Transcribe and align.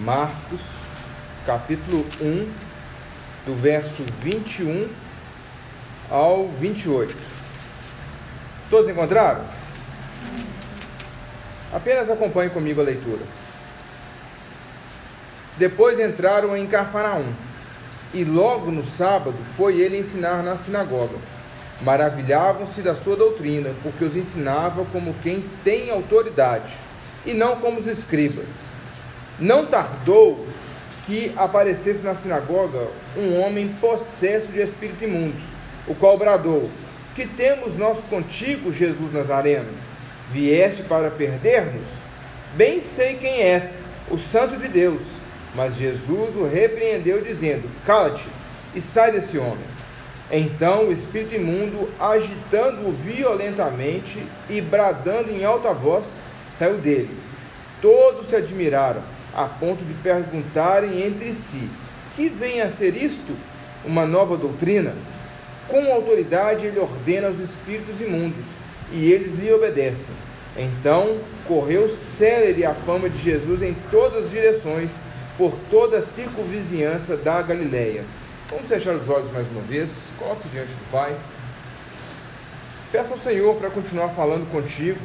Marcos, 0.00 0.60
capítulo 1.46 2.04
1, 2.20 2.48
do 3.46 3.54
verso 3.54 4.04
21 4.20 4.88
ao 6.10 6.48
28. 6.48 7.16
Todos 8.68 8.90
encontraram? 8.90 9.42
Apenas 11.72 12.10
acompanhe 12.10 12.50
comigo 12.50 12.80
a 12.80 12.84
leitura. 12.84 13.22
Depois 15.56 15.98
entraram 15.98 16.54
em 16.54 16.66
Cafarnaum, 16.66 17.32
e 18.12 18.22
logo 18.22 18.70
no 18.70 18.84
sábado 18.84 19.38
foi 19.56 19.80
ele 19.80 19.98
ensinar 19.98 20.42
na 20.42 20.58
sinagoga. 20.58 21.16
Maravilhavam-se 21.80 22.82
da 22.82 22.94
sua 22.94 23.16
doutrina, 23.16 23.70
porque 23.82 24.04
os 24.04 24.14
ensinava 24.14 24.84
como 24.86 25.14
quem 25.22 25.44
tem 25.64 25.90
autoridade, 25.90 26.70
e 27.24 27.32
não 27.32 27.56
como 27.56 27.80
os 27.80 27.86
escribas. 27.86 28.75
Não 29.38 29.66
tardou 29.66 30.46
que 31.06 31.32
aparecesse 31.36 32.02
na 32.02 32.14
sinagoga 32.14 32.88
um 33.16 33.40
homem 33.40 33.68
possesso 33.80 34.48
de 34.48 34.60
espírito 34.60 35.04
imundo, 35.04 35.36
o 35.86 35.94
qual 35.94 36.18
bradou: 36.18 36.70
Que 37.14 37.26
temos 37.26 37.76
nós 37.76 37.98
contigo, 38.10 38.72
Jesus 38.72 39.12
Nazareno? 39.12 39.70
Vieste 40.32 40.82
para 40.82 41.10
perder-nos? 41.10 41.86
Bem 42.56 42.80
sei 42.80 43.14
quem 43.14 43.42
és, 43.42 43.82
o 44.10 44.18
Santo 44.18 44.56
de 44.56 44.68
Deus. 44.68 45.00
Mas 45.54 45.76
Jesus 45.76 46.36
o 46.36 46.46
repreendeu, 46.46 47.22
dizendo: 47.22 47.68
Cala-te 47.84 48.26
e 48.74 48.80
sai 48.80 49.12
desse 49.12 49.38
homem. 49.38 49.76
Então 50.30 50.88
o 50.88 50.92
espírito 50.92 51.36
imundo, 51.36 51.88
agitando-o 52.00 52.92
violentamente 52.92 54.22
e 54.50 54.60
bradando 54.60 55.30
em 55.30 55.44
alta 55.44 55.72
voz, 55.72 56.04
saiu 56.58 56.78
dele. 56.78 57.16
Todos 57.80 58.28
se 58.28 58.36
admiraram, 58.36 59.02
a 59.36 59.44
ponto 59.44 59.84
de 59.84 59.92
perguntarem 59.92 61.02
entre 61.06 61.34
si: 61.34 61.68
Que 62.16 62.30
vem 62.30 62.62
a 62.62 62.70
ser 62.70 62.96
isto? 62.96 63.36
Uma 63.84 64.06
nova 64.06 64.34
doutrina? 64.34 64.94
Com 65.68 65.92
autoridade 65.92 66.64
ele 66.64 66.80
ordena 66.80 67.28
aos 67.28 67.38
espíritos 67.38 68.00
imundos, 68.00 68.46
e 68.90 69.12
eles 69.12 69.34
lhe 69.34 69.52
obedecem. 69.52 70.14
Então 70.56 71.18
correu 71.46 71.90
célere 71.90 72.64
a 72.64 72.72
fama 72.72 73.10
de 73.10 73.22
Jesus 73.22 73.60
em 73.60 73.76
todas 73.90 74.24
as 74.24 74.30
direções, 74.30 74.88
por 75.36 75.52
toda 75.70 75.98
a 75.98 76.02
circunvizinhança 76.02 77.14
da 77.14 77.42
Galiléia. 77.42 78.04
Vamos 78.48 78.68
fechar 78.68 78.94
os 78.94 79.06
olhos 79.06 79.30
mais 79.32 79.46
uma 79.50 79.60
vez, 79.62 79.90
coloque 80.18 80.48
diante 80.48 80.70
do 80.70 80.90
Pai. 80.90 81.14
Peça 82.90 83.12
ao 83.12 83.20
Senhor 83.20 83.54
para 83.56 83.68
continuar 83.68 84.08
falando 84.10 84.50
contigo. 84.50 84.98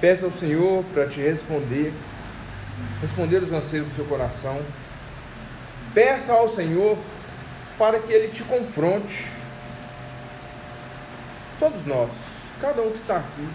Peça 0.00 0.24
ao 0.24 0.32
Senhor 0.32 0.82
para 0.92 1.06
te 1.06 1.20
responder, 1.20 1.92
responder 3.00 3.38
os 3.38 3.52
anseios 3.52 3.86
do 3.88 3.94
seu 3.94 4.04
coração. 4.04 4.60
Peça 5.92 6.32
ao 6.32 6.48
Senhor 6.48 6.98
para 7.78 7.98
que 7.98 8.12
Ele 8.12 8.28
te 8.28 8.42
confronte. 8.42 9.26
Todos 11.58 11.86
nós, 11.86 12.10
cada 12.60 12.82
um 12.82 12.90
que 12.90 12.98
está 12.98 13.16
aqui, 13.16 13.48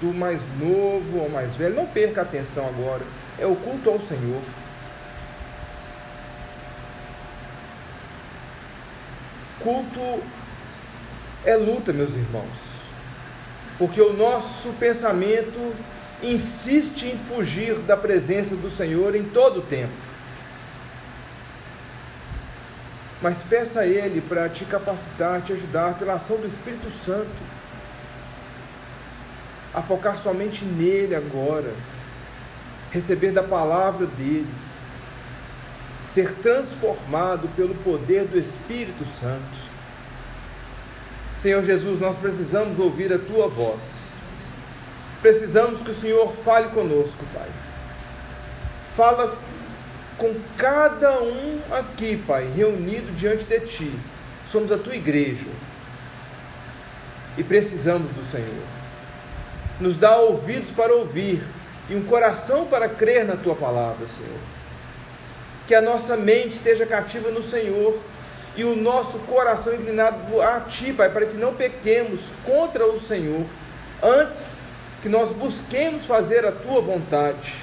do 0.00 0.12
mais 0.12 0.40
novo 0.58 1.20
ao 1.20 1.28
mais 1.28 1.54
velho, 1.56 1.76
não 1.76 1.86
perca 1.86 2.22
atenção 2.22 2.66
agora. 2.66 3.02
É 3.38 3.46
o 3.46 3.56
culto 3.56 3.88
ao 3.88 4.00
Senhor. 4.00 4.42
Culto 9.60 10.22
é 11.44 11.56
luta, 11.56 11.92
meus 11.92 12.10
irmãos, 12.10 12.58
porque 13.78 14.00
o 14.00 14.12
nosso 14.12 14.72
pensamento 14.78 15.74
insiste 16.22 17.04
em 17.06 17.18
fugir 17.18 17.74
da 17.80 17.96
presença 17.96 18.54
do 18.54 18.70
Senhor 18.70 19.14
em 19.14 19.24
todo 19.24 19.58
o 19.58 19.62
tempo. 19.62 19.92
Mas 23.20 23.38
peça 23.42 23.80
a 23.80 23.86
Ele 23.86 24.20
para 24.20 24.48
te 24.48 24.64
capacitar, 24.64 25.42
te 25.42 25.52
ajudar 25.52 25.98
pela 25.98 26.14
ação 26.14 26.36
do 26.36 26.46
Espírito 26.46 26.90
Santo 27.04 27.52
a 29.72 29.80
focar 29.80 30.18
somente 30.18 30.64
nele 30.64 31.14
agora, 31.14 31.72
receber 32.90 33.32
da 33.32 33.42
palavra 33.42 34.06
dele 34.06 34.46
ser 36.14 36.34
transformado 36.36 37.48
pelo 37.56 37.74
poder 37.76 38.26
do 38.26 38.38
Espírito 38.38 39.04
Santo. 39.18 39.72
Senhor 41.40 41.64
Jesus, 41.64 42.00
nós 42.00 42.16
precisamos 42.18 42.78
ouvir 42.78 43.12
a 43.12 43.18
tua 43.18 43.48
voz. 43.48 43.80
Precisamos 45.22 45.80
que 45.80 45.90
o 45.90 45.94
Senhor 45.94 46.30
fale 46.32 46.68
conosco, 46.68 47.24
Pai. 47.32 47.48
Fala 48.94 49.34
com 50.18 50.34
cada 50.58 51.22
um 51.22 51.60
aqui, 51.70 52.22
Pai, 52.26 52.50
reunido 52.54 53.12
diante 53.12 53.44
de 53.44 53.60
ti. 53.60 53.98
Somos 54.46 54.70
a 54.70 54.76
tua 54.76 54.94
igreja 54.94 55.46
e 57.38 57.42
precisamos 57.42 58.10
do 58.10 58.30
Senhor. 58.30 58.66
Nos 59.80 59.96
dá 59.96 60.18
ouvidos 60.18 60.70
para 60.70 60.92
ouvir 60.92 61.42
e 61.88 61.94
um 61.94 62.02
coração 62.02 62.66
para 62.66 62.88
crer 62.88 63.24
na 63.24 63.36
tua 63.36 63.54
palavra, 63.54 64.06
Senhor 64.06 64.52
que 65.66 65.74
a 65.74 65.80
nossa 65.80 66.16
mente 66.16 66.52
esteja 66.52 66.84
cativa 66.86 67.30
no 67.30 67.42
Senhor 67.42 67.98
e 68.56 68.64
o 68.64 68.76
nosso 68.76 69.18
coração 69.20 69.74
inclinado 69.74 70.40
a 70.40 70.60
Ti, 70.60 70.92
Pai, 70.92 71.08
para 71.08 71.26
que 71.26 71.36
não 71.36 71.54
pequemos 71.54 72.20
contra 72.44 72.86
o 72.86 73.00
Senhor, 73.00 73.46
antes 74.02 74.61
que 75.02 75.08
nós 75.08 75.30
busquemos 75.30 76.06
fazer 76.06 76.46
a 76.46 76.52
Tua 76.52 76.80
vontade. 76.80 77.54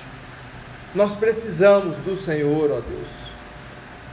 Nós 0.94 1.16
precisamos 1.16 1.96
do 1.98 2.18
Senhor, 2.18 2.70
ó 2.72 2.82
Deus. 2.82 3.08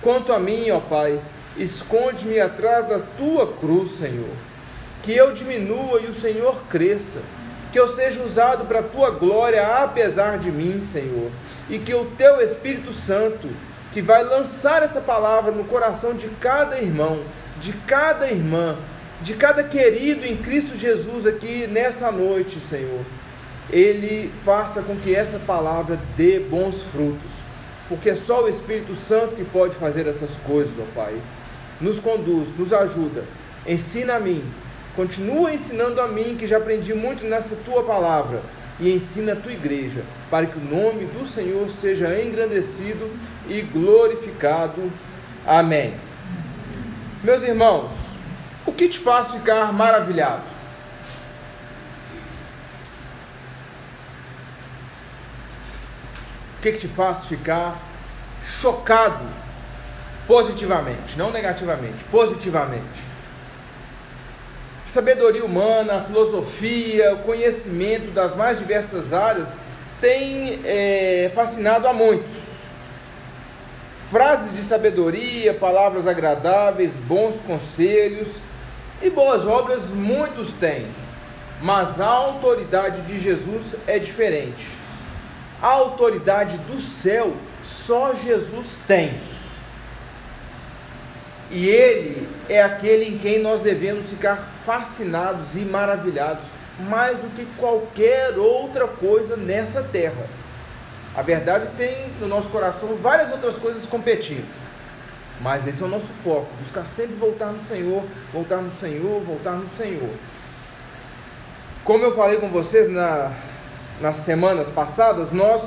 Quanto 0.01 0.33
a 0.33 0.39
mim, 0.39 0.71
ó 0.71 0.79
Pai, 0.79 1.21
esconde-me 1.57 2.39
atrás 2.41 2.87
da 2.87 3.01
Tua 3.01 3.53
cruz, 3.53 3.99
Senhor. 3.99 4.35
Que 5.03 5.13
eu 5.13 5.33
diminua 5.35 6.01
e 6.01 6.07
o 6.07 6.15
Senhor 6.15 6.63
cresça. 6.71 7.21
Que 7.73 7.81
eu 7.81 7.95
seja 7.95 8.23
usado 8.23 8.65
para 8.67 8.79
a 8.79 8.85
Tua 8.85 9.11
glória, 9.11 9.83
apesar 9.83 10.39
de 10.39 10.51
mim, 10.51 10.81
Senhor. 10.81 11.31
E 11.69 11.79
que 11.79 11.93
o 11.93 12.05
Teu 12.17 12.41
Espírito 12.41 12.93
Santo 12.93 13.49
que 13.97 14.03
vai 14.03 14.23
lançar 14.23 14.83
essa 14.83 15.01
palavra 15.01 15.51
no 15.51 15.65
coração 15.65 16.13
de 16.13 16.29
cada 16.39 16.79
irmão, 16.79 17.23
de 17.59 17.73
cada 17.73 18.31
irmã, 18.31 18.77
de 19.23 19.35
cada 19.35 19.63
querido 19.65 20.27
em 20.27 20.37
Cristo 20.37 20.77
Jesus 20.77 21.27
aqui 21.27 21.67
nessa 21.67 22.11
noite, 22.11 22.61
Senhor. 22.61 23.01
Ele 23.71 24.31
faça 24.45 24.83
com 24.83 24.95
que 24.97 25.15
essa 25.15 25.39
palavra 25.41 25.99
dê 26.17 26.39
bons 26.39 26.83
frutos, 26.93 27.31
porque 27.89 28.11
é 28.11 28.15
só 28.15 28.45
o 28.45 28.49
Espírito 28.49 28.95
Santo 28.95 29.35
que 29.35 29.45
pode 29.45 29.75
fazer 29.77 30.07
essas 30.07 30.31
coisas, 30.45 30.75
ó 30.79 30.85
Pai. 30.95 31.15
Nos 31.81 31.99
conduz, 31.99 32.49
nos 32.57 32.73
ajuda, 32.73 33.25
ensina 33.67 34.17
a 34.17 34.21
mim, 34.21 34.45
continua 34.95 35.53
ensinando 35.53 36.01
a 36.01 36.07
mim, 36.07 36.37
que 36.39 36.47
já 36.47 36.59
aprendi 36.59 36.95
muito 36.95 37.25
nessa 37.25 37.57
tua 37.65 37.83
palavra 37.83 38.41
e 38.79 38.93
ensina 38.93 39.33
a 39.33 39.37
tua 39.37 39.53
igreja, 39.53 40.03
para 40.31 40.47
que 40.47 40.59
o 40.59 40.65
nome 40.65 41.07
do 41.07 41.27
Senhor 41.27 41.69
seja 41.71 42.23
engrandecido 42.23 43.11
e 43.49 43.63
glorificado. 43.63 44.93
Amém. 45.47 45.95
Meus 47.25 47.43
irmãos, 47.43 48.06
o 48.67 48.73
que 48.73 48.89
te 48.89 48.99
faz 48.99 49.31
ficar 49.33 49.73
maravilhado? 49.73 50.43
O 56.59 56.63
que, 56.63 56.73
te 56.73 56.89
faz 56.89 57.27
ficar 57.27 57.79
chocado 58.61 59.25
positivamente, 60.27 61.17
não 61.17 61.31
negativamente, 61.31 62.03
positivamente? 62.11 63.07
sabedoria 64.97 65.45
humana, 65.45 65.97
a 65.97 66.05
filosofia, 66.05 67.13
o 67.13 67.19
conhecimento 67.19 68.13
das 68.13 68.35
mais 68.35 68.59
diversas 68.59 69.13
áreas 69.13 69.47
tem 70.01 70.59
é, 70.65 71.31
fascinado 71.35 71.87
a 71.87 71.93
muitos. 71.93 72.33
Frases 74.11 74.57
de 74.57 74.63
sabedoria, 74.63 75.53
palavras 75.53 76.07
agradáveis, 76.07 76.95
bons 76.95 77.37
conselhos 77.47 78.29
e 79.01 79.11
boas 79.11 79.47
obras 79.47 79.91
muitos 79.91 80.53
têm, 80.55 80.87
mas 81.61 82.01
a 82.01 82.07
autoridade 82.07 83.03
de 83.03 83.19
Jesus 83.19 83.75
é 83.87 83.99
diferente. 83.99 84.67
A 85.61 85.69
autoridade 85.69 86.57
do 86.59 86.81
céu 86.81 87.35
só 87.63 88.15
Jesus 88.15 88.69
tem. 88.87 89.21
E 91.51 91.69
Ele 91.69 92.29
é 92.49 92.63
aquele 92.63 93.05
em 93.09 93.19
quem 93.19 93.41
nós 93.41 93.61
devemos 93.61 94.07
ficar 94.07 94.37
fascinados 94.65 95.55
e 95.55 95.61
maravilhados, 95.61 96.49
mais 96.81 97.17
do 97.19 97.35
que 97.35 97.47
qualquer 97.57 98.37
outra 98.37 98.87
coisa 98.87 99.37
nessa 99.37 99.83
terra. 99.83 100.27
A 101.15 101.23
verdade 101.23 101.69
tem 101.79 102.11
no 102.21 102.29
nosso 102.29 102.49
coração 102.49 102.97
várias 102.97 103.31
outras 103.33 103.57
coisas 103.57 103.87
competindo. 103.87 104.66
Mas 105.41 105.67
esse 105.67 105.83
é 105.83 105.85
o 105.85 105.89
nosso 105.89 106.13
foco, 106.25 106.47
buscar 106.61 106.87
sempre 106.87 107.15
voltar 107.17 107.47
no 107.47 107.61
Senhor, 107.69 108.05
voltar 108.33 108.57
no 108.57 108.71
Senhor, 108.81 109.21
voltar 109.21 109.53
no 109.53 109.69
Senhor. 109.69 110.11
Como 111.85 112.05
eu 112.05 112.17
falei 112.17 112.39
com 112.39 112.49
vocês 112.49 112.91
na, 112.91 113.33
nas 114.01 114.17
semanas 114.19 114.69
passadas, 114.69 115.31
nós 115.33 115.63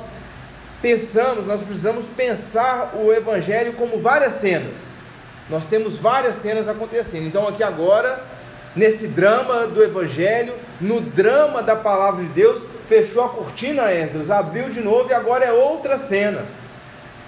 pensamos, 0.81 1.45
nós 1.45 1.61
precisamos 1.61 2.05
pensar 2.17 2.95
o 2.95 3.13
Evangelho 3.13 3.73
como 3.73 3.99
várias 3.99 4.33
cenas. 4.33 4.77
Nós 5.49 5.65
temos 5.65 5.97
várias 5.97 6.37
cenas 6.37 6.67
acontecendo. 6.67 7.27
Então, 7.27 7.47
aqui 7.47 7.63
agora, 7.63 8.23
nesse 8.75 9.07
drama 9.07 9.65
do 9.67 9.83
Evangelho, 9.83 10.53
no 10.81 10.99
drama 10.99 11.63
da 11.63 11.75
palavra 11.75 12.23
de 12.23 12.29
Deus, 12.29 12.61
fechou 12.87 13.23
a 13.23 13.29
cortina, 13.29 13.91
Esdras, 13.91 14.31
abriu 14.31 14.69
de 14.69 14.81
novo 14.81 15.09
e 15.09 15.13
agora 15.13 15.45
é 15.45 15.51
outra 15.51 15.97
cena. 15.97 16.43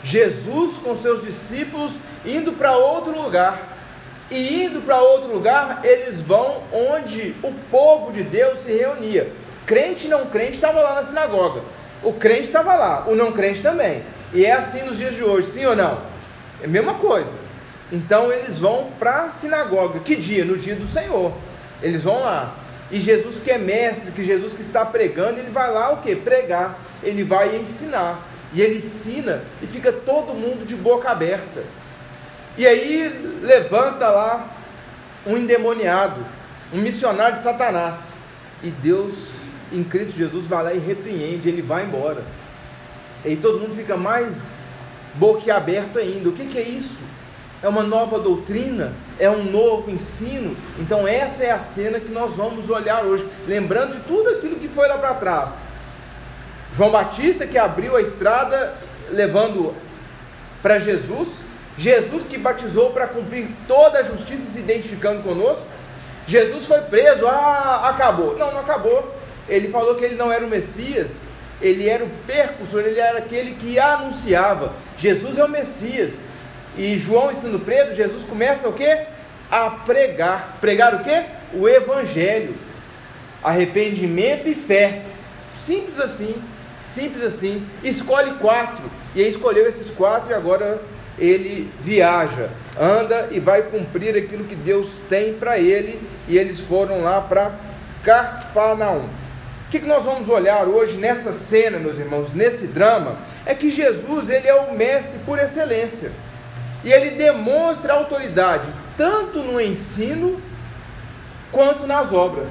Jesus 0.03 0.73
com 0.77 0.95
seus 0.95 1.21
discípulos 1.21 1.93
indo 2.25 2.53
para 2.53 2.75
outro 2.75 3.19
lugar. 3.19 3.77
E 4.29 4.63
indo 4.63 4.81
para 4.81 5.01
outro 5.01 5.31
lugar, 5.31 5.81
eles 5.83 6.21
vão 6.21 6.63
onde 6.71 7.35
o 7.43 7.51
povo 7.69 8.13
de 8.13 8.23
Deus 8.23 8.59
se 8.59 8.71
reunia. 8.71 9.31
Crente 9.65 10.07
e 10.07 10.09
não 10.09 10.27
crente 10.27 10.53
estava 10.53 10.79
lá 10.79 10.95
na 10.95 11.03
sinagoga. 11.03 11.61
O 12.01 12.13
crente 12.13 12.43
estava 12.43 12.75
lá, 12.75 13.05
o 13.07 13.15
não 13.15 13.31
crente 13.31 13.61
também. 13.61 14.03
E 14.33 14.45
é 14.45 14.53
assim 14.53 14.83
nos 14.83 14.97
dias 14.97 15.13
de 15.13 15.23
hoje, 15.23 15.51
sim 15.51 15.65
ou 15.65 15.75
não? 15.75 15.99
É 16.61 16.65
a 16.65 16.67
mesma 16.67 16.93
coisa. 16.93 17.29
Então 17.91 18.31
eles 18.31 18.57
vão 18.57 18.87
para 18.97 19.23
a 19.23 19.31
sinagoga. 19.31 19.99
Que 19.99 20.15
dia? 20.15 20.45
No 20.45 20.57
dia 20.57 20.75
do 20.75 20.87
Senhor. 20.87 21.33
Eles 21.81 22.03
vão 22.03 22.21
lá. 22.21 22.55
E 22.89 22.99
Jesus 22.99 23.39
que 23.39 23.51
é 23.51 23.57
mestre, 23.57 24.11
que 24.11 24.23
Jesus 24.23 24.53
que 24.53 24.61
está 24.61 24.85
pregando, 24.85 25.39
ele 25.39 25.51
vai 25.51 25.71
lá 25.71 25.91
o 25.91 25.97
que? 25.97 26.15
Pregar. 26.15 26.79
Ele 27.03 27.23
vai 27.23 27.57
ensinar. 27.57 28.27
E 28.53 28.61
ele 28.61 28.77
ensina 28.77 29.43
e 29.61 29.67
fica 29.67 29.91
todo 29.91 30.33
mundo 30.33 30.65
de 30.65 30.75
boca 30.75 31.09
aberta. 31.09 31.63
E 32.57 32.67
aí 32.67 33.39
levanta 33.41 34.09
lá 34.09 34.47
um 35.25 35.37
endemoniado, 35.37 36.25
um 36.73 36.77
missionário 36.77 37.37
de 37.37 37.43
Satanás. 37.43 37.95
E 38.63 38.69
Deus 38.69 39.13
em 39.71 39.83
Cristo 39.83 40.17
Jesus 40.17 40.45
vai 40.47 40.63
lá 40.63 40.73
e 40.73 40.79
repreende, 40.79 41.47
ele 41.47 41.61
vai 41.61 41.85
embora. 41.85 42.23
E 43.23 43.29
aí 43.29 43.37
todo 43.37 43.59
mundo 43.59 43.75
fica 43.75 43.95
mais 43.95 44.61
boquiaberto 45.15 45.97
ainda. 45.97 46.29
O 46.29 46.33
que, 46.33 46.45
que 46.45 46.57
é 46.57 46.63
isso? 46.63 46.99
É 47.63 47.69
uma 47.69 47.83
nova 47.83 48.19
doutrina? 48.19 48.93
É 49.19 49.29
um 49.29 49.43
novo 49.43 49.89
ensino? 49.91 50.57
Então, 50.79 51.07
essa 51.07 51.43
é 51.43 51.51
a 51.51 51.59
cena 51.59 51.99
que 51.99 52.11
nós 52.11 52.35
vamos 52.35 52.69
olhar 52.69 53.03
hoje, 53.05 53.27
lembrando 53.47 53.97
de 53.97 53.99
tudo 54.01 54.29
aquilo 54.29 54.55
que 54.55 54.67
foi 54.67 54.87
lá 54.87 54.97
para 54.97 55.13
trás. 55.15 55.53
João 56.75 56.89
Batista 56.89 57.45
que 57.45 57.57
abriu 57.57 57.95
a 57.95 58.01
estrada 58.01 58.73
levando 59.09 59.75
para 60.61 60.79
Jesus, 60.79 61.29
Jesus 61.77 62.23
que 62.23 62.37
batizou 62.37 62.91
para 62.91 63.07
cumprir 63.07 63.47
toda 63.67 63.99
a 63.99 64.03
justiça 64.03 64.43
se 64.51 64.59
identificando 64.59 65.23
conosco. 65.23 65.65
Jesus 66.27 66.65
foi 66.65 66.81
preso, 66.81 67.27
ah, 67.27 67.89
acabou. 67.89 68.37
Não, 68.37 68.51
não 68.51 68.59
acabou 68.59 69.21
ele 69.51 69.67
falou 69.67 69.95
que 69.95 70.05
ele 70.05 70.15
não 70.15 70.31
era 70.31 70.45
o 70.45 70.49
Messias, 70.49 71.11
ele 71.61 71.87
era 71.89 72.03
o 72.03 72.09
percussor, 72.25 72.81
ele 72.81 72.99
era 72.99 73.19
aquele 73.19 73.55
que 73.55 73.77
anunciava. 73.77 74.73
Jesus 74.97 75.37
é 75.37 75.43
o 75.43 75.49
Messias. 75.49 76.13
E 76.77 76.97
João 76.97 77.31
estando 77.31 77.59
preso, 77.59 77.93
Jesus 77.93 78.23
começa 78.23 78.69
o 78.69 78.73
que? 78.73 79.05
A 79.49 79.69
pregar. 79.69 80.57
Pregar 80.61 80.95
o 80.95 81.03
que? 81.03 81.23
O 81.53 81.67
Evangelho. 81.67 82.55
Arrependimento 83.43 84.47
e 84.47 84.55
fé. 84.55 85.01
Simples 85.65 85.99
assim. 85.99 86.33
Simples 86.79 87.23
assim. 87.23 87.67
Escolhe 87.83 88.35
quatro. 88.35 88.89
E 89.13 89.21
aí 89.21 89.29
escolheu 89.29 89.67
esses 89.67 89.91
quatro 89.91 90.31
e 90.31 90.33
agora 90.33 90.81
ele 91.17 91.71
viaja, 91.83 92.49
anda 92.79 93.29
e 93.31 93.39
vai 93.39 93.63
cumprir 93.63 94.15
aquilo 94.15 94.45
que 94.45 94.55
Deus 94.55 94.89
tem 95.09 95.33
para 95.33 95.59
ele. 95.59 96.01
E 96.27 96.37
eles 96.37 96.59
foram 96.59 97.01
lá 97.01 97.21
para 97.21 97.51
Carfanaum 98.03 99.21
que, 99.71 99.79
que 99.79 99.87
nós 99.87 100.03
vamos 100.03 100.27
olhar 100.27 100.67
hoje 100.67 100.97
nessa 100.97 101.31
cena, 101.31 101.79
meus 101.79 101.97
irmãos, 101.97 102.33
nesse 102.33 102.67
drama, 102.67 103.17
é 103.45 103.55
que 103.55 103.71
Jesus 103.71 104.29
ele 104.29 104.45
é 104.45 104.53
o 104.53 104.75
mestre 104.75 105.17
por 105.25 105.39
excelência. 105.39 106.11
E 106.83 106.91
ele 106.91 107.11
demonstra 107.11 107.93
autoridade 107.93 108.67
tanto 108.97 109.39
no 109.39 109.61
ensino 109.61 110.41
quanto 111.53 111.87
nas 111.87 112.11
obras. 112.11 112.49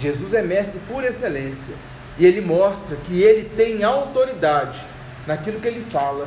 Jesus 0.00 0.34
é 0.34 0.42
mestre 0.42 0.80
por 0.88 1.04
excelência. 1.04 1.76
E 2.18 2.26
ele 2.26 2.40
mostra 2.40 2.96
que 2.96 3.22
ele 3.22 3.48
tem 3.56 3.84
autoridade 3.84 4.80
naquilo 5.28 5.60
que 5.60 5.68
ele 5.68 5.84
fala 5.84 6.26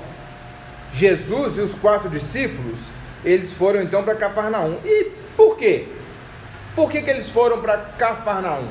Jesus 0.93 1.57
e 1.57 1.61
os 1.61 1.73
quatro 1.75 2.09
discípulos, 2.09 2.79
eles 3.23 3.51
foram 3.51 3.81
então 3.81 4.03
para 4.03 4.15
Cafarnaum. 4.15 4.77
E 4.83 5.11
por 5.35 5.57
quê? 5.57 5.87
Por 6.75 6.89
que, 6.89 7.01
que 7.01 7.09
eles 7.09 7.29
foram 7.29 7.61
para 7.61 7.77
Cafarnaum? 7.77 8.67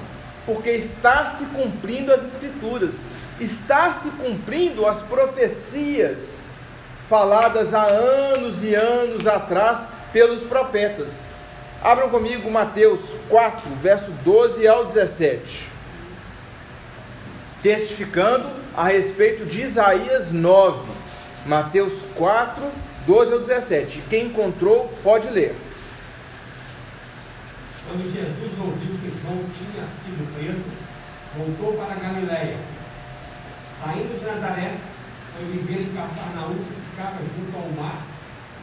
Porque 0.46 0.70
está 0.70 1.30
se 1.30 1.44
cumprindo 1.46 2.12
as 2.12 2.24
escrituras, 2.24 2.94
está 3.38 3.92
se 3.92 4.10
cumprindo 4.10 4.86
as 4.86 5.00
profecias 5.02 6.38
faladas 7.08 7.74
há 7.74 7.84
anos 7.84 8.62
e 8.62 8.74
anos 8.74 9.26
atrás 9.26 9.80
pelos 10.12 10.42
profetas. 10.42 11.08
Abram 11.82 12.10
comigo 12.10 12.50
Mateus 12.50 13.16
4, 13.28 13.68
verso 13.82 14.10
12 14.24 14.66
ao 14.66 14.86
17 14.86 15.70
testificando 17.62 18.48
a 18.76 18.84
respeito 18.84 19.44
de 19.44 19.62
Isaías 19.62 20.32
9, 20.32 20.78
Mateus 21.46 22.04
4, 22.16 22.70
12 23.06 23.32
ao 23.32 23.40
17. 23.40 24.02
Quem 24.08 24.26
encontrou, 24.26 24.92
pode 25.02 25.28
ler. 25.28 25.56
Quando 27.86 28.04
Jesus 28.04 28.52
ouviu 28.58 28.92
que 28.98 29.20
João 29.20 29.44
tinha 29.56 29.86
sido 29.86 30.26
preso, 30.34 30.62
voltou 31.36 31.72
para 31.74 31.94
Galiléia. 31.94 32.56
Saindo 33.82 34.18
de 34.18 34.24
Nazaré, 34.24 34.76
foi 35.34 35.44
viver 35.46 35.82
em 35.82 35.94
Cafarnaum, 35.94 36.54
que 36.54 36.90
ficava 36.90 37.18
junto 37.18 37.56
ao 37.56 37.82
mar, 37.82 38.02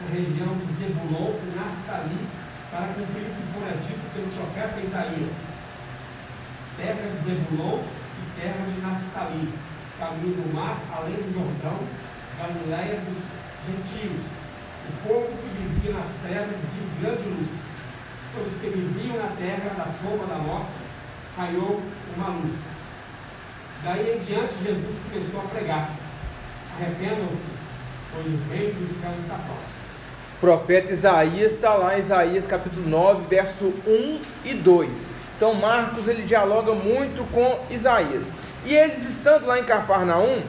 na 0.01 0.13
região 0.13 0.55
de 0.57 0.71
Zebulon 0.73 1.33
e 1.43 1.55
Naftali, 1.57 2.27
para 2.69 2.87
cumprir 2.93 3.23
o 3.23 3.35
que 3.35 3.53
fora 3.53 3.73
dito 3.81 4.13
pelo 4.13 4.27
profeta 4.31 4.79
Isaías. 4.79 5.31
Terra 6.77 7.09
de 7.09 7.25
Zebulon 7.25 7.81
terra 8.39 8.65
de 8.69 8.81
Naftali, 8.81 9.49
caminho 9.99 10.35
do 10.35 10.53
mar, 10.53 10.77
além 10.95 11.15
do 11.15 11.33
Jordão, 11.33 11.79
Galiléia 12.37 13.01
dos 13.01 13.17
gentios. 13.65 14.21
O 14.89 15.07
povo 15.07 15.27
que 15.27 15.49
vivia 15.57 15.93
nas 15.93 16.13
trevas 16.21 16.55
viu 16.73 17.01
grande 17.01 17.29
luz. 17.29 17.49
Sobre 18.31 18.49
os 18.49 18.57
que 18.61 18.69
viviam 18.69 19.17
na 19.17 19.35
terra 19.35 19.73
da 19.77 19.85
sombra 19.85 20.27
da 20.27 20.35
morte, 20.35 20.71
raiou 21.35 21.81
uma 22.15 22.29
luz. 22.29 22.51
Daí 23.83 24.17
em 24.17 24.19
diante, 24.25 24.53
Jesus 24.63 24.97
começou 25.09 25.39
a 25.39 25.43
pregar: 25.45 25.89
Arrependam-se, 26.75 27.45
pois 28.13 28.25
o 28.27 28.37
reino 28.49 28.85
dos 28.85 29.01
céus 29.01 29.17
está 29.17 29.35
próximo. 29.35 29.77
O 30.37 30.39
profeta 30.39 30.93
Isaías 30.93 31.53
está 31.53 31.73
lá 31.73 31.97
Isaías 31.97 32.45
capítulo 32.45 32.87
9, 32.87 33.25
verso 33.27 33.73
1 33.87 34.21
e 34.45 34.53
2. 34.53 34.91
Então 35.35 35.55
Marcos 35.55 36.07
ele 36.07 36.23
dialoga 36.23 36.73
muito 36.73 37.23
com 37.31 37.59
Isaías. 37.73 38.25
E 38.65 38.75
eles 38.75 39.09
estando 39.09 39.47
lá 39.47 39.59
em 39.59 39.63
Cafarnaum, 39.63 40.43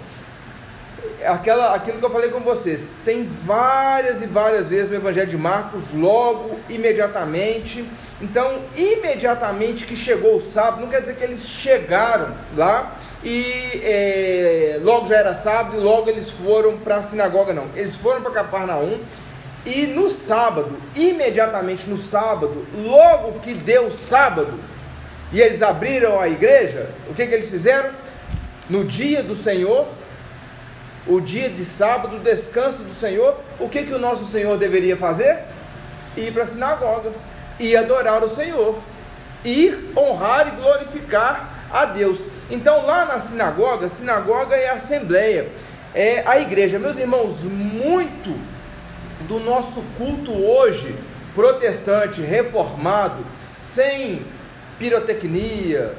aquela, 1.24 1.74
aquilo 1.74 1.98
que 1.98 2.04
eu 2.04 2.10
falei 2.10 2.30
com 2.30 2.40
vocês, 2.40 2.90
tem 3.04 3.24
várias 3.44 4.22
e 4.22 4.26
várias 4.26 4.66
vezes 4.66 4.90
no 4.90 4.96
Evangelho 4.96 5.28
de 5.28 5.36
Marcos, 5.36 5.84
logo, 5.92 6.58
imediatamente. 6.68 7.84
Então, 8.20 8.60
imediatamente 8.76 9.84
que 9.84 9.96
chegou 9.96 10.36
o 10.36 10.50
sábado, 10.50 10.80
não 10.80 10.88
quer 10.88 11.00
dizer 11.00 11.16
que 11.16 11.24
eles 11.24 11.46
chegaram 11.46 12.34
lá 12.56 12.96
e 13.22 13.80
é, 13.82 14.78
logo 14.82 15.08
já 15.08 15.16
era 15.16 15.34
sábado 15.34 15.76
e 15.76 15.80
logo 15.80 16.08
eles 16.08 16.30
foram 16.30 16.78
para 16.78 16.96
a 16.96 17.02
sinagoga, 17.02 17.52
não. 17.52 17.66
Eles 17.74 17.96
foram 17.96 18.22
para 18.22 18.30
Cafarnaum 18.30 19.00
e 19.66 19.86
no 19.86 20.10
sábado, 20.10 20.78
imediatamente 20.94 21.88
no 21.88 21.98
sábado, 21.98 22.64
logo 22.76 23.40
que 23.40 23.52
deu 23.52 23.90
sábado, 23.90 24.54
e 25.32 25.40
eles 25.40 25.60
abriram 25.60 26.18
a 26.18 26.28
igreja, 26.28 26.90
o 27.08 27.14
que, 27.14 27.26
que 27.26 27.34
eles 27.34 27.50
fizeram? 27.50 27.90
No 28.70 28.84
dia 28.84 29.22
do 29.22 29.36
Senhor, 29.36 29.86
o 31.08 31.20
dia 31.20 31.48
de 31.48 31.64
sábado, 31.64 32.16
o 32.16 32.20
descanso 32.20 32.78
do 32.78 32.94
Senhor, 33.00 33.36
o 33.58 33.68
que, 33.68 33.84
que 33.84 33.94
o 33.94 33.98
nosso 33.98 34.26
Senhor 34.30 34.58
deveria 34.58 34.96
fazer? 34.96 35.38
Ir 36.16 36.32
para 36.32 36.42
a 36.42 36.46
sinagoga, 36.46 37.12
ir 37.58 37.76
adorar 37.76 38.22
o 38.22 38.28
Senhor, 38.28 38.78
ir 39.42 39.90
honrar 39.96 40.48
e 40.48 40.50
glorificar 40.60 41.68
a 41.72 41.86
Deus. 41.86 42.18
Então, 42.50 42.84
lá 42.84 43.06
na 43.06 43.20
sinagoga, 43.20 43.88
sinagoga 43.88 44.54
é 44.54 44.68
a 44.68 44.74
assembleia, 44.74 45.48
é 45.94 46.22
a 46.26 46.38
igreja. 46.38 46.78
Meus 46.78 46.98
irmãos, 46.98 47.42
muito 47.42 48.38
do 49.26 49.40
nosso 49.40 49.82
culto 49.96 50.32
hoje, 50.32 50.94
protestante, 51.34 52.20
reformado, 52.20 53.24
sem 53.62 54.22
pirotecnia, 54.78 55.94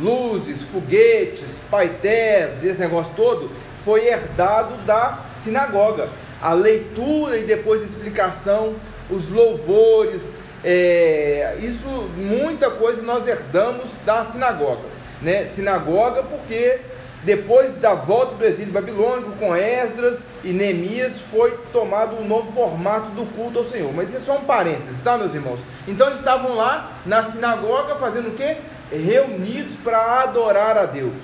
luzes, 0.00 0.62
foguetes, 0.62 1.58
paités, 1.70 2.62
esse 2.62 2.80
negócio 2.80 3.12
todo, 3.14 3.50
foi 3.84 4.06
herdado 4.06 4.76
da 4.84 5.18
sinagoga. 5.36 6.08
A 6.40 6.52
leitura 6.52 7.38
e 7.38 7.44
depois 7.44 7.82
a 7.82 7.86
explicação, 7.86 8.74
os 9.10 9.30
louvores, 9.30 10.22
é, 10.62 11.56
isso, 11.60 11.86
muita 12.16 12.70
coisa 12.70 13.02
nós 13.02 13.26
herdamos 13.26 13.88
da 14.04 14.24
sinagoga. 14.24 14.88
Né? 15.20 15.50
Sinagoga 15.54 16.22
porque 16.22 16.80
depois 17.22 17.74
da 17.76 17.94
volta 17.94 18.34
do 18.34 18.44
exílio 18.44 18.72
babilônico 18.72 19.32
com 19.32 19.56
Esdras 19.56 20.26
e 20.42 20.52
Neemias 20.52 21.18
foi 21.30 21.58
tomado 21.72 22.16
um 22.16 22.26
novo 22.26 22.52
formato 22.52 23.10
do 23.10 23.24
culto 23.34 23.60
ao 23.60 23.64
Senhor. 23.64 23.92
Mas 23.94 24.08
isso 24.08 24.18
é 24.18 24.20
só 24.20 24.36
um 24.36 24.44
parênteses, 24.44 25.02
tá, 25.02 25.16
meus 25.16 25.34
irmãos? 25.34 25.60
Então 25.88 26.08
eles 26.08 26.18
estavam 26.18 26.54
lá 26.54 26.92
na 27.06 27.24
sinagoga 27.24 27.94
fazendo 27.96 28.28
o 28.28 28.34
quê? 28.34 28.58
Reunidos 28.90 29.74
para 29.82 30.22
adorar 30.22 30.76
a 30.76 30.84
Deus, 30.84 31.14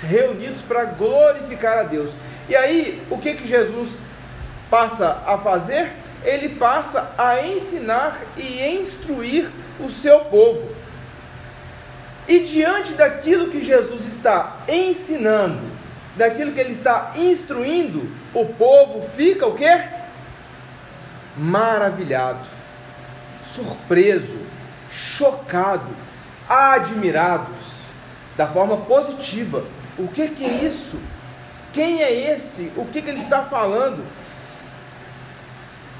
reunidos 0.00 0.60
para 0.62 0.84
glorificar 0.84 1.78
a 1.78 1.82
Deus. 1.82 2.10
E 2.48 2.56
aí, 2.56 3.02
o 3.10 3.18
que 3.18 3.34
que 3.34 3.48
Jesus 3.48 3.90
passa 4.70 5.22
a 5.26 5.38
fazer? 5.38 5.92
Ele 6.24 6.50
passa 6.50 7.10
a 7.16 7.46
ensinar 7.46 8.20
e 8.36 8.64
instruir 8.80 9.48
o 9.78 9.90
seu 9.90 10.20
povo. 10.20 10.74
E 12.26 12.40
diante 12.40 12.92
daquilo 12.92 13.50
que 13.50 13.64
Jesus 13.64 14.04
está 14.06 14.58
ensinando, 14.68 15.60
daquilo 16.16 16.52
que 16.52 16.60
ele 16.60 16.72
está 16.72 17.12
instruindo, 17.16 18.10
o 18.34 18.44
povo 18.44 19.08
fica 19.16 19.46
o 19.46 19.54
quê? 19.54 19.84
Maravilhado, 21.36 22.46
surpreso, 23.42 24.38
chocado, 24.92 25.88
admirados, 26.48 27.56
da 28.36 28.46
forma 28.46 28.76
positiva. 28.78 29.64
O 29.98 30.06
que, 30.06 30.28
que 30.28 30.44
é 30.44 30.64
isso? 30.64 30.96
Quem 31.72 32.02
é 32.02 32.32
esse? 32.32 32.72
O 32.76 32.84
que, 32.86 33.02
que 33.02 33.10
ele 33.10 33.20
está 33.20 33.42
falando? 33.42 34.04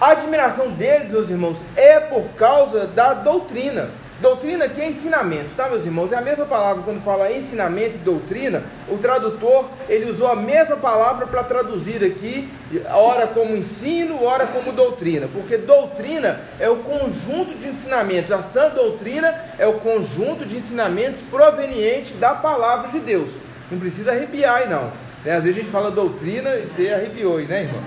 A 0.00 0.12
admiração 0.12 0.70
deles, 0.70 1.10
meus 1.10 1.28
irmãos, 1.28 1.56
é 1.74 1.98
por 1.98 2.28
causa 2.36 2.86
da 2.86 3.14
doutrina. 3.14 3.90
Doutrina 4.20 4.64
aqui 4.64 4.80
é 4.80 4.88
ensinamento, 4.88 5.54
tá, 5.56 5.68
meus 5.68 5.84
irmãos? 5.84 6.12
É 6.12 6.16
a 6.16 6.20
mesma 6.20 6.44
palavra 6.44 6.82
quando 6.82 7.02
fala 7.02 7.32
ensinamento 7.32 7.96
e 7.96 7.98
doutrina. 7.98 8.62
O 8.88 8.98
tradutor 8.98 9.66
ele 9.88 10.10
usou 10.10 10.28
a 10.28 10.36
mesma 10.36 10.76
palavra 10.76 11.26
para 11.26 11.42
traduzir 11.44 12.04
aqui, 12.04 12.48
ora 12.90 13.28
como 13.28 13.56
ensino, 13.56 14.24
ora 14.24 14.46
como 14.46 14.72
doutrina, 14.72 15.28
porque 15.32 15.56
doutrina 15.56 16.40
é 16.58 16.68
o 16.68 16.76
conjunto 16.76 17.56
de 17.58 17.68
ensinamentos. 17.68 18.30
A 18.30 18.42
sã 18.42 18.70
doutrina 18.70 19.34
é 19.58 19.66
o 19.66 19.74
conjunto 19.74 20.44
de 20.44 20.56
ensinamentos 20.56 21.20
proveniente 21.30 22.14
da 22.14 22.34
palavra 22.34 22.90
de 22.90 23.00
Deus. 23.00 23.30
Não 23.70 23.78
precisa 23.78 24.12
arrepiar 24.12 24.56
aí, 24.56 24.68
não. 24.68 24.92
Né? 25.24 25.32
Às 25.32 25.44
vezes 25.44 25.58
a 25.58 25.60
gente 25.62 25.70
fala 25.70 25.90
doutrina 25.90 26.56
e 26.56 26.66
você 26.66 26.88
arrepiou, 26.90 27.38
né, 27.40 27.64
irmão? 27.64 27.82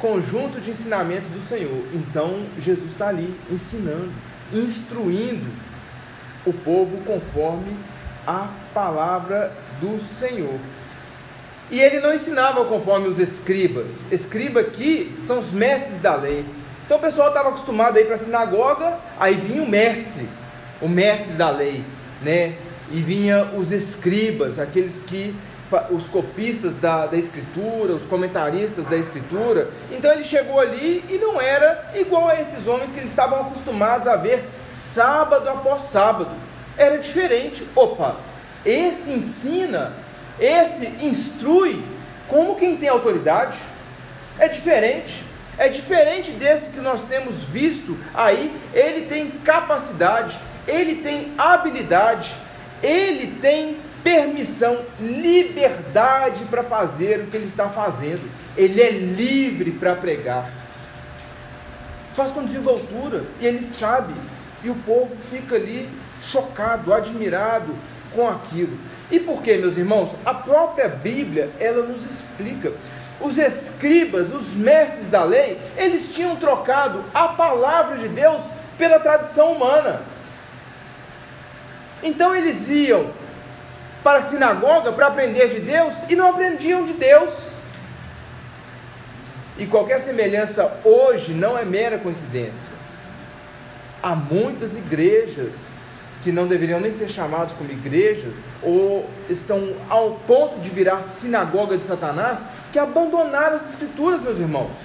conjunto 0.00 0.60
de 0.60 0.70
ensinamentos 0.70 1.28
do 1.28 1.46
Senhor. 1.48 1.84
Então 1.92 2.46
Jesus 2.58 2.90
está 2.90 3.08
ali 3.08 3.38
ensinando, 3.50 4.10
instruindo 4.52 5.46
o 6.44 6.52
povo 6.52 6.98
conforme 7.04 7.76
a 8.26 8.48
palavra 8.74 9.52
do 9.80 10.00
Senhor. 10.18 10.58
E 11.70 11.80
ele 11.80 12.00
não 12.00 12.12
ensinava 12.12 12.64
conforme 12.64 13.08
os 13.08 13.18
escribas. 13.18 13.92
Escriba 14.10 14.60
aqui 14.60 15.16
são 15.24 15.38
os 15.38 15.52
mestres 15.52 16.00
da 16.00 16.16
lei. 16.16 16.44
Então 16.84 16.98
o 16.98 17.00
pessoal 17.00 17.28
estava 17.28 17.50
acostumado 17.50 17.96
a 17.96 18.00
ir 18.00 18.06
para 18.06 18.16
a 18.16 18.18
sinagoga, 18.18 18.98
aí 19.18 19.34
vinha 19.34 19.62
o 19.62 19.68
mestre, 19.68 20.28
o 20.80 20.88
mestre 20.88 21.34
da 21.34 21.50
lei, 21.50 21.84
né? 22.22 22.54
E 22.90 23.00
vinha 23.00 23.44
os 23.56 23.70
escribas, 23.70 24.58
aqueles 24.58 24.98
que 25.06 25.34
os 25.90 26.06
copistas 26.06 26.74
da, 26.76 27.06
da 27.06 27.16
escritura, 27.16 27.94
os 27.94 28.02
comentaristas 28.02 28.84
da 28.86 28.96
escritura. 28.96 29.70
Então 29.90 30.10
ele 30.12 30.24
chegou 30.24 30.58
ali 30.58 31.04
e 31.08 31.18
não 31.18 31.40
era 31.40 31.92
igual 31.94 32.28
a 32.28 32.40
esses 32.40 32.66
homens 32.66 32.90
que 32.90 32.98
eles 32.98 33.10
estavam 33.10 33.40
acostumados 33.40 34.08
a 34.08 34.16
ver 34.16 34.44
sábado 34.68 35.48
após 35.48 35.84
sábado. 35.84 36.30
Era 36.76 36.98
diferente. 36.98 37.66
Opa, 37.74 38.16
esse 38.64 39.12
ensina, 39.12 39.92
esse 40.38 40.86
instrui 41.00 41.84
como 42.26 42.56
quem 42.56 42.76
tem 42.76 42.88
autoridade. 42.88 43.58
É 44.38 44.48
diferente. 44.48 45.24
É 45.58 45.68
diferente 45.68 46.30
desse 46.30 46.70
que 46.70 46.80
nós 46.80 47.02
temos 47.02 47.42
visto 47.42 47.96
aí. 48.14 48.50
Ele 48.72 49.06
tem 49.06 49.30
capacidade, 49.30 50.38
ele 50.66 51.02
tem 51.02 51.34
habilidade, 51.36 52.34
ele 52.82 53.38
tem 53.40 53.78
permissão, 54.02 54.80
liberdade 55.00 56.44
para 56.46 56.62
fazer 56.62 57.20
o 57.20 57.26
que 57.26 57.36
ele 57.36 57.46
está 57.46 57.68
fazendo. 57.68 58.30
Ele 58.56 58.80
é 58.80 58.90
livre 58.90 59.72
para 59.72 59.94
pregar. 59.94 60.50
Faz 62.14 62.32
com 62.32 62.44
desenvoltura 62.44 63.24
e 63.40 63.46
ele 63.46 63.62
sabe. 63.62 64.14
E 64.62 64.70
o 64.70 64.74
povo 64.74 65.16
fica 65.30 65.56
ali 65.56 65.88
chocado, 66.22 66.92
admirado 66.92 67.74
com 68.14 68.28
aquilo. 68.28 68.76
E 69.10 69.18
por 69.18 69.42
quê, 69.42 69.56
meus 69.56 69.76
irmãos? 69.76 70.10
A 70.24 70.34
própria 70.34 70.88
Bíblia, 70.88 71.50
ela 71.58 71.86
nos 71.86 72.02
explica. 72.04 72.72
Os 73.20 73.36
escribas, 73.36 74.32
os 74.32 74.54
mestres 74.54 75.08
da 75.08 75.24
lei, 75.24 75.60
eles 75.76 76.12
tinham 76.14 76.36
trocado 76.36 77.04
a 77.12 77.28
palavra 77.28 77.98
de 77.98 78.08
Deus 78.08 78.40
pela 78.78 78.98
tradição 78.98 79.52
humana. 79.52 80.02
Então 82.02 82.34
eles 82.34 82.68
iam 82.68 83.10
para 84.02 84.20
a 84.20 84.22
sinagoga 84.22 84.92
para 84.92 85.08
aprender 85.08 85.48
de 85.48 85.60
Deus 85.60 85.94
e 86.08 86.16
não 86.16 86.30
aprendiam 86.30 86.84
de 86.86 86.94
Deus. 86.94 87.34
E 89.58 89.66
qualquer 89.66 90.00
semelhança 90.00 90.80
hoje 90.84 91.32
não 91.32 91.58
é 91.58 91.64
mera 91.64 91.98
coincidência. 91.98 92.70
Há 94.02 94.14
muitas 94.14 94.74
igrejas 94.74 95.54
que 96.22 96.32
não 96.32 96.46
deveriam 96.46 96.80
nem 96.80 96.92
ser 96.92 97.08
chamadas 97.08 97.52
como 97.52 97.70
igrejas, 97.70 98.32
ou 98.62 99.08
estão 99.28 99.74
ao 99.88 100.12
ponto 100.26 100.60
de 100.60 100.68
virar 100.68 101.02
sinagoga 101.02 101.76
de 101.78 101.84
Satanás, 101.84 102.40
que 102.72 102.78
abandonaram 102.78 103.56
as 103.56 103.70
escrituras, 103.70 104.20
meus 104.20 104.38
irmãos. 104.38 104.76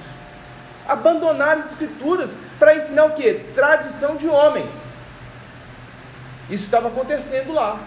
Abandonaram 0.87 1.61
as 1.61 1.71
escrituras 1.71 2.29
para 2.57 2.75
ensinar 2.75 3.05
o 3.05 3.11
que? 3.11 3.33
Tradição 3.53 4.15
de 4.15 4.27
homens. 4.27 4.71
Isso 6.49 6.65
estava 6.65 6.89
acontecendo 6.89 7.53
lá. 7.53 7.79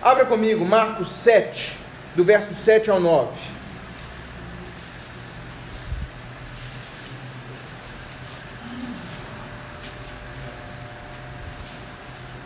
Abra 0.00 0.24
comigo 0.24 0.64
Marcos 0.64 1.10
7, 1.24 1.76
do 2.14 2.24
verso 2.24 2.54
7 2.54 2.90
ao 2.90 3.00
9. 3.00 3.56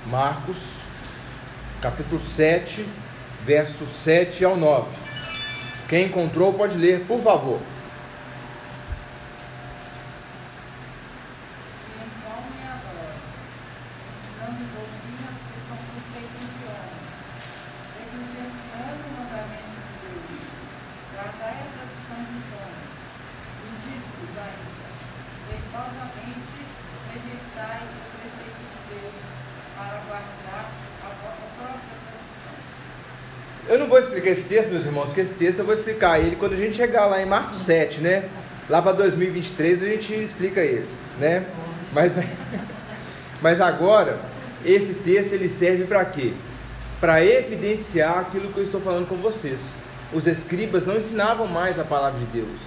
Marcos, 0.06 0.56
capítulo 1.82 2.24
7, 2.24 2.86
verso 3.44 3.86
7 3.86 4.44
ao 4.44 4.56
9. 4.56 4.88
Quem 5.86 6.06
encontrou 6.06 6.52
pode 6.54 6.76
ler, 6.76 7.04
por 7.06 7.20
favor. 7.20 7.60
Texto, 34.60 34.72
meus 34.72 34.84
irmãos, 34.84 35.06
porque 35.06 35.22
esse 35.22 35.34
texto 35.34 35.60
eu 35.60 35.64
vou 35.64 35.74
explicar 35.74 36.18
ele 36.18 36.36
quando 36.36 36.52
a 36.52 36.56
gente 36.56 36.76
chegar 36.76 37.06
lá 37.06 37.22
em 37.22 37.26
Marcos 37.26 37.62
7, 37.64 38.00
né? 38.00 38.28
Lá 38.68 38.82
para 38.82 38.92
2023 38.92 39.82
a 39.82 39.86
gente 39.86 40.12
explica 40.14 40.60
ele, 40.60 40.86
né? 41.18 41.46
Mas, 41.92 42.12
mas 43.40 43.60
agora, 43.60 44.20
esse 44.64 44.92
texto 44.92 45.32
ele 45.32 45.48
serve 45.48 45.84
para 45.84 46.04
quê? 46.04 46.32
Para 47.00 47.24
evidenciar 47.24 48.18
aquilo 48.18 48.52
que 48.52 48.58
eu 48.58 48.64
estou 48.64 48.80
falando 48.80 49.08
com 49.08 49.16
vocês. 49.16 49.58
Os 50.12 50.26
escribas 50.26 50.86
não 50.86 50.96
ensinavam 50.96 51.46
mais 51.46 51.78
a 51.78 51.84
palavra 51.84 52.18
de 52.18 52.26
Deus, 52.26 52.58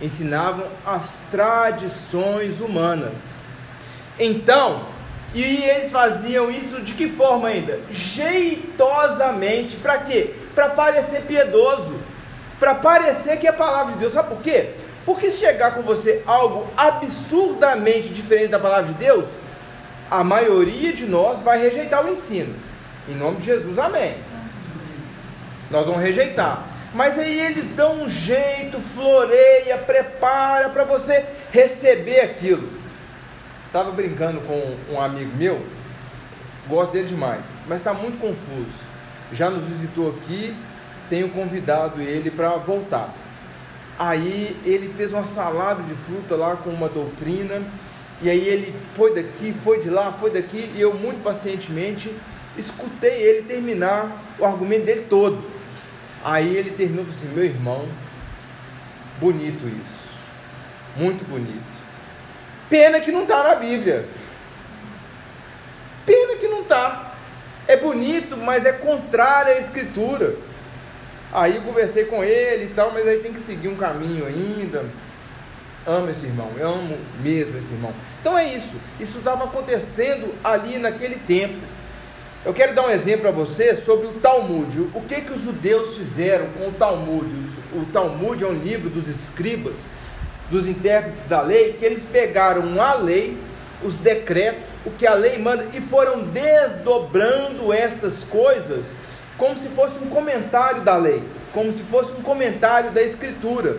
ensinavam 0.00 0.66
as 0.86 1.18
tradições 1.30 2.60
humanas. 2.60 3.18
Então, 4.18 4.86
e 5.34 5.42
eles 5.42 5.90
faziam 5.90 6.50
isso 6.50 6.80
de 6.82 6.92
que 6.92 7.08
forma 7.08 7.48
ainda? 7.48 7.80
Jeitosamente, 7.90 9.76
para 9.76 9.98
quê? 9.98 10.34
Para 10.54 10.70
parecer 10.70 11.22
piedoso, 11.22 11.94
para 12.58 12.74
parecer 12.74 13.38
que 13.38 13.46
é 13.46 13.50
a 13.50 13.54
palavra 13.54 13.92
de 13.94 13.98
Deus. 13.98 14.12
Sabe 14.12 14.28
por 14.28 14.42
quê? 14.42 14.70
Porque 15.04 15.30
se 15.30 15.38
chegar 15.38 15.74
com 15.74 15.82
você 15.82 16.22
algo 16.26 16.66
absurdamente 16.76 18.08
diferente 18.08 18.50
da 18.50 18.58
palavra 18.58 18.92
de 18.92 18.98
Deus, 18.98 19.28
a 20.10 20.22
maioria 20.22 20.92
de 20.92 21.06
nós 21.06 21.40
vai 21.42 21.60
rejeitar 21.60 22.04
o 22.04 22.10
ensino. 22.10 22.54
Em 23.08 23.14
nome 23.14 23.38
de 23.38 23.46
Jesus, 23.46 23.78
amém. 23.78 24.16
Nós 25.70 25.86
vamos 25.86 26.02
rejeitar. 26.02 26.66
Mas 26.92 27.18
aí 27.18 27.40
eles 27.40 27.66
dão 27.76 28.02
um 28.02 28.10
jeito, 28.10 28.80
floreia, 28.80 29.78
prepara 29.78 30.68
para 30.70 30.84
você 30.84 31.24
receber 31.52 32.20
aquilo. 32.20 32.68
Estava 33.66 33.92
brincando 33.92 34.40
com 34.40 34.76
um 34.92 35.00
amigo 35.00 35.36
meu, 35.36 35.64
gosto 36.66 36.90
dele 36.90 37.08
demais, 37.08 37.44
mas 37.68 37.78
está 37.78 37.94
muito 37.94 38.20
confuso. 38.20 38.89
Já 39.32 39.48
nos 39.50 39.62
visitou 39.64 40.10
aqui, 40.10 40.54
tenho 41.08 41.28
convidado 41.30 42.00
ele 42.00 42.30
para 42.30 42.50
voltar. 42.50 43.14
Aí 43.98 44.56
ele 44.64 44.92
fez 44.96 45.12
uma 45.12 45.26
salada 45.26 45.82
de 45.82 45.94
fruta 45.94 46.34
lá 46.34 46.56
com 46.56 46.70
uma 46.70 46.88
doutrina, 46.88 47.62
e 48.22 48.30
aí 48.30 48.48
ele 48.48 48.74
foi 48.94 49.14
daqui, 49.14 49.54
foi 49.64 49.80
de 49.80 49.90
lá, 49.90 50.12
foi 50.12 50.30
daqui, 50.30 50.70
e 50.74 50.80
eu 50.80 50.94
muito 50.94 51.22
pacientemente 51.22 52.14
escutei 52.56 53.22
ele 53.22 53.42
terminar 53.42 54.10
o 54.38 54.44
argumento 54.44 54.86
dele 54.86 55.06
todo. 55.08 55.42
Aí 56.24 56.56
ele 56.56 56.70
terminou 56.70 57.04
assim: 57.08 57.28
meu 57.28 57.44
irmão, 57.44 57.88
bonito 59.18 59.66
isso, 59.66 60.08
muito 60.96 61.24
bonito. 61.28 61.80
Pena 62.68 63.00
que 63.00 63.10
não 63.10 63.22
está 63.22 63.42
na 63.42 63.54
Bíblia. 63.56 64.08
Pena 66.06 66.36
que 66.36 66.48
não 66.48 66.62
está. 66.62 67.09
É 67.70 67.76
bonito, 67.76 68.36
mas 68.36 68.66
é 68.66 68.72
contrário 68.72 69.52
à 69.52 69.60
Escritura. 69.60 70.34
Aí 71.32 71.54
eu 71.54 71.62
conversei 71.62 72.04
com 72.04 72.24
ele 72.24 72.64
e 72.64 72.74
tal, 72.74 72.92
mas 72.92 73.06
aí 73.06 73.20
tem 73.20 73.32
que 73.32 73.38
seguir 73.38 73.68
um 73.68 73.76
caminho 73.76 74.26
ainda. 74.26 74.86
Amo 75.86 76.10
esse 76.10 76.26
irmão, 76.26 76.50
eu 76.58 76.68
amo 76.68 76.98
mesmo 77.22 77.56
esse 77.56 77.72
irmão. 77.72 77.94
Então 78.20 78.36
é 78.36 78.44
isso. 78.44 78.74
Isso 78.98 79.18
estava 79.18 79.44
acontecendo 79.44 80.34
ali 80.42 80.78
naquele 80.78 81.14
tempo. 81.14 81.60
Eu 82.44 82.52
quero 82.52 82.74
dar 82.74 82.88
um 82.88 82.90
exemplo 82.90 83.20
para 83.20 83.30
você 83.30 83.76
sobre 83.76 84.08
o 84.08 84.14
Talmud. 84.14 84.88
O 84.92 85.02
que 85.02 85.20
que 85.20 85.32
os 85.32 85.42
judeus 85.42 85.96
fizeram 85.96 86.46
com 86.58 86.70
o 86.70 86.72
Talmud? 86.72 87.32
O 87.72 87.84
Talmud 87.92 88.42
é 88.42 88.48
um 88.48 88.58
livro 88.58 88.90
dos 88.90 89.06
escribas, 89.06 89.78
dos 90.50 90.66
intérpretes 90.66 91.22
da 91.28 91.40
lei, 91.40 91.74
que 91.74 91.84
eles 91.84 92.02
pegaram 92.02 92.82
a 92.82 92.94
lei, 92.94 93.38
os 93.82 93.94
decretos, 93.96 94.68
o 94.84 94.90
que 94.90 95.06
a 95.06 95.14
lei 95.14 95.38
manda 95.38 95.66
e 95.72 95.80
foram 95.80 96.22
desdobrando 96.24 97.72
estas 97.72 98.22
coisas 98.24 98.92
como 99.38 99.58
se 99.58 99.68
fosse 99.68 99.98
um 99.98 100.08
comentário 100.08 100.82
da 100.82 100.96
lei, 100.96 101.22
como 101.52 101.72
se 101.72 101.82
fosse 101.84 102.12
um 102.12 102.22
comentário 102.22 102.90
da 102.90 103.02
escritura. 103.02 103.78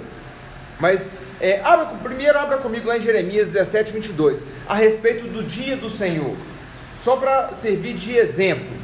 Mas 0.79 1.01
é, 1.39 1.61
abra, 1.63 1.85
primeiro 2.01 2.37
abra 2.37 2.57
comigo 2.57 2.87
lá 2.87 2.97
em 2.97 3.01
Jeremias 3.01 3.49
17, 3.49 3.91
22, 3.91 4.39
a 4.67 4.73
respeito 4.73 5.27
do 5.27 5.43
dia 5.43 5.77
do 5.77 5.89
Senhor. 5.89 6.35
Só 7.03 7.15
para 7.15 7.51
servir 7.61 7.93
de 7.93 8.15
exemplo, 8.15 8.75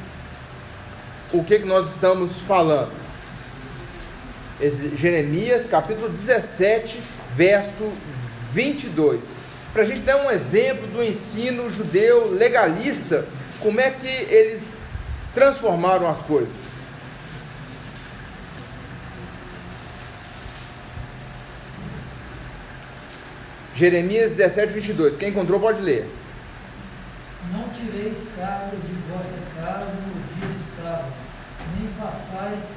o 1.34 1.44
que, 1.44 1.60
que 1.60 1.66
nós 1.66 1.90
estamos 1.90 2.40
falando? 2.42 2.92
Jeremias 4.96 5.68
capítulo 5.68 6.10
17, 6.10 7.00
verso 7.36 7.92
22. 8.54 9.37
Para 9.74 9.84
a 9.84 9.86
gente 9.86 10.02
dar 10.02 10.18
um 10.18 10.32
exemplo 10.32 10.88
do 10.88 11.04
ensino 11.04 11.70
judeu 11.72 12.32
legalista, 12.32 13.26
como 13.60 13.80
é 13.80 13.92
que 13.92 14.08
eles 14.08 14.78
transformaram 15.34 16.10
as 16.10 16.18
coisas. 16.20 16.68
Jeremias 23.76 24.32
17, 24.32 24.74
22. 24.74 25.18
Quem 25.18 25.30
encontrou 25.30 25.60
pode 25.60 25.80
ler. 25.84 26.10
Não 27.52 27.70
tireis 27.70 28.30
cargas 28.36 28.82
de 28.82 28.94
vossa 29.12 29.38
casa 29.56 29.86
no 29.86 30.24
dia 30.34 30.50
de 30.52 30.60
sábado, 30.60 31.14
nem 31.78 31.88
façais 32.00 32.74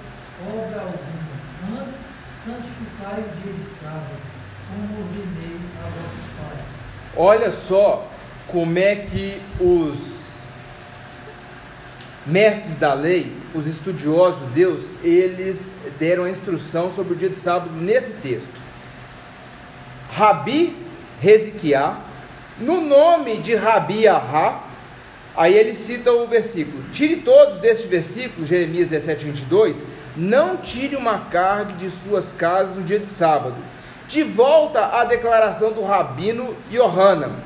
obra 0.47 0.81
alguma. 0.83 1.83
Antes, 1.83 2.09
santificai 2.35 3.21
o 3.21 3.43
dia 3.43 3.53
de 3.55 3.63
sábado, 3.63 4.21
como 4.69 5.01
ordenei 5.01 5.61
a 5.79 5.89
vossos 5.89 6.31
pais. 6.37 6.80
Olha 7.17 7.51
só 7.51 8.07
como 8.47 8.79
é 8.79 8.95
que 8.97 9.41
os 9.61 9.99
mestres 12.27 12.79
da 12.79 12.95
lei, 12.95 13.33
os 13.55 13.67
estudiosos 13.67 14.41
de 14.49 14.55
Deus, 14.55 14.81
eles 15.03 15.77
deram 15.99 16.25
a 16.25 16.31
instrução 16.31 16.91
sobre 16.91 17.15
o 17.15 17.17
dia 17.17 17.29
de 17.29 17.37
sábado 17.37 17.71
nesse 17.73 18.13
texto. 18.23 18.61
Rabi 20.11 20.77
Reziquiá, 21.21 21.99
no 22.59 22.81
nome 22.81 23.39
de 23.39 23.55
Rabi 23.55 24.07
Ahá, 24.07 24.65
aí 25.37 25.55
ele 25.55 25.75
cita 25.75 26.13
o 26.13 26.27
versículo: 26.27 26.83
Tire 26.93 27.17
todos 27.17 27.59
desses 27.59 27.87
versículos, 27.87 28.49
Jeremias 28.49 28.89
17, 28.89 29.25
22, 29.25 29.77
não 30.17 30.57
tire 30.57 30.97
uma 30.97 31.27
carga 31.31 31.73
de 31.75 31.91
suas 31.91 32.33
casas 32.33 32.77
no 32.77 32.83
dia 32.83 32.99
de 32.99 33.07
sábado. 33.07 33.57
De 34.11 34.25
volta 34.25 34.87
à 34.87 35.05
declaração 35.05 35.71
do 35.71 35.85
rabino 35.85 36.57
Yohanan: 36.69 37.37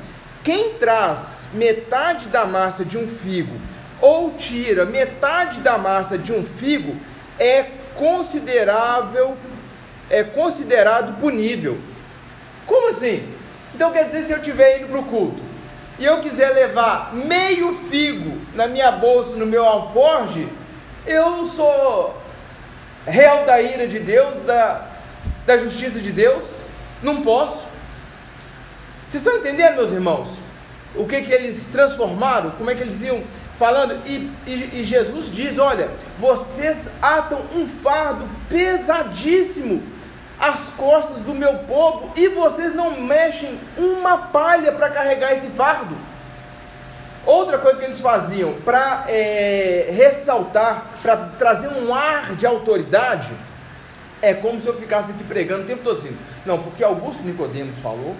Quem 0.43 0.73
traz 0.73 1.47
metade 1.53 2.25
da 2.25 2.43
massa 2.43 2.83
de 2.83 2.97
um 2.97 3.07
figo 3.07 3.55
ou 4.01 4.31
tira 4.31 4.83
metade 4.83 5.59
da 5.59 5.77
massa 5.77 6.17
de 6.17 6.33
um 6.33 6.43
figo 6.43 6.95
é 7.37 7.65
considerável, 7.95 9.37
é 10.09 10.23
considerado 10.23 11.19
punível. 11.19 11.77
Como 12.65 12.89
assim? 12.89 13.31
Então 13.75 13.91
quer 13.91 14.05
dizer, 14.05 14.23
se 14.23 14.31
eu 14.31 14.39
estiver 14.39 14.79
indo 14.79 14.87
para 14.87 14.99
o 15.01 15.05
culto 15.05 15.43
e 15.99 16.05
eu 16.05 16.19
quiser 16.19 16.49
levar 16.49 17.13
meio 17.13 17.75
figo 17.91 18.41
na 18.55 18.65
minha 18.65 18.89
bolsa, 18.89 19.35
no 19.35 19.45
meu 19.45 19.63
alforge, 19.63 20.47
eu 21.05 21.45
sou 21.45 22.19
réu 23.05 23.45
da 23.45 23.61
ira 23.61 23.85
de 23.85 23.99
Deus, 23.99 24.43
da, 24.47 24.94
da 25.45 25.57
justiça 25.57 25.99
de 25.99 26.11
Deus? 26.11 26.45
Não 27.01 27.21
posso. 27.21 27.63
Vocês 29.09 29.23
estão 29.23 29.37
entendendo, 29.37 29.75
meus 29.75 29.91
irmãos? 29.91 30.27
O 30.95 31.05
que, 31.05 31.21
que 31.21 31.31
eles 31.31 31.65
transformaram? 31.71 32.51
Como 32.51 32.69
é 32.69 32.75
que 32.75 32.81
eles 32.81 33.01
iam 33.01 33.23
falando? 33.59 34.01
E, 34.05 34.31
e, 34.47 34.81
e 34.81 34.83
Jesus 34.83 35.33
diz: 35.33 35.59
Olha, 35.59 35.89
vocês 36.19 36.87
atam 37.01 37.41
um 37.53 37.67
fardo 37.67 38.27
pesadíssimo 38.49 39.95
as 40.39 40.67
costas 40.75 41.21
do 41.21 41.33
meu 41.33 41.59
povo 41.59 42.11
e 42.15 42.27
vocês 42.27 42.75
não 42.75 42.99
mexem 42.99 43.57
uma 43.77 44.17
palha 44.17 44.71
para 44.71 44.89
carregar 44.89 45.33
esse 45.33 45.47
fardo. 45.47 45.95
Outra 47.25 47.57
coisa 47.57 47.79
que 47.79 47.85
eles 47.85 47.99
faziam 47.99 48.53
para 48.63 49.05
é, 49.07 49.89
ressaltar, 49.91 50.85
para 51.01 51.17
trazer 51.39 51.69
um 51.69 51.93
ar 51.93 52.35
de 52.35 52.45
autoridade, 52.45 53.29
é 54.25 54.33
como 54.33 54.59
se 54.59 54.67
eu 54.67 54.75
ficasse 54.75 55.11
aqui 55.11 55.23
pregando 55.23 55.63
o 55.63 55.65
tempo 55.65 55.83
todo 55.83 55.99
assim. 55.99 56.17
Não, 56.45 56.61
porque 56.61 56.83
Augusto 56.83 57.21
Nicodemos 57.23 57.77
falou. 57.77 58.15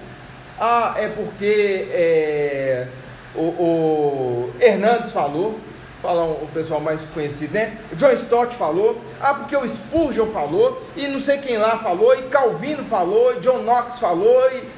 Ah, 0.60 0.94
é 0.98 1.08
porque 1.08 1.88
é, 1.92 2.88
o, 3.34 3.42
o 3.42 4.54
Hernandes 4.62 5.12
falou 5.12 5.60
falar 6.06 6.26
o 6.26 6.48
pessoal 6.54 6.80
mais 6.80 7.02
conhecido, 7.14 7.54
né? 7.56 7.78
John 7.94 8.12
Stott 8.12 8.56
falou, 8.56 9.02
ah, 9.20 9.34
porque 9.34 9.56
o 9.56 9.68
Spurgeon 9.68 10.28
falou, 10.28 10.84
e 10.96 11.08
não 11.08 11.20
sei 11.20 11.40
quem 11.40 11.58
lá 11.58 11.80
falou, 11.80 12.14
e 12.14 12.24
Calvino 12.24 12.84
falou, 12.84 13.36
e 13.36 13.40
John 13.40 13.64
Knox 13.64 14.00
falou, 14.00 14.52
e... 14.52 14.70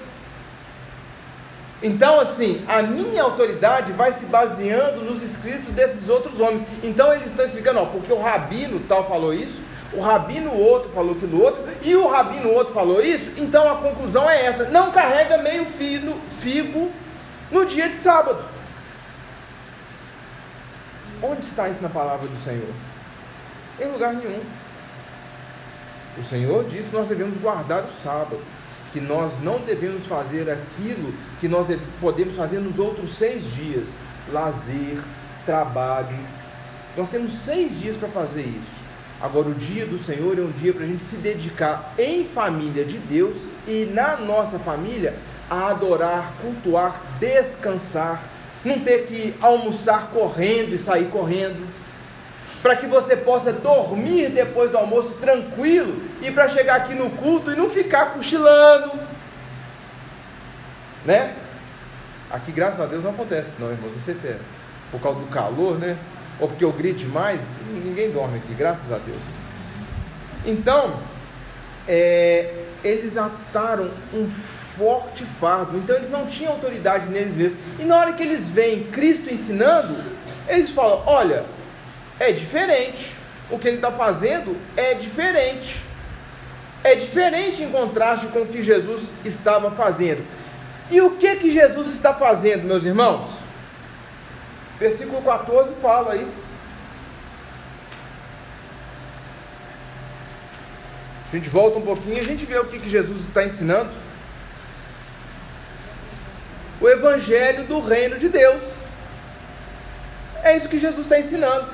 Então, 1.83 2.19
assim, 2.19 2.63
a 2.67 2.81
minha 2.81 3.21
autoridade 3.21 3.91
vai 3.91 4.13
se 4.13 4.25
baseando 4.25 5.01
nos 5.01 5.21
escritos 5.21 5.69
desses 5.73 6.09
outros 6.09 6.39
homens. 6.39 6.63
Então, 6.81 7.13
eles 7.13 7.27
estão 7.27 7.45
explicando, 7.45 7.79
ó, 7.79 7.85
porque 7.85 8.11
o 8.11 8.19
rabino 8.19 8.79
tal 8.87 9.07
falou 9.07 9.33
isso, 9.33 9.61
o 9.93 10.01
rabino 10.01 10.53
outro 10.53 10.89
falou 10.91 11.15
aquilo 11.15 11.41
outro, 11.41 11.63
e 11.81 11.95
o 11.95 12.07
rabino 12.07 12.49
outro 12.51 12.73
falou 12.73 13.01
isso, 13.01 13.31
então 13.37 13.71
a 13.71 13.77
conclusão 13.77 14.29
é 14.29 14.45
essa: 14.45 14.65
não 14.65 14.91
carrega 14.91 15.37
meio 15.37 15.65
figo, 15.65 16.19
figo 16.41 16.91
no 17.51 17.65
dia 17.65 17.89
de 17.89 17.97
sábado. 17.97 18.43
Onde 21.21 21.45
está 21.45 21.67
isso 21.69 21.81
na 21.81 21.89
palavra 21.89 22.27
do 22.27 22.43
Senhor? 22.43 22.69
Em 23.79 23.91
lugar 23.91 24.13
nenhum. 24.13 24.41
O 26.17 26.23
Senhor 26.23 26.65
disse 26.65 26.89
que 26.89 26.95
nós 26.95 27.07
devemos 27.07 27.37
guardar 27.37 27.83
o 27.83 28.01
sábado, 28.03 28.39
que 28.91 28.99
nós 28.99 29.31
não 29.41 29.59
devemos 29.59 30.05
fazer 30.05 30.49
aquilo 30.49 31.13
que 31.39 31.47
nós 31.47 31.65
podemos 32.01 32.35
fazer 32.35 32.59
nos 32.59 32.77
outros 32.77 33.15
seis 33.15 33.43
dias: 33.53 33.87
lazer, 34.31 34.99
trabalho. 35.45 36.17
Nós 36.95 37.09
temos 37.09 37.31
seis 37.39 37.79
dias 37.79 37.95
para 37.95 38.09
fazer 38.09 38.41
isso. 38.41 38.86
Agora, 39.21 39.49
o 39.49 39.53
dia 39.53 39.85
do 39.85 39.97
Senhor 39.97 40.37
é 40.37 40.41
um 40.41 40.51
dia 40.51 40.73
para 40.73 40.83
a 40.83 40.87
gente 40.87 41.03
se 41.03 41.15
dedicar 41.15 41.93
em 41.97 42.23
família 42.23 42.85
de 42.85 42.97
Deus 42.97 43.35
e 43.67 43.89
na 43.91 44.17
nossa 44.17 44.59
família 44.59 45.15
a 45.49 45.69
adorar, 45.69 46.33
cultuar, 46.41 47.01
descansar 47.19 48.21
não 48.67 48.79
ter 48.79 49.05
que 49.05 49.33
almoçar 49.41 50.09
correndo 50.11 50.73
e 50.73 50.77
sair 50.77 51.09
correndo, 51.09 51.67
para 52.61 52.75
que 52.75 52.85
você 52.85 53.15
possa 53.15 53.53
dormir 53.53 54.29
depois 54.29 54.71
do 54.71 54.77
almoço 54.77 55.13
tranquilo 55.15 56.01
e 56.21 56.31
para 56.31 56.49
chegar 56.49 56.75
aqui 56.75 56.93
no 56.93 57.09
culto 57.11 57.51
e 57.51 57.55
não 57.55 57.69
ficar 57.69 58.13
cochilando, 58.13 58.91
né? 61.05 61.35
Aqui, 62.29 62.51
graças 62.51 62.81
a 62.81 62.85
Deus, 62.85 63.03
não 63.03 63.11
acontece, 63.11 63.51
não, 63.57 63.71
irmãos. 63.71 63.93
Não 63.93 64.01
sei 64.01 64.15
se 64.15 64.27
é 64.27 64.37
por 64.91 64.99
causa 64.99 65.19
do 65.19 65.27
calor, 65.27 65.77
né? 65.79 65.97
Ou 66.39 66.47
porque 66.47 66.63
eu 66.63 66.71
grite 66.71 67.05
mais. 67.05 67.39
Ninguém 67.71 68.11
dorme 68.11 68.37
aqui, 68.37 68.53
graças 68.53 68.91
a 68.91 68.97
Deus. 68.97 69.17
Então, 70.45 70.99
é, 71.87 72.63
eles 72.83 73.17
ataram 73.17 73.89
um 74.13 74.29
forte 74.77 75.23
fardo. 75.39 75.77
Então, 75.77 75.95
eles 75.95 76.09
não 76.09 76.27
tinham 76.27 76.53
autoridade 76.53 77.09
neles 77.09 77.33
mesmos. 77.33 77.59
E 77.79 77.83
na 77.83 77.97
hora 77.97 78.13
que 78.13 78.23
eles 78.23 78.47
veem 78.47 78.83
Cristo 78.85 79.33
ensinando, 79.33 79.95
eles 80.47 80.71
falam: 80.71 81.03
Olha, 81.05 81.45
é 82.19 82.31
diferente. 82.31 83.15
O 83.49 83.57
que 83.57 83.67
ele 83.67 83.77
está 83.77 83.91
fazendo 83.91 84.57
é 84.75 84.93
diferente. 84.93 85.81
É 86.83 86.95
diferente 86.95 87.63
em 87.63 87.71
contraste 87.71 88.27
com 88.27 88.41
o 88.41 88.45
que 88.45 88.61
Jesus 88.61 89.03
estava 89.25 89.71
fazendo. 89.71 90.25
E 90.89 91.01
o 91.01 91.11
que 91.11 91.35
que 91.37 91.51
Jesus 91.51 91.87
está 91.89 92.13
fazendo, 92.13 92.63
meus 92.63 92.83
irmãos? 92.83 93.27
Versículo 94.79 95.21
14 95.21 95.73
fala 95.81 96.13
aí. 96.13 96.27
A 101.31 101.35
gente 101.35 101.49
volta 101.49 101.79
um 101.79 101.81
pouquinho 101.81 102.17
e 102.17 102.19
a 102.19 102.23
gente 102.23 102.45
vê 102.45 102.57
o 102.57 102.65
que, 102.65 102.79
que 102.79 102.89
Jesus 102.89 103.27
está 103.27 103.43
ensinando. 103.43 103.91
O 106.79 106.87
Evangelho 106.87 107.65
do 107.65 107.79
Reino 107.79 108.17
de 108.17 108.29
Deus. 108.29 108.63
É 110.43 110.55
isso 110.55 110.69
que 110.69 110.79
Jesus 110.79 111.01
está 111.01 111.19
ensinando. 111.19 111.69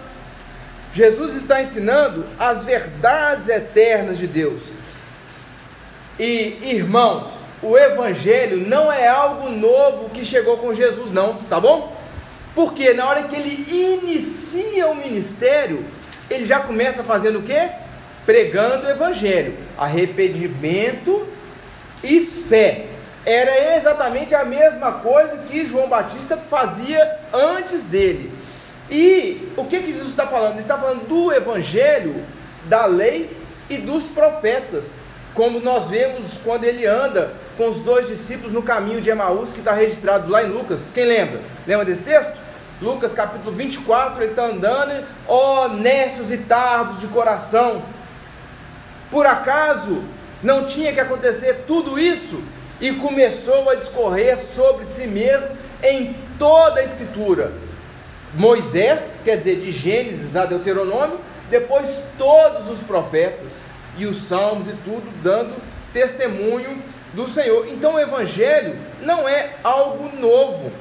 Jesus 0.94 1.36
está 1.36 1.62
ensinando 1.62 2.26
as 2.40 2.64
verdades 2.64 3.50
eternas 3.50 4.18
de 4.18 4.28
Deus. 4.28 4.62
E, 6.20 6.60
irmãos, 6.64 7.28
o 7.62 7.78
Evangelho 7.78 8.58
não 8.58 8.92
é 8.92 9.08
algo 9.08 9.50
novo 9.50 10.10
que 10.10 10.26
chegou 10.26 10.58
com 10.58 10.74
Jesus, 10.74 11.12
não, 11.12 11.36
tá 11.36 11.60
bom? 11.60 12.03
Porque 12.56 12.94
na 12.94 13.08
hora 13.08 13.24
que 13.24 13.36
ele 13.36 14.00
inicia 14.02 14.88
o 14.88 14.96
ministério, 14.96 15.86
ele 16.30 16.46
já 16.46 16.60
começa 16.60 17.04
fazendo 17.04 17.40
o 17.40 17.44
quê? 17.44 17.70
Pregando 18.26 18.86
o 18.86 18.90
Evangelho, 18.90 19.56
arrependimento 19.78 21.28
e 22.04 22.22
fé. 22.22 22.86
Era 23.26 23.76
exatamente 23.78 24.36
a 24.36 24.44
mesma 24.44 24.94
coisa 24.94 25.38
que 25.50 25.66
João 25.66 25.88
Batista 25.88 26.38
fazia 26.38 27.20
antes 27.34 27.84
dele. 27.84 28.32
E 28.90 29.50
o 29.58 29.66
que, 29.66 29.80
que 29.80 29.94
Jesus 29.94 30.10
está 30.10 30.28
falando? 30.28 30.54
Ele 30.54 30.60
está 30.60 30.78
falando 30.78 31.08
do 31.08 31.34
Evangelho, 31.34 32.24
da 32.66 32.86
lei 32.86 33.30
e 33.70 33.78
dos 33.78 34.04
profetas 34.06 34.84
como 35.34 35.60
nós 35.60 35.90
vemos 35.90 36.38
quando 36.44 36.64
ele 36.64 36.86
anda 36.86 37.34
com 37.58 37.70
os 37.70 37.80
dois 37.80 38.08
discípulos 38.08 38.52
no 38.52 38.62
caminho 38.62 39.02
de 39.02 39.10
Emaús, 39.10 39.52
que 39.52 39.60
está 39.60 39.74
registrado 39.74 40.30
lá 40.30 40.44
em 40.44 40.50
Lucas. 40.50 40.80
Quem 40.94 41.06
lembra? 41.06 41.42
Lembra 41.68 41.86
desse 41.86 42.04
texto? 42.04 42.43
Lucas 42.82 43.14
capítulo 43.14 43.56
24, 43.56 44.22
ele 44.22 44.32
está 44.32 44.46
andando, 44.46 45.06
oh, 45.28 45.68
e 46.32 46.38
tardos 46.38 47.00
de 47.00 47.08
coração. 47.08 47.84
Por 49.10 49.26
acaso 49.26 50.04
não 50.42 50.66
tinha 50.66 50.92
que 50.92 51.00
acontecer 51.00 51.64
tudo 51.68 51.98
isso? 52.00 52.42
E 52.82 52.92
começou 52.94 53.70
a 53.70 53.76
discorrer 53.76 54.40
sobre 54.40 54.86
si 54.88 55.08
mesmo 55.08 55.48
em 55.82 56.16
toda 56.38 56.80
a 56.80 56.84
Escritura. 56.84 57.54
Moisés, 58.34 59.02
quer 59.24 59.38
dizer, 59.38 59.58
de 59.58 59.72
Gênesis 59.72 60.36
a 60.36 60.46
Deuteronômio, 60.46 61.20
depois 61.50 61.88
todos 62.18 62.70
os 62.70 62.80
profetas 62.80 63.52
e 63.98 64.06
os 64.06 64.28
salmos 64.28 64.68
e 64.68 64.74
tudo, 64.84 65.04
dando 65.22 65.54
testemunho 65.94 66.82
do 67.14 67.30
Senhor. 67.30 67.68
Então 67.68 67.94
o 67.94 68.00
Evangelho 68.00 68.76
não 69.02 69.30
é 69.30 69.52
algo 69.64 70.10
novo, 70.18 70.72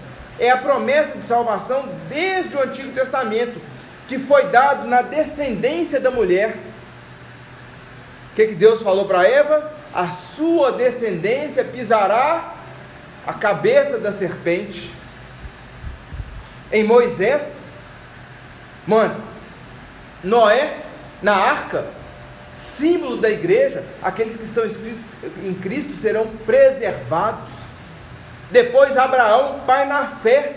é 0.42 0.50
a 0.50 0.56
promessa 0.56 1.16
de 1.16 1.24
salvação 1.24 1.88
desde 2.08 2.56
o 2.56 2.60
Antigo 2.60 2.90
Testamento, 2.90 3.60
que 4.08 4.18
foi 4.18 4.48
dado 4.48 4.88
na 4.88 5.00
descendência 5.00 6.00
da 6.00 6.10
mulher. 6.10 6.56
O 8.32 8.34
que, 8.34 8.48
que 8.48 8.54
Deus 8.56 8.82
falou 8.82 9.04
para 9.04 9.24
Eva? 9.24 9.72
A 9.94 10.08
sua 10.08 10.72
descendência 10.72 11.62
pisará 11.62 12.54
a 13.24 13.32
cabeça 13.34 13.98
da 13.98 14.10
serpente. 14.10 14.92
Em 16.72 16.82
Moisés, 16.82 17.46
mantes, 18.84 19.22
Noé, 20.24 20.78
na 21.22 21.36
arca, 21.36 21.86
símbolo 22.52 23.18
da 23.18 23.30
igreja, 23.30 23.84
aqueles 24.02 24.36
que 24.36 24.44
estão 24.44 24.66
escritos 24.66 25.04
em 25.44 25.54
Cristo 25.54 26.00
serão 26.02 26.26
preservados. 26.44 27.61
Depois, 28.52 28.96
Abraão, 28.98 29.60
pai 29.66 29.86
na 29.86 30.06
fé, 30.06 30.56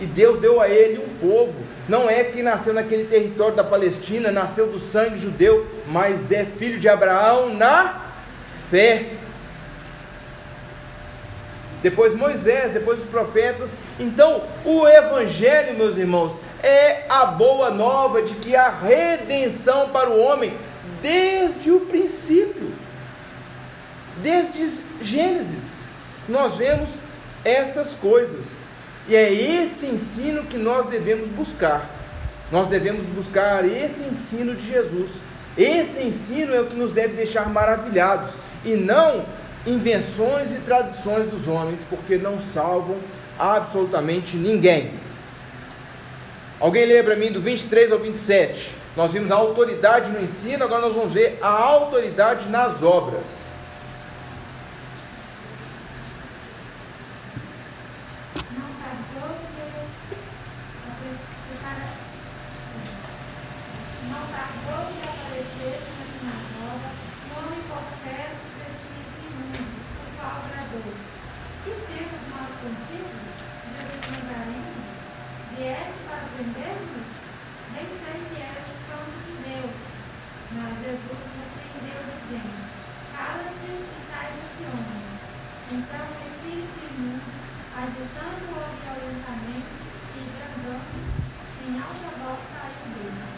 e 0.00 0.06
Deus 0.06 0.40
deu 0.40 0.60
a 0.60 0.68
ele 0.68 0.98
um 0.98 1.18
povo. 1.18 1.54
Não 1.88 2.08
é 2.08 2.22
que 2.22 2.42
nasceu 2.42 2.72
naquele 2.72 3.04
território 3.04 3.56
da 3.56 3.64
Palestina, 3.64 4.30
nasceu 4.30 4.68
do 4.68 4.78
sangue 4.78 5.18
judeu, 5.18 5.66
mas 5.88 6.30
é 6.30 6.44
filho 6.44 6.78
de 6.78 6.88
Abraão 6.88 7.52
na 7.52 8.02
fé. 8.70 9.14
Depois 11.82 12.14
Moisés, 12.14 12.72
depois 12.72 13.00
os 13.00 13.06
profetas. 13.06 13.70
Então, 13.98 14.42
o 14.64 14.86
Evangelho, 14.86 15.76
meus 15.76 15.96
irmãos, 15.96 16.36
é 16.62 17.04
a 17.08 17.24
boa 17.24 17.70
nova 17.70 18.22
de 18.22 18.34
que 18.34 18.54
há 18.54 18.68
redenção 18.68 19.88
para 19.88 20.10
o 20.10 20.20
homem 20.20 20.56
desde 21.02 21.70
o 21.70 21.80
princípio, 21.80 22.72
desde 24.22 24.70
Gênesis. 25.02 25.67
Nós 26.28 26.56
vemos 26.56 26.90
estas 27.44 27.92
coisas, 27.94 28.46
e 29.08 29.16
é 29.16 29.32
esse 29.32 29.86
ensino 29.86 30.42
que 30.44 30.58
nós 30.58 30.86
devemos 30.86 31.28
buscar. 31.28 31.88
Nós 32.52 32.68
devemos 32.68 33.06
buscar 33.06 33.64
esse 33.64 34.02
ensino 34.02 34.54
de 34.54 34.66
Jesus. 34.66 35.10
Esse 35.56 36.02
ensino 36.02 36.54
é 36.54 36.60
o 36.60 36.66
que 36.66 36.76
nos 36.76 36.92
deve 36.92 37.14
deixar 37.14 37.48
maravilhados, 37.48 38.30
e 38.64 38.74
não 38.74 39.24
invenções 39.66 40.50
e 40.52 40.60
tradições 40.66 41.30
dos 41.30 41.48
homens, 41.48 41.80
porque 41.88 42.16
não 42.16 42.38
salvam 42.38 42.96
absolutamente 43.38 44.36
ninguém. 44.36 44.92
Alguém 46.60 46.86
lembra 46.86 47.14
para 47.14 47.16
mim 47.16 47.32
do 47.32 47.40
23 47.40 47.92
ao 47.92 47.98
27? 47.98 48.72
Nós 48.96 49.12
vimos 49.12 49.30
a 49.30 49.36
autoridade 49.36 50.10
no 50.10 50.20
ensino, 50.20 50.64
agora 50.64 50.82
nós 50.82 50.94
vamos 50.94 51.12
ver 51.12 51.38
a 51.40 51.48
autoridade 51.48 52.48
nas 52.48 52.82
obras. 52.82 53.47
tardou 64.30 64.92
que 64.92 65.02
aparecesse 65.02 65.88
na 65.96 66.04
sinagoga 66.08 66.90
o 66.92 67.30
homem 67.38 67.62
possesso 67.68 68.42
vestido 68.58 69.10
de 69.20 69.28
mundo, 69.32 69.72
o 69.78 70.06
falcador. 70.18 70.94
Que 71.64 71.72
temos 71.88 72.22
nós 72.32 72.50
contigo? 72.60 73.16
Dizemos 73.72 74.26
a 74.28 74.40
ele, 74.48 74.78
vieste 75.56 75.98
para 76.08 76.28
prendermos? 76.34 77.08
Bem 77.72 77.88
sei 77.88 78.16
que 78.28 78.36
és 78.42 78.64
o 78.64 78.76
santo 78.88 79.16
de 79.24 79.34
Deus. 79.48 79.78
Mas 80.52 80.72
Jesus 80.80 81.22
compreendeu 81.28 82.00
dizendo, 82.08 82.58
cala-te 83.12 83.68
e 83.68 83.98
sai 84.08 84.32
desse 84.32 84.62
homem. 84.64 85.08
Então 85.70 86.04
o 86.08 86.20
espírito 86.24 86.78
imundo, 86.88 87.28
agitando-o 87.76 88.56
homem, 88.56 88.88
orientamento 88.88 89.76
e 90.16 90.20
jangando, 90.32 91.28
em 91.68 91.78
alta 91.78 92.08
voz 92.16 92.40
saiu 92.48 92.88
dele. 92.94 93.37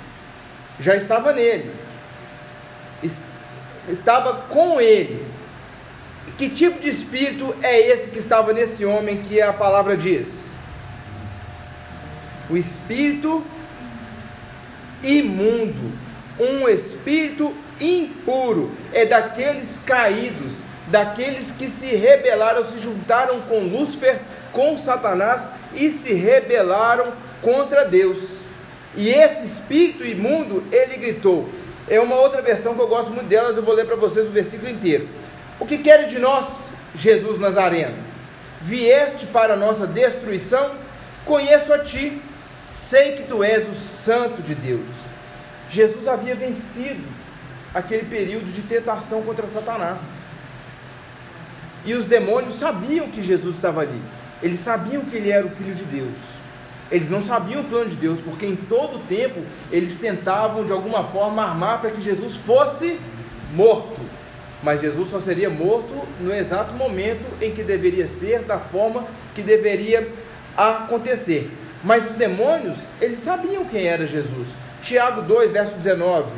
já 0.81 0.95
estava 0.95 1.31
nele, 1.31 1.71
estava 3.87 4.33
com 4.49 4.81
ele. 4.81 5.25
Que 6.37 6.49
tipo 6.49 6.79
de 6.79 6.89
espírito 6.89 7.55
é 7.61 7.79
esse 7.79 8.09
que 8.09 8.19
estava 8.19 8.53
nesse 8.53 8.85
homem 8.85 9.17
que 9.17 9.41
a 9.41 9.53
palavra 9.53 9.95
diz? 9.95 10.27
O 12.49 12.57
espírito 12.57 13.45
imundo, 15.03 15.91
um 16.39 16.67
espírito 16.67 17.55
impuro, 17.79 18.71
é 18.93 19.05
daqueles 19.05 19.79
caídos, 19.85 20.53
daqueles 20.87 21.51
que 21.51 21.69
se 21.69 21.95
rebelaram, 21.95 22.65
se 22.71 22.79
juntaram 22.79 23.41
com 23.41 23.59
Lúcifer, 23.59 24.19
com 24.51 24.77
Satanás 24.77 25.41
e 25.73 25.89
se 25.89 26.13
rebelaram 26.13 27.13
contra 27.41 27.85
Deus. 27.85 28.40
E 28.95 29.09
esse 29.09 29.45
espírito 29.45 30.05
imundo, 30.05 30.63
ele 30.71 30.97
gritou. 30.97 31.49
É 31.87 31.99
uma 31.99 32.15
outra 32.15 32.41
versão 32.41 32.75
que 32.75 32.81
eu 32.81 32.87
gosto 32.87 33.11
muito 33.11 33.27
delas, 33.27 33.57
eu 33.57 33.63
vou 33.63 33.73
ler 33.73 33.85
para 33.85 33.95
vocês 33.95 34.27
o 34.27 34.31
versículo 34.31 34.69
inteiro. 34.69 35.07
O 35.59 35.65
que 35.65 35.77
quer 35.77 36.07
de 36.07 36.19
nós, 36.19 36.45
Jesus 36.95 37.39
Nazareno? 37.39 37.97
Vieste 38.61 39.25
para 39.27 39.53
a 39.53 39.57
nossa 39.57 39.87
destruição? 39.87 40.75
Conheço 41.25 41.73
a 41.73 41.79
ti, 41.79 42.21
sei 42.69 43.13
que 43.13 43.23
tu 43.23 43.43
és 43.43 43.67
o 43.67 43.73
Santo 43.73 44.41
de 44.41 44.55
Deus. 44.55 44.87
Jesus 45.69 46.07
havia 46.07 46.35
vencido 46.35 47.03
aquele 47.73 48.05
período 48.05 48.51
de 48.51 48.61
tentação 48.63 49.21
contra 49.21 49.47
Satanás. 49.47 50.01
E 51.85 51.93
os 51.93 52.05
demônios 52.05 52.59
sabiam 52.59 53.09
que 53.09 53.21
Jesus 53.23 53.55
estava 53.55 53.81
ali. 53.81 54.01
Eles 54.43 54.59
sabiam 54.59 55.05
que 55.05 55.15
ele 55.15 55.31
era 55.31 55.45
o 55.45 55.49
Filho 55.49 55.73
de 55.73 55.83
Deus. 55.83 56.40
Eles 56.91 57.09
não 57.09 57.23
sabiam 57.23 57.61
o 57.61 57.65
plano 57.65 57.89
de 57.89 57.95
Deus, 57.95 58.19
porque 58.19 58.45
em 58.45 58.55
todo 58.55 59.07
tempo 59.07 59.41
eles 59.71 59.97
tentavam 59.99 60.65
de 60.65 60.71
alguma 60.71 61.05
forma 61.05 61.43
armar 61.43 61.79
para 61.79 61.91
que 61.91 62.01
Jesus 62.01 62.35
fosse 62.35 62.99
morto. 63.53 64.01
Mas 64.61 64.81
Jesus 64.81 65.09
só 65.09 65.19
seria 65.19 65.49
morto 65.49 66.07
no 66.19 66.33
exato 66.33 66.73
momento 66.73 67.25
em 67.41 67.51
que 67.51 67.63
deveria 67.63 68.07
ser, 68.07 68.41
da 68.41 68.59
forma 68.59 69.05
que 69.33 69.41
deveria 69.41 70.11
acontecer. 70.55 71.49
Mas 71.83 72.11
os 72.11 72.15
demônios, 72.15 72.77
eles 72.99 73.19
sabiam 73.19 73.65
quem 73.65 73.87
era 73.87 74.05
Jesus. 74.05 74.49
Tiago 74.83 75.21
2, 75.21 75.51
verso 75.51 75.75
19. 75.77 76.29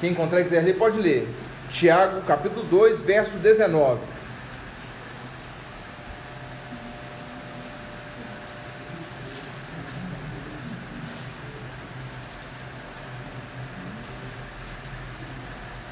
Quem 0.00 0.12
encontrar 0.12 0.40
e 0.40 0.44
quiser 0.44 0.62
ler, 0.62 0.76
pode 0.76 0.98
ler. 0.98 1.28
Tiago, 1.70 2.22
capítulo 2.22 2.62
2, 2.64 3.00
verso 3.00 3.32
19. 3.38 4.00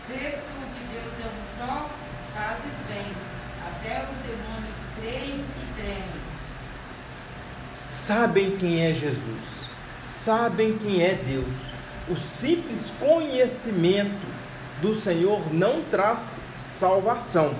Vês 0.08 0.34
tu 0.34 0.40
que 0.76 0.84
Deus 0.92 1.12
é 1.20 1.26
um 1.26 1.66
só, 1.66 1.90
fazes 2.34 2.74
bem. 2.86 3.06
Até 3.66 4.02
os 4.10 4.16
demônios 4.26 4.76
creem 5.00 5.40
e 5.40 5.74
tremem. 5.74 6.22
Sabem 8.22 8.52
quem 8.52 8.86
é 8.86 8.94
Jesus, 8.94 9.66
sabem 10.04 10.78
quem 10.78 11.04
é 11.04 11.18
Deus. 11.26 11.56
O 12.08 12.16
simples 12.16 12.92
conhecimento 13.00 14.24
do 14.80 14.94
Senhor 14.94 15.52
não 15.52 15.82
traz 15.90 16.20
salvação. 16.54 17.52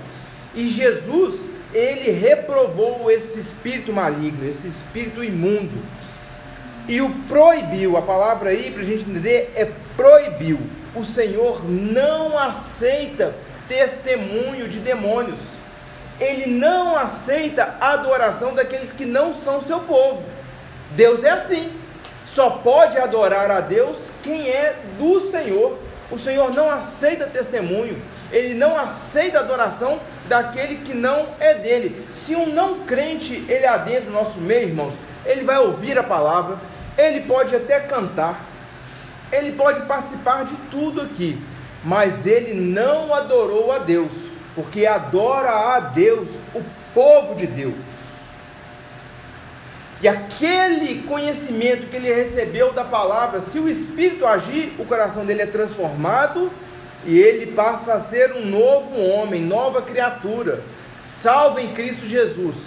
E 0.55 0.69
Jesus, 0.69 1.49
ele 1.73 2.11
reprovou 2.11 3.11
esse 3.11 3.41
espírito 3.41 3.91
maligno, 3.91 4.47
esse 4.47 4.69
espírito 4.69 5.21
imundo. 5.21 5.83
E 6.87 7.01
o 7.01 7.09
proibiu, 7.27 7.97
a 7.97 8.01
palavra 8.01 8.51
aí 8.51 8.71
para 8.71 8.83
a 8.83 8.85
gente 8.85 9.01
entender 9.01 9.51
é 9.57 9.69
proibiu. 9.97 10.61
O 10.95 11.03
Senhor 11.03 11.69
não 11.69 12.39
aceita 12.39 13.35
testemunho 13.67 14.69
de 14.69 14.79
demônios. 14.79 15.39
Ele 16.21 16.45
não 16.45 16.95
aceita 16.95 17.75
a 17.81 17.91
adoração 17.91 18.55
daqueles 18.55 18.93
que 18.93 19.03
não 19.03 19.33
são 19.33 19.61
seu 19.61 19.81
povo. 19.81 20.23
Deus 20.95 21.23
é 21.23 21.31
assim. 21.31 21.73
Só 22.25 22.49
pode 22.49 22.97
adorar 22.97 23.51
a 23.51 23.59
Deus 23.59 23.97
quem 24.23 24.49
é 24.49 24.75
do 24.97 25.19
Senhor. 25.29 25.77
O 26.09 26.17
Senhor 26.17 26.53
não 26.53 26.69
aceita 26.69 27.25
testemunho, 27.25 27.99
ele 28.31 28.53
não 28.53 28.77
aceita 28.77 29.39
adoração 29.39 29.99
daquele 30.27 30.77
que 30.77 30.93
não 30.93 31.27
é 31.39 31.53
dele. 31.53 32.07
Se 32.13 32.35
um 32.35 32.47
não 32.47 32.79
crente 32.79 33.45
ele 33.47 33.65
adentra 33.65 34.05
no 34.05 34.11
nosso 34.11 34.39
meio, 34.39 34.69
irmãos, 34.69 34.93
ele 35.25 35.43
vai 35.43 35.57
ouvir 35.57 35.97
a 35.97 36.03
palavra, 36.03 36.57
ele 36.97 37.21
pode 37.21 37.55
até 37.55 37.79
cantar, 37.79 38.41
ele 39.31 39.53
pode 39.53 39.81
participar 39.87 40.45
de 40.45 40.55
tudo 40.69 41.01
aqui, 41.01 41.39
mas 41.83 42.25
ele 42.25 42.53
não 42.53 43.13
adorou 43.13 43.71
a 43.71 43.79
Deus, 43.79 44.11
porque 44.53 44.85
adora 44.85 45.75
a 45.75 45.79
Deus 45.79 46.29
o 46.53 46.61
povo 46.93 47.35
de 47.35 47.47
Deus. 47.47 47.75
E 50.03 50.07
aquele 50.09 51.01
conhecimento 51.03 51.87
que 51.87 51.95
ele 51.95 52.13
recebeu 52.13 52.73
da 52.73 52.83
palavra, 52.83 53.39
se 53.39 53.57
o 53.57 53.69
Espírito 53.69 54.27
agir, 54.27 54.73
o 54.77 54.83
coração 54.83 55.25
dele 55.25 55.43
é 55.43 55.45
transformado 55.45 56.51
e 57.05 57.17
ele 57.17 57.53
passa 57.53 57.93
a 57.93 58.01
ser 58.01 58.33
um 58.33 58.45
novo 58.45 58.99
homem, 58.99 59.41
nova 59.41 59.81
criatura, 59.81 60.61
salvo 61.01 61.57
em 61.57 61.69
Cristo 61.69 62.05
Jesus. 62.05 62.57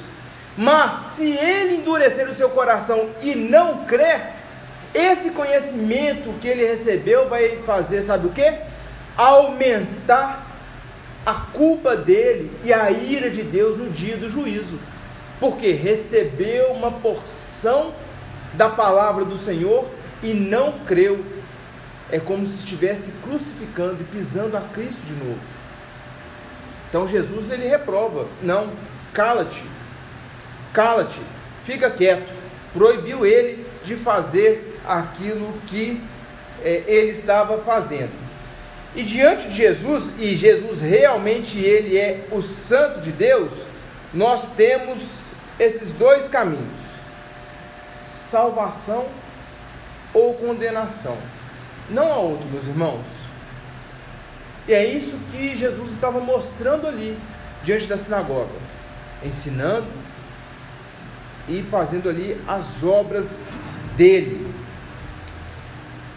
Mas 0.57 1.09
se 1.09 1.31
ele 1.31 1.75
endurecer 1.75 2.27
o 2.27 2.35
seu 2.35 2.49
coração 2.49 3.11
e 3.20 3.35
não 3.35 3.85
crer, 3.85 4.31
esse 4.94 5.29
conhecimento 5.29 6.33
que 6.40 6.49
ele 6.49 6.64
recebeu 6.64 7.29
vai 7.29 7.59
fazer, 7.66 8.03
sabe 8.03 8.29
o 8.29 8.33
que? 8.33 8.51
Aumentar 9.14 10.46
a 11.27 11.35
culpa 11.35 11.94
dele 11.94 12.51
e 12.64 12.72
a 12.72 12.90
ira 12.90 13.29
de 13.29 13.42
Deus 13.42 13.77
no 13.77 13.90
dia 13.90 14.16
do 14.16 14.31
juízo 14.31 14.79
porque 15.38 15.72
recebeu 15.72 16.72
uma 16.72 16.90
porção 16.90 17.92
da 18.55 18.68
palavra 18.68 19.25
do 19.25 19.38
Senhor 19.38 19.87
e 20.22 20.33
não 20.33 20.81
creu. 20.81 21.25
É 22.11 22.18
como 22.18 22.46
se 22.46 22.55
estivesse 22.57 23.11
crucificando 23.22 23.99
e 24.01 24.05
pisando 24.05 24.57
a 24.57 24.61
Cristo 24.61 25.01
de 25.07 25.25
novo. 25.25 25.40
Então 26.88 27.09
Jesus 27.09 27.51
ele 27.51 27.66
reprova: 27.66 28.27
não, 28.42 28.70
cala-te, 29.12 29.62
cala-te, 30.72 31.20
fica 31.64 31.90
quieto. 31.90 32.33
Proibiu 32.72 33.27
ele 33.27 33.66
de 33.85 33.96
fazer 33.96 34.79
aquilo 34.87 35.53
que 35.66 36.01
é, 36.62 36.85
ele 36.87 37.11
estava 37.11 37.59
fazendo. 37.59 38.12
E 38.94 39.03
diante 39.03 39.49
de 39.49 39.57
Jesus, 39.57 40.11
e 40.18 40.35
Jesus 40.35 40.81
realmente 40.81 41.59
ele 41.59 41.99
é 41.99 42.27
o 42.31 42.40
Santo 42.42 43.01
de 43.01 43.12
Deus, 43.12 43.53
nós 44.14 44.51
temos 44.57 44.99
esses 45.59 45.92
dois 45.92 46.29
caminhos: 46.29 46.75
salvação 48.05 49.07
ou 50.12 50.35
condenação. 50.35 51.16
Não 51.90 52.12
há 52.12 52.16
outro, 52.16 52.47
meus 52.49 52.64
irmãos. 52.64 53.05
E 54.66 54.73
é 54.73 54.85
isso 54.85 55.16
que 55.31 55.57
Jesus 55.57 55.92
estava 55.92 56.19
mostrando 56.19 56.88
ali, 56.88 57.16
diante 57.62 57.87
da 57.87 57.97
sinagoga, 57.97 58.51
ensinando 59.25 59.87
e 61.49 61.62
fazendo 61.71 62.09
ali 62.09 62.40
as 62.49 62.83
obras 62.83 63.27
dele. 63.97 64.53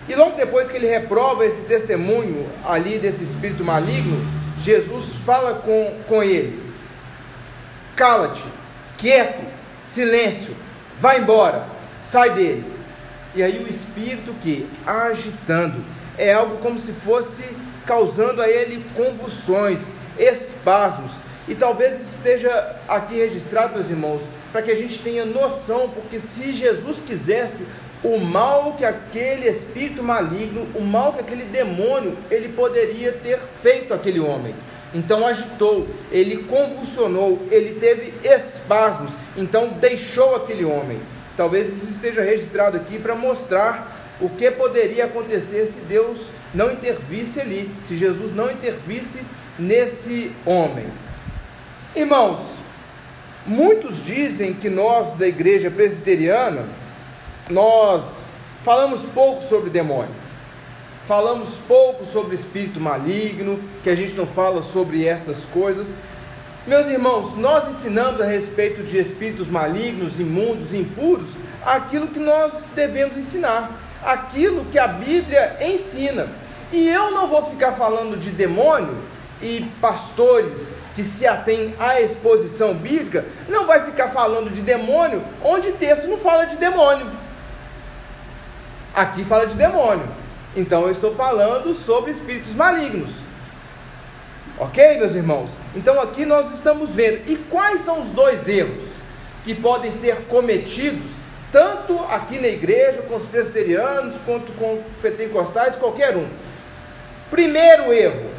E 0.08 0.16
logo 0.16 0.36
depois 0.36 0.70
que 0.72 0.78
ele 0.78 0.88
reprova 0.88 1.46
esse 1.46 1.62
testemunho 1.62 2.50
ali 2.66 2.98
desse 2.98 3.24
espírito 3.24 3.64
maligno, 3.64 4.26
Jesus 4.64 5.16
fala 5.24 5.60
com, 5.60 5.94
com 6.08 6.24
ele: 6.24 6.74
Cala-te, 7.96 8.44
quieto, 9.00 9.42
silêncio, 9.94 10.56
vai 11.00 11.20
embora, 11.20 11.66
sai 12.06 12.32
dele. 12.32 12.66
E 13.34 13.42
aí 13.42 13.64
o 13.64 13.68
espírito 13.68 14.34
que 14.42 14.68
agitando 14.86 15.84
é 16.18 16.34
algo 16.34 16.58
como 16.58 16.78
se 16.80 16.92
fosse 16.92 17.44
causando 17.86 18.42
a 18.42 18.48
ele 18.48 18.86
convulsões, 18.96 19.80
espasmos. 20.18 21.12
E 21.48 21.56
talvez 21.56 22.00
esteja 22.02 22.76
aqui 22.88 23.16
registrado, 23.16 23.74
meus 23.74 23.90
irmãos, 23.90 24.22
para 24.52 24.62
que 24.62 24.72
a 24.72 24.76
gente 24.76 25.00
tenha 25.00 25.26
noção, 25.26 25.90
porque 25.90 26.20
se 26.20 26.54
Jesus 26.54 26.98
quisesse 27.06 27.66
o 28.04 28.18
mal 28.18 28.74
que 28.74 28.86
aquele 28.86 29.48
espírito 29.48 30.04
maligno, 30.04 30.68
o 30.76 30.82
mal 30.82 31.14
que 31.14 31.22
aquele 31.22 31.46
demônio, 31.46 32.18
ele 32.30 32.50
poderia 32.50 33.12
ter 33.12 33.40
feito 33.62 33.94
aquele 33.94 34.20
homem. 34.20 34.54
Então 34.94 35.26
agitou, 35.28 35.88
ele 36.12 36.44
convulsionou, 36.44 37.40
ele 37.52 37.80
teve 37.80 38.14
espasmos, 38.24 39.12
então 39.38 39.70
deixou 39.70 40.36
aquele 40.36 40.66
homem. 40.66 41.00
Talvez 41.38 41.70
isso 41.70 41.92
esteja 41.92 42.22
registrado 42.22 42.78
aqui 42.78 42.98
para 42.98 43.16
mostrar 43.16 44.18
o 44.20 44.30
que 44.30 44.50
poderia 44.52 45.06
acontecer 45.06 45.68
se 45.68 45.80
Deus 45.82 46.20
não 46.54 46.72
intervisse 46.72 47.40
ali, 47.40 47.72
se 47.88 47.96
Jesus 47.96 48.36
não 48.36 48.50
intervisse 48.52 49.22
nesse 49.58 50.32
homem. 50.46 50.88
Irmãos, 51.96 52.40
muitos 53.46 54.04
dizem 54.04 54.54
que 54.54 54.70
nós 54.70 55.14
da 55.14 55.28
igreja 55.28 55.70
presbiteriana, 55.70 56.66
nós 57.50 58.04
falamos 58.64 59.02
pouco 59.14 59.44
sobre 59.44 59.70
demônio 59.70 60.29
falamos 61.10 61.50
pouco 61.68 62.06
sobre 62.06 62.36
espírito 62.36 62.80
maligno, 62.80 63.60
que 63.84 63.90
a 63.90 63.96
gente 63.96 64.14
não 64.14 64.28
fala 64.28 64.62
sobre 64.62 65.08
essas 65.08 65.44
coisas. 65.46 65.88
Meus 66.68 66.86
irmãos, 66.86 67.36
nós 67.36 67.68
ensinamos 67.68 68.22
a 68.22 68.26
respeito 68.26 68.84
de 68.84 69.00
espíritos 69.00 69.48
malignos, 69.48 70.20
imundos, 70.20 70.72
impuros 70.72 71.28
aquilo 71.66 72.10
que 72.10 72.20
nós 72.20 72.66
devemos 72.76 73.18
ensinar, 73.18 73.72
aquilo 74.06 74.66
que 74.66 74.78
a 74.78 74.88
Bíblia 74.88 75.58
ensina. 75.60 76.28
E 76.72 76.88
eu 76.88 77.10
não 77.10 77.28
vou 77.28 77.44
ficar 77.50 77.72
falando 77.72 78.16
de 78.16 78.30
demônio 78.30 78.96
e 79.42 79.66
pastores 79.82 80.68
que 80.96 81.04
se 81.04 81.26
atém 81.26 81.74
à 81.80 82.00
exposição 82.00 82.76
bíblica, 82.76 83.26
não 83.48 83.66
vai 83.66 83.84
ficar 83.84 84.10
falando 84.10 84.54
de 84.54 84.62
demônio 84.62 85.24
onde 85.44 85.72
texto 85.72 86.08
não 86.08 86.20
fala 86.20 86.46
de 86.46 86.58
demônio. 86.58 87.08
Aqui 88.94 89.24
fala 89.24 89.48
de 89.48 89.56
demônio. 89.56 90.19
Então 90.56 90.84
eu 90.84 90.92
estou 90.92 91.14
falando 91.16 91.74
sobre 91.76 92.12
espíritos 92.12 92.54
malignos. 92.54 93.12
Ok, 94.58 94.98
meus 94.98 95.16
irmãos? 95.16 95.52
Então 95.76 96.02
aqui 96.02 96.26
nós 96.26 96.54
estamos 96.54 96.90
vendo. 96.90 97.30
E 97.30 97.38
quais 97.50 97.82
são 97.82 98.00
os 98.00 98.08
dois 98.08 98.48
erros 98.48 98.90
que 99.46 99.56
podem 99.56 99.92
ser 99.92 100.16
cometidos, 100.28 101.10
tanto 101.52 101.98
aqui 102.10 102.40
na 102.40 102.48
igreja, 102.48 103.02
com 103.04 103.16
os 103.16 103.24
presbiterianos, 103.24 104.16
quanto 104.26 104.52
com 104.54 104.84
pentecostais, 105.02 105.76
qualquer 105.76 106.18
um? 106.18 106.28
Primeiro 107.30 107.94
erro: 107.94 108.32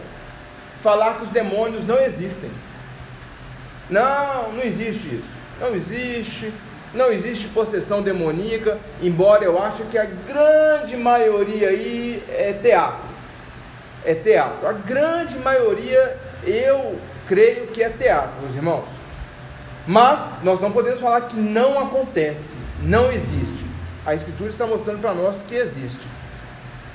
falar 0.83 1.16
que 1.18 1.25
os 1.25 1.31
demônios 1.31 1.87
não 1.87 1.99
existem. 1.99 2.51
Não, 3.88 4.53
não 4.53 4.62
existe 4.62 5.14
isso. 5.14 5.40
Não 5.61 5.75
existe. 5.75 6.53
Não 6.92 7.12
existe 7.12 7.48
possessão 7.48 8.03
demoníaca, 8.03 8.79
embora 9.00 9.44
eu 9.44 9.62
ache 9.62 9.83
que 9.85 9.96
a 9.96 10.05
grande 10.05 10.96
maioria 10.96 11.68
aí 11.68 12.22
é 12.29 12.53
teatro. 12.53 13.09
É 14.05 14.14
teatro. 14.14 14.66
A 14.66 14.72
grande 14.72 15.38
maioria 15.38 16.16
eu 16.44 16.98
creio 17.29 17.68
que 17.68 17.83
é 17.83 17.88
teatro, 17.90 18.40
meus 18.40 18.57
irmãos. 18.57 18.88
Mas 19.87 20.42
nós 20.42 20.61
não 20.61 20.72
podemos 20.72 21.00
falar 21.00 21.22
que 21.22 21.37
não 21.37 21.79
acontece, 21.79 22.55
não 22.83 23.11
existe. 23.12 23.64
A 24.05 24.14
Escritura 24.14 24.50
está 24.50 24.66
mostrando 24.66 25.00
para 25.00 25.14
nós 25.14 25.37
que 25.48 25.55
existe. 25.55 26.07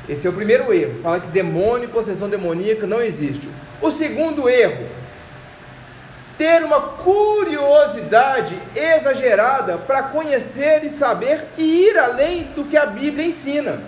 Esse 0.07 0.27
é 0.27 0.29
o 0.29 0.33
primeiro 0.33 0.73
erro, 0.73 1.01
falar 1.01 1.19
que 1.21 1.27
demônio 1.27 1.85
e 1.85 1.91
possessão 1.91 2.29
demoníaca 2.29 2.85
não 2.85 3.01
existe. 3.01 3.47
O 3.81 3.91
segundo 3.91 4.47
erro, 4.47 4.85
ter 6.37 6.63
uma 6.63 6.81
curiosidade 6.81 8.57
exagerada 8.75 9.77
para 9.77 10.03
conhecer 10.03 10.83
e 10.83 10.89
saber 10.89 11.45
e 11.57 11.87
ir 11.87 11.97
além 11.97 12.43
do 12.55 12.65
que 12.65 12.75
a 12.77 12.85
Bíblia 12.85 13.27
ensina. 13.27 13.81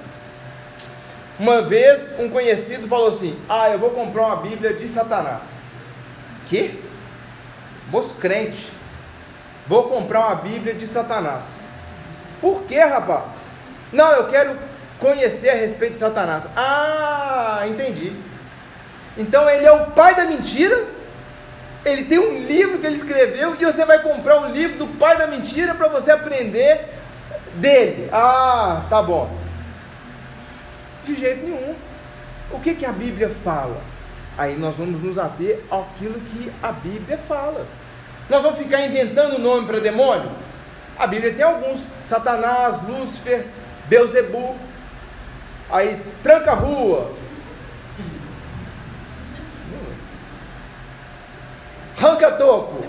Uma 1.39 1.61
vez 1.61 2.17
um 2.17 2.29
conhecido 2.29 2.87
falou 2.87 3.09
assim: 3.09 3.39
Ah, 3.47 3.69
eu 3.69 3.77
vou 3.77 3.91
comprar 3.91 4.27
uma 4.27 4.35
Bíblia 4.37 4.73
de 4.73 4.87
Satanás. 4.87 5.43
Que? 6.47 6.81
Moço 7.89 8.15
crente. 8.15 8.71
Vou 9.67 9.83
comprar 9.89 10.27
uma 10.27 10.35
Bíblia 10.35 10.73
de 10.73 10.87
Satanás. 10.87 11.43
Por 12.39 12.63
que, 12.63 12.79
rapaz? 12.79 13.31
Não, 13.91 14.11
eu 14.13 14.27
quero 14.27 14.57
conhecer 14.99 15.49
a 15.49 15.55
respeito 15.55 15.93
de 15.93 15.99
Satanás. 15.99 16.43
Ah, 16.55 17.65
entendi. 17.67 18.13
Então 19.17 19.49
ele 19.49 19.65
é 19.65 19.71
o 19.71 19.87
pai 19.91 20.15
da 20.15 20.25
mentira 20.25 20.96
ele 21.85 22.05
tem 22.05 22.19
um 22.19 22.45
livro 22.45 22.79
que 22.79 22.85
ele 22.85 22.97
escreveu 22.97 23.55
e 23.55 23.65
você 23.65 23.85
vai 23.85 24.01
comprar 24.01 24.39
um 24.39 24.51
livro 24.51 24.77
do 24.77 24.87
pai 24.97 25.17
da 25.17 25.27
mentira 25.27 25.73
para 25.73 25.87
você 25.87 26.11
aprender 26.11 26.85
dele. 27.55 28.09
Ah, 28.11 28.85
tá 28.89 29.01
bom. 29.01 29.29
De 31.05 31.15
jeito 31.15 31.45
nenhum. 31.45 31.75
O 32.51 32.59
que, 32.59 32.73
que 32.75 32.85
a 32.85 32.91
Bíblia 32.91 33.29
fala? 33.43 33.79
Aí 34.37 34.55
nós 34.57 34.75
vamos 34.75 35.01
nos 35.01 35.17
ater 35.17 35.61
àquilo 35.71 36.19
que 36.19 36.51
a 36.61 36.71
Bíblia 36.71 37.17
fala. 37.27 37.65
Nós 38.29 38.43
vamos 38.43 38.59
ficar 38.59 38.81
inventando 38.81 39.39
nome 39.39 39.65
para 39.65 39.79
demônio? 39.79 40.31
A 40.97 41.07
Bíblia 41.07 41.33
tem 41.33 41.43
alguns: 41.43 41.81
Satanás, 42.05 42.81
Lúcifer, 42.83 43.45
Beuzebu. 43.87 44.55
Aí 45.69 46.01
tranca 46.23 46.51
a 46.51 46.55
rua, 46.55 47.11
Ranca 51.97 52.31
toco. 52.31 52.85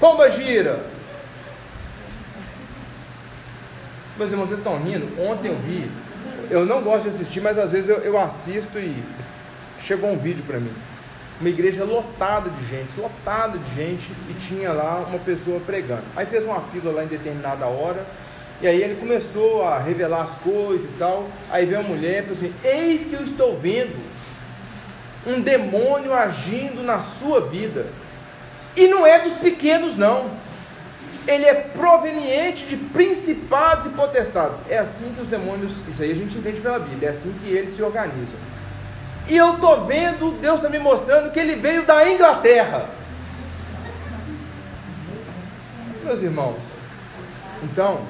Pomba 0.00 0.30
gira. 0.30 0.80
Meus 4.16 4.30
irmãos, 4.30 4.48
vocês 4.48 4.58
estão 4.58 4.78
rindo? 4.78 5.20
Ontem 5.20 5.48
eu 5.48 5.56
vi. 5.56 5.90
Eu 6.48 6.64
não 6.64 6.82
gosto 6.82 7.02
de 7.02 7.08
assistir, 7.10 7.42
mas 7.42 7.58
às 7.58 7.70
vezes 7.70 7.90
eu, 7.90 7.98
eu 7.98 8.18
assisto 8.18 8.78
e 8.78 9.02
chegou 9.82 10.10
um 10.10 10.18
vídeo 10.18 10.42
para 10.46 10.58
mim. 10.58 10.72
Uma 11.38 11.50
igreja 11.50 11.84
lotada 11.84 12.48
de 12.48 12.66
gente, 12.66 12.98
lotada 12.98 13.58
de 13.58 13.74
gente, 13.74 14.10
e 14.28 14.34
tinha 14.40 14.72
lá 14.72 15.04
uma 15.08 15.18
pessoa 15.18 15.60
pregando. 15.60 16.04
Aí 16.16 16.24
fez 16.24 16.44
uma 16.44 16.62
fila 16.72 16.90
lá 16.90 17.04
em 17.04 17.08
determinada 17.08 17.66
hora, 17.66 18.04
e 18.62 18.66
aí 18.66 18.82
ele 18.82 18.96
começou 18.96 19.62
a 19.62 19.78
revelar 19.78 20.22
as 20.22 20.34
coisas 20.38 20.86
e 20.86 20.98
tal. 20.98 21.28
Aí 21.50 21.66
veio 21.66 21.80
uma 21.80 21.90
mulher 21.90 22.20
e 22.20 22.22
falou 22.22 22.36
assim: 22.38 22.54
Eis 22.64 23.04
que 23.04 23.14
eu 23.14 23.24
estou 23.24 23.56
vendo 23.58 23.94
um 25.26 25.40
demônio 25.40 26.14
agindo 26.14 26.82
na 26.82 27.00
sua 27.00 27.40
vida. 27.40 27.86
E 28.76 28.86
não 28.88 29.06
é 29.06 29.18
dos 29.20 29.36
pequenos, 29.36 29.96
não. 29.96 30.30
Ele 31.26 31.44
é 31.44 31.54
proveniente 31.54 32.64
de 32.66 32.76
principados 32.76 33.86
e 33.86 33.90
potestades. 33.90 34.58
É 34.68 34.78
assim 34.78 35.12
que 35.14 35.20
os 35.20 35.28
demônios, 35.28 35.72
isso 35.88 36.02
aí 36.02 36.12
a 36.12 36.14
gente 36.14 36.38
entende 36.38 36.60
pela 36.60 36.78
Bíblia, 36.78 37.10
é 37.10 37.12
assim 37.12 37.34
que 37.42 37.50
eles 37.50 37.76
se 37.76 37.82
organizam. 37.82 38.38
E 39.28 39.36
eu 39.36 39.54
estou 39.54 39.84
vendo, 39.84 40.32
Deus 40.40 40.56
está 40.56 40.68
me 40.68 40.78
mostrando 40.78 41.30
que 41.30 41.38
ele 41.38 41.56
veio 41.56 41.84
da 41.84 42.08
Inglaterra. 42.08 42.88
Meus 46.02 46.22
irmãos, 46.22 46.58
então, 47.62 48.00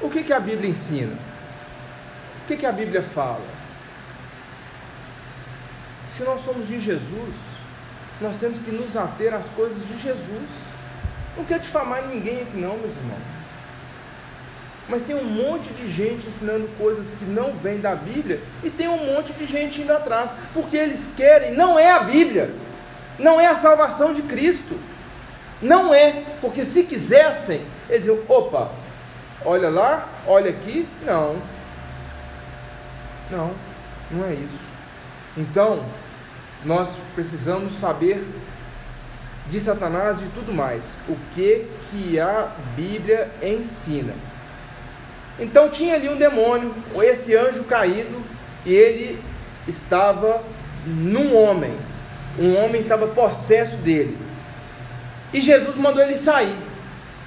o 0.00 0.08
que, 0.08 0.22
que 0.22 0.32
a 0.32 0.40
Bíblia 0.40 0.70
ensina? 0.70 1.12
O 2.42 2.46
que, 2.48 2.56
que 2.56 2.66
a 2.66 2.72
Bíblia 2.72 3.02
fala? 3.02 3.55
Se 6.16 6.22
nós 6.22 6.40
somos 6.42 6.66
de 6.66 6.80
Jesus, 6.80 7.34
nós 8.22 8.34
temos 8.40 8.58
que 8.60 8.70
nos 8.70 8.96
ater 8.96 9.34
às 9.34 9.46
coisas 9.50 9.86
de 9.86 10.02
Jesus. 10.02 10.48
Não 11.36 11.44
quero 11.44 11.60
difamar 11.60 12.06
ninguém 12.06 12.40
aqui 12.40 12.56
não, 12.56 12.78
meus 12.78 12.96
irmãos. 12.96 13.36
Mas 14.88 15.02
tem 15.02 15.14
um 15.14 15.24
monte 15.24 15.68
de 15.74 15.90
gente 15.90 16.26
ensinando 16.26 16.68
coisas 16.78 17.06
que 17.18 17.24
não 17.26 17.52
vêm 17.58 17.80
da 17.80 17.94
Bíblia 17.94 18.40
e 18.64 18.70
tem 18.70 18.88
um 18.88 19.12
monte 19.12 19.32
de 19.34 19.44
gente 19.44 19.82
indo 19.82 19.92
atrás, 19.92 20.30
porque 20.54 20.76
eles 20.76 21.06
querem, 21.16 21.54
não 21.54 21.78
é 21.78 21.90
a 21.90 22.00
Bíblia, 22.00 22.54
não 23.18 23.38
é 23.38 23.46
a 23.46 23.56
salvação 23.56 24.14
de 24.14 24.22
Cristo. 24.22 24.78
Não 25.60 25.92
é, 25.92 26.24
porque 26.40 26.64
se 26.64 26.82
quisessem, 26.84 27.62
eles 27.88 28.04
diziam: 28.04 28.20
opa, 28.28 28.70
olha 29.44 29.68
lá, 29.68 30.08
olha 30.26 30.50
aqui, 30.50 30.88
não. 31.04 31.36
Não, 33.30 33.54
não 34.10 34.24
é 34.26 34.34
isso. 34.34 34.66
Então, 35.36 35.84
nós 36.66 36.88
precisamos 37.14 37.78
saber 37.78 38.26
de 39.48 39.60
Satanás 39.60 40.18
e 40.18 40.26
tudo 40.34 40.52
mais, 40.52 40.82
o 41.08 41.16
que 41.32 41.64
que 41.88 42.18
a 42.18 42.48
Bíblia 42.74 43.30
ensina. 43.40 44.12
Então 45.38 45.68
tinha 45.68 45.94
ali 45.94 46.08
um 46.08 46.16
demônio, 46.16 46.74
ou 46.92 47.04
esse 47.04 47.36
anjo 47.36 47.62
caído, 47.64 48.20
e 48.64 48.74
ele 48.74 49.22
estava 49.68 50.42
num 50.84 51.36
homem. 51.36 51.76
Um 52.36 52.56
homem 52.56 52.80
estava 52.80 53.06
possesso 53.06 53.76
dele. 53.76 54.18
E 55.32 55.40
Jesus 55.40 55.76
mandou 55.76 56.02
ele 56.02 56.16
sair. 56.16 56.56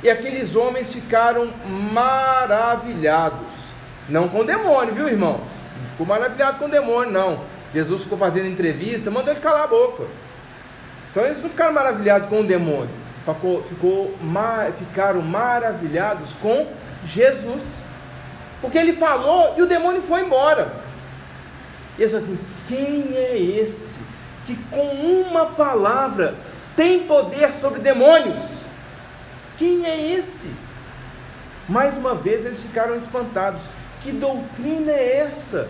E 0.03 0.09
aqueles 0.09 0.55
homens 0.55 0.91
ficaram 0.91 1.47
maravilhados. 1.93 3.47
Não 4.09 4.27
com 4.27 4.41
o 4.41 4.45
demônio, 4.45 4.93
viu, 4.93 5.07
irmãos? 5.07 5.47
Não 5.81 5.89
ficou 5.91 6.05
maravilhado 6.05 6.59
com 6.59 6.65
o 6.65 6.69
demônio, 6.69 7.11
não 7.13 7.58
Jesus 7.73 8.03
ficou 8.03 8.17
fazendo 8.17 8.47
entrevista, 8.47 9.11
mandou 9.11 9.31
ele 9.31 9.41
calar 9.41 9.63
a 9.63 9.67
boca. 9.67 10.03
Então 11.11 11.23
eles 11.23 11.41
não 11.41 11.49
ficaram 11.49 11.73
maravilhados 11.73 12.29
com 12.29 12.41
o 12.41 12.43
demônio, 12.43 12.89
ficou, 13.25 13.63
ficou, 13.63 14.15
mar, 14.21 14.71
ficaram 14.73 15.21
maravilhados 15.21 16.29
com 16.41 16.67
Jesus. 17.05 17.63
Porque 18.61 18.77
ele 18.77 18.93
falou 18.93 19.55
e 19.57 19.61
o 19.61 19.67
demônio 19.67 20.01
foi 20.01 20.21
embora. 20.21 20.73
E 21.97 22.01
eles 22.01 22.13
assim: 22.13 22.39
quem 22.67 23.15
é 23.15 23.37
esse 23.37 23.97
que 24.45 24.55
com 24.71 24.83
uma 24.83 25.47
palavra 25.47 26.35
tem 26.75 27.01
poder 27.01 27.53
sobre 27.53 27.79
demônios? 27.79 28.41
Quem 29.57 29.85
é 29.85 30.13
esse? 30.13 30.49
Mais 31.67 31.95
uma 31.95 32.15
vez 32.15 32.45
eles 32.45 32.61
ficaram 32.61 32.95
espantados. 32.95 33.61
Que 34.01 34.11
doutrina 34.11 34.91
é 34.91 35.17
essa? 35.27 35.67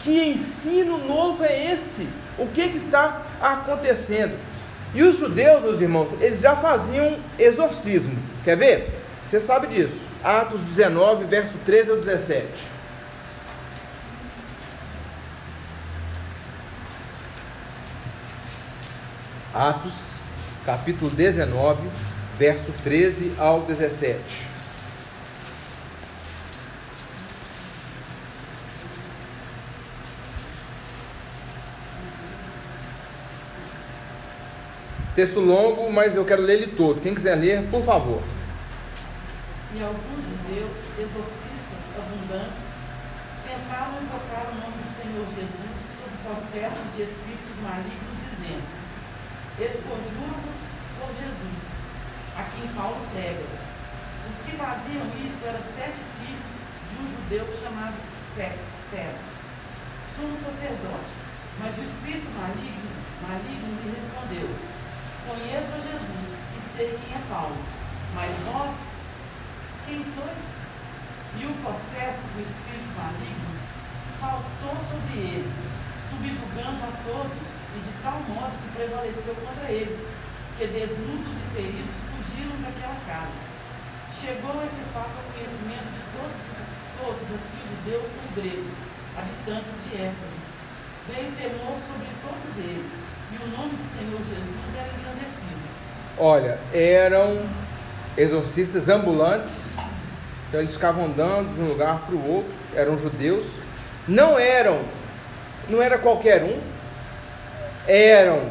Que 0.00 0.30
ensino 0.30 0.98
novo 0.98 1.44
é 1.44 1.74
esse? 1.74 2.08
O 2.38 2.46
que, 2.46 2.68
que 2.70 2.78
está 2.78 3.22
acontecendo? 3.40 4.36
E 4.94 5.02
os 5.02 5.18
judeus, 5.18 5.62
meus 5.62 5.80
irmãos, 5.80 6.08
eles 6.20 6.40
já 6.40 6.56
faziam 6.56 7.18
exorcismo. 7.38 8.16
Quer 8.42 8.56
ver? 8.56 9.02
Você 9.28 9.40
sabe 9.40 9.68
disso. 9.68 10.00
Atos 10.24 10.60
19, 10.62 11.24
verso 11.24 11.54
13 11.64 11.90
ao 11.90 11.96
17. 11.98 12.46
Atos, 19.52 19.94
capítulo 20.64 21.10
19, 21.10 21.88
verso 22.38 22.72
13 22.82 23.32
ao 23.38 23.60
17. 23.60 24.18
Texto 35.14 35.40
longo, 35.40 35.90
mas 35.92 36.14
eu 36.14 36.24
quero 36.24 36.42
ler 36.42 36.62
ele 36.62 36.76
todo. 36.76 37.00
Quem 37.00 37.14
quiser 37.14 37.34
ler, 37.34 37.62
por 37.68 37.82
favor. 37.82 38.22
E 39.74 39.82
alguns 39.82 40.22
judeus, 40.22 40.78
exorcistas 40.98 41.82
abundantes, 41.98 42.62
tentaram 43.42 44.02
invocar 44.02 44.46
o 44.50 44.54
nome 44.54 44.78
do 44.82 44.90
Senhor 44.94 45.26
Jesus 45.34 45.78
sob 45.98 46.10
processos 46.22 46.86
de 46.94 47.02
espíritos 47.02 47.56
malignos, 47.62 48.16
dizendo: 48.30 48.66
Esconjuro-vos 49.58 50.60
por 50.98 51.10
Jesus, 51.10 51.62
a 52.38 52.42
quem 52.54 52.68
Paulo 52.74 53.02
prega. 53.12 53.46
Os 54.30 54.36
que 54.46 54.56
faziam 54.56 55.06
isso 55.26 55.42
eram 55.44 55.60
sete 55.60 55.98
filhos 56.22 56.52
de 56.86 56.94
um 57.02 57.06
judeu 57.10 57.46
chamado 57.58 57.96
Sero, 58.36 59.18
sumo 60.14 60.34
sacerdote. 60.34 61.14
Mas 61.58 61.76
o 61.76 61.82
espírito 61.82 62.30
maligno, 62.30 62.90
maligno 63.26 63.74
lhe 63.82 63.90
respondeu: 63.90 64.69
Conheço 65.30 65.70
a 65.70 65.78
Jesus 65.78 66.30
e 66.58 66.60
sei 66.74 66.90
quem 66.90 67.14
é 67.14 67.22
Paulo, 67.30 67.54
mas 68.16 68.34
vós, 68.50 68.74
quem 69.86 70.02
sois? 70.02 70.58
E 71.38 71.46
o 71.46 71.54
processo 71.62 72.26
do 72.34 72.42
espírito 72.42 72.90
maligno 72.98 73.54
saltou 74.18 74.74
sobre 74.90 75.22
eles, 75.22 75.54
subjugando 76.10 76.82
a 76.82 76.90
todos, 77.06 77.46
e 77.46 77.78
de 77.78 77.94
tal 78.02 78.18
modo 78.26 78.58
que 78.58 78.74
prevaleceu 78.74 79.36
contra 79.38 79.70
eles, 79.70 80.02
que 80.58 80.66
desnudos 80.66 81.38
e 81.38 81.46
feridos 81.54 81.94
fugiram 82.10 82.58
daquela 82.66 82.98
casa. 83.06 83.38
Chegou 84.10 84.58
esse 84.66 84.82
fato 84.90 85.14
ao 85.14 85.30
conhecimento 85.30 85.94
de 85.94 86.02
todos, 86.10 86.42
todos 86.98 87.26
assim 87.38 87.62
judeus 87.70 88.10
como 88.18 88.34
gregos, 88.34 88.74
habitantes 89.14 89.78
de 89.86 89.94
Éfeso. 89.94 90.38
Veio 91.06 91.30
temor 91.38 91.78
sobre 91.78 92.10
todos 92.18 92.50
eles, 92.58 93.09
e 93.32 93.44
o 93.44 93.56
nome 93.56 93.74
do 93.74 93.96
Senhor 93.96 94.18
Jesus 94.18 94.74
era 94.76 94.88
engrandecido. 94.98 95.60
Olha, 96.18 96.58
eram 96.72 97.42
exorcistas 98.16 98.88
ambulantes, 98.88 99.52
então 100.48 100.60
eles 100.60 100.72
ficavam 100.72 101.06
andando 101.06 101.54
de 101.54 101.60
um 101.60 101.68
lugar 101.68 102.00
para 102.06 102.14
o 102.14 102.28
outro, 102.28 102.52
eram 102.74 102.98
judeus, 102.98 103.46
não 104.08 104.38
eram, 104.38 104.80
não 105.68 105.80
era 105.80 105.98
qualquer 105.98 106.42
um, 106.42 106.58
eram 107.86 108.50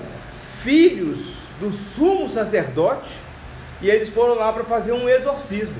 filhos 0.61 1.33
do 1.59 1.71
sumo 1.71 2.29
sacerdote 2.29 3.09
e 3.81 3.89
eles 3.89 4.09
foram 4.09 4.35
lá 4.35 4.51
para 4.51 4.63
fazer 4.63 4.91
um 4.91 5.07
exorcismo. 5.07 5.75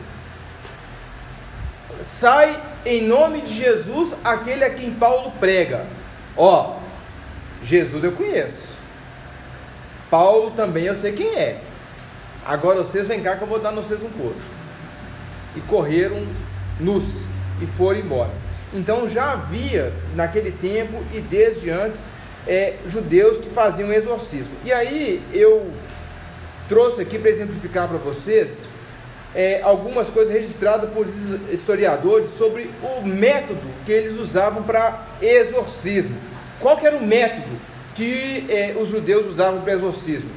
Sai 2.06 2.62
em 2.86 3.08
nome 3.08 3.42
de 3.42 3.54
Jesus 3.54 4.14
aquele 4.24 4.64
a 4.64 4.70
quem 4.70 4.92
Paulo 4.92 5.32
prega. 5.40 5.86
Ó, 6.36 6.78
Jesus 7.64 8.04
eu 8.04 8.12
conheço. 8.14 8.69
Paulo 10.10 10.52
também 10.52 10.86
eu 10.86 10.96
sei 10.96 11.14
quem 11.14 11.36
é. 11.36 11.62
Agora 12.46 12.84
vocês 12.84 13.08
vêm 13.08 13.22
cá 13.22 13.36
que 13.36 13.44
eu 13.44 13.48
vou 13.48 13.60
dar 13.60 13.72
vocês 13.72 14.02
um 14.02 14.10
couro. 14.10 14.36
E 15.56 15.62
correram 15.62 16.26
nus 16.80 17.06
e 17.62 17.68
foram 17.68 18.00
embora. 18.00 18.32
Então 18.74 19.08
já 19.08 19.34
havia 19.34 19.94
naquele 20.16 20.52
tempo 20.52 21.04
e 21.14 21.20
desde 21.20 21.70
antes 21.70 22.02
é, 22.48 22.76
judeus 22.88 23.38
que 23.38 23.50
faziam 23.50 23.92
exorcismo. 23.92 24.54
E 24.64 24.72
aí 24.72 25.24
eu 25.34 25.72
trouxe 26.68 27.02
aqui 27.02 27.18
para 27.18 27.30
exemplificar 27.32 27.88
para 27.88 27.98
vocês 27.98 28.68
é, 29.36 29.62
algumas 29.62 30.08
coisas 30.10 30.34
registradas 30.34 30.90
por 30.92 31.08
historiadores 31.52 32.32
sobre 32.38 32.72
o 32.82 33.06
método 33.06 33.62
que 33.86 33.92
eles 33.92 34.20
usavam 34.20 34.64
para 34.64 35.08
exorcismo. 35.22 36.16
Qual 36.60 36.78
que 36.78 36.86
era 36.86 36.98
o 36.98 37.06
método 37.06 37.69
que 38.00 38.46
é, 38.48 38.74
os 38.80 38.88
judeus 38.88 39.26
usavam 39.26 39.60
para 39.60 39.74
exorcismo? 39.74 40.30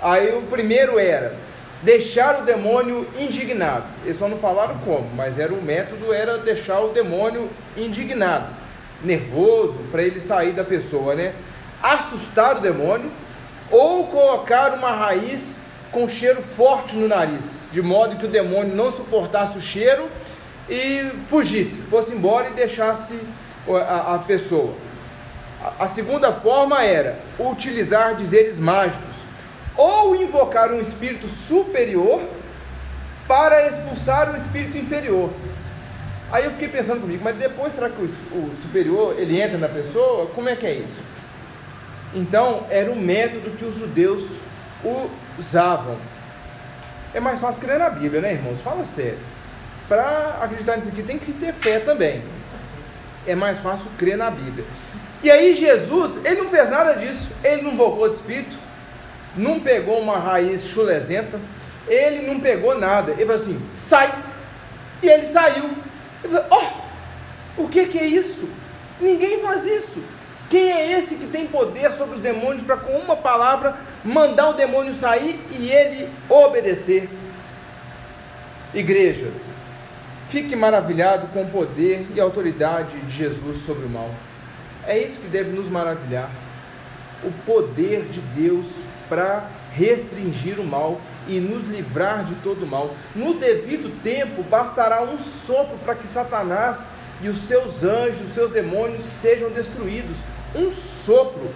Aí 0.00 0.32
o 0.32 0.42
primeiro 0.42 0.96
era 0.96 1.34
deixar 1.82 2.40
o 2.40 2.44
demônio 2.44 3.04
indignado. 3.18 3.86
Eles 4.04 4.16
só 4.16 4.28
não 4.28 4.38
falaram 4.38 4.78
como, 4.78 5.10
mas 5.12 5.36
era 5.36 5.52
o 5.52 5.60
método 5.60 6.12
era 6.12 6.38
deixar 6.38 6.78
o 6.80 6.92
demônio 6.92 7.50
indignado, 7.76 8.46
nervoso, 9.02 9.74
para 9.90 10.04
ele 10.04 10.20
sair 10.20 10.52
da 10.52 10.62
pessoa, 10.62 11.16
né? 11.16 11.34
Assustar 11.82 12.58
o 12.58 12.60
demônio 12.60 13.10
ou 13.72 14.06
colocar 14.06 14.72
uma 14.74 14.92
raiz 14.92 15.62
com 15.90 16.08
cheiro 16.08 16.42
forte 16.42 16.94
no 16.94 17.08
nariz, 17.08 17.44
de 17.72 17.82
modo 17.82 18.16
que 18.16 18.26
o 18.26 18.30
demônio 18.30 18.74
não 18.74 18.92
suportasse 18.92 19.58
o 19.58 19.62
cheiro 19.62 20.08
e 20.70 21.10
fugisse, 21.28 21.74
fosse 21.90 22.14
embora 22.14 22.50
e 22.50 22.52
deixasse 22.52 23.18
a, 23.68 24.14
a 24.14 24.18
pessoa. 24.18 24.74
A, 25.64 25.88
segunda 25.88 26.30
forma 26.30 26.84
era 26.84 27.18
utilizar 27.38 28.14
dizeres 28.16 28.58
mágicos 28.58 29.16
ou 29.74 30.14
invocar 30.14 30.70
um 30.70 30.80
espírito 30.80 31.26
superior 31.26 32.22
para 33.26 33.66
expulsar 33.68 34.34
o 34.34 34.36
espírito 34.36 34.76
inferior. 34.76 35.30
Aí 36.30 36.44
eu 36.44 36.50
fiquei 36.50 36.68
pensando 36.68 37.00
comigo, 37.00 37.24
mas 37.24 37.36
depois 37.36 37.74
será 37.74 37.88
que 37.88 38.00
o, 38.00 38.04
o 38.04 38.56
superior 38.60 39.18
ele 39.18 39.40
entra 39.40 39.56
na 39.56 39.68
pessoa? 39.68 40.26
Como 40.34 40.50
é 40.50 40.54
que 40.54 40.66
é 40.66 40.74
isso? 40.74 41.02
Então 42.12 42.66
era 42.68 42.92
o 42.92 42.96
método 42.96 43.56
que 43.56 43.64
os 43.64 43.76
judeus 43.76 44.40
usavam. 45.38 45.96
É 47.14 47.20
mais 47.20 47.40
fácil 47.40 47.62
crer 47.62 47.78
na 47.78 47.88
Bíblia, 47.88 48.20
né, 48.20 48.32
irmãos? 48.34 48.60
Fala 48.60 48.84
sério. 48.84 49.18
Para 49.88 50.40
acreditar 50.42 50.76
nisso 50.76 50.88
aqui 50.88 51.02
tem 51.02 51.18
que 51.18 51.32
ter 51.32 51.54
fé 51.54 51.78
também. 51.78 52.22
É 53.26 53.34
mais 53.34 53.58
fácil 53.60 53.86
crer 53.96 54.18
na 54.18 54.30
Bíblia. 54.30 54.66
E 55.24 55.30
aí 55.30 55.56
Jesus, 55.56 56.24
ele 56.24 56.42
não 56.42 56.50
fez 56.50 56.70
nada 56.70 56.92
disso. 56.94 57.28
Ele 57.42 57.62
não 57.62 57.72
invocou 57.72 58.08
de 58.08 58.14
espírito 58.14 58.56
não 59.36 59.60
pegou 59.60 60.00
uma 60.00 60.18
raiz 60.18 60.66
chulesenta, 60.66 61.40
ele 61.88 62.26
não 62.26 62.40
pegou 62.40 62.78
nada. 62.78 63.12
Ele 63.12 63.26
falou 63.26 63.42
assim: 63.42 63.60
sai. 63.70 64.12
E 65.02 65.08
ele 65.08 65.26
saiu. 65.26 65.70
Ele 66.22 66.32
falou: 66.32 66.46
ó, 66.50 66.62
oh, 67.58 67.62
o 67.62 67.68
que, 67.68 67.86
que 67.86 67.98
é 67.98 68.06
isso? 68.06 68.48
Ninguém 69.00 69.40
faz 69.40 69.64
isso. 69.66 70.02
Quem 70.48 70.70
é 70.70 70.92
esse 70.92 71.16
que 71.16 71.26
tem 71.26 71.46
poder 71.46 71.92
sobre 71.94 72.16
os 72.16 72.20
demônios 72.20 72.62
para 72.62 72.76
com 72.76 72.92
uma 72.92 73.16
palavra 73.16 73.76
mandar 74.04 74.50
o 74.50 74.52
demônio 74.52 74.94
sair 74.94 75.40
e 75.50 75.70
ele 75.70 76.08
obedecer? 76.28 77.08
Igreja, 78.72 79.32
fique 80.28 80.54
maravilhado 80.54 81.28
com 81.28 81.42
o 81.42 81.50
poder 81.50 82.06
e 82.14 82.20
autoridade 82.20 82.98
de 83.00 83.16
Jesus 83.16 83.58
sobre 83.58 83.86
o 83.86 83.88
mal. 83.88 84.10
É 84.86 84.98
isso 84.98 85.20
que 85.20 85.28
deve 85.28 85.50
nos 85.50 85.68
maravilhar. 85.68 86.30
O 87.22 87.30
poder 87.46 88.02
de 88.04 88.20
Deus 88.20 88.66
para 89.08 89.48
restringir 89.72 90.58
o 90.60 90.64
mal 90.64 91.00
e 91.26 91.40
nos 91.40 91.66
livrar 91.66 92.24
de 92.24 92.34
todo 92.36 92.66
mal. 92.66 92.94
No 93.14 93.34
devido 93.34 94.02
tempo, 94.02 94.42
bastará 94.42 95.02
um 95.02 95.18
sopro 95.18 95.76
para 95.78 95.94
que 95.94 96.06
Satanás 96.06 96.78
e 97.22 97.28
os 97.28 97.38
seus 97.48 97.82
anjos, 97.82 98.28
os 98.28 98.34
seus 98.34 98.50
demônios 98.50 99.02
sejam 99.20 99.50
destruídos. 99.50 100.16
Um 100.54 100.72
sopro. 100.72 101.50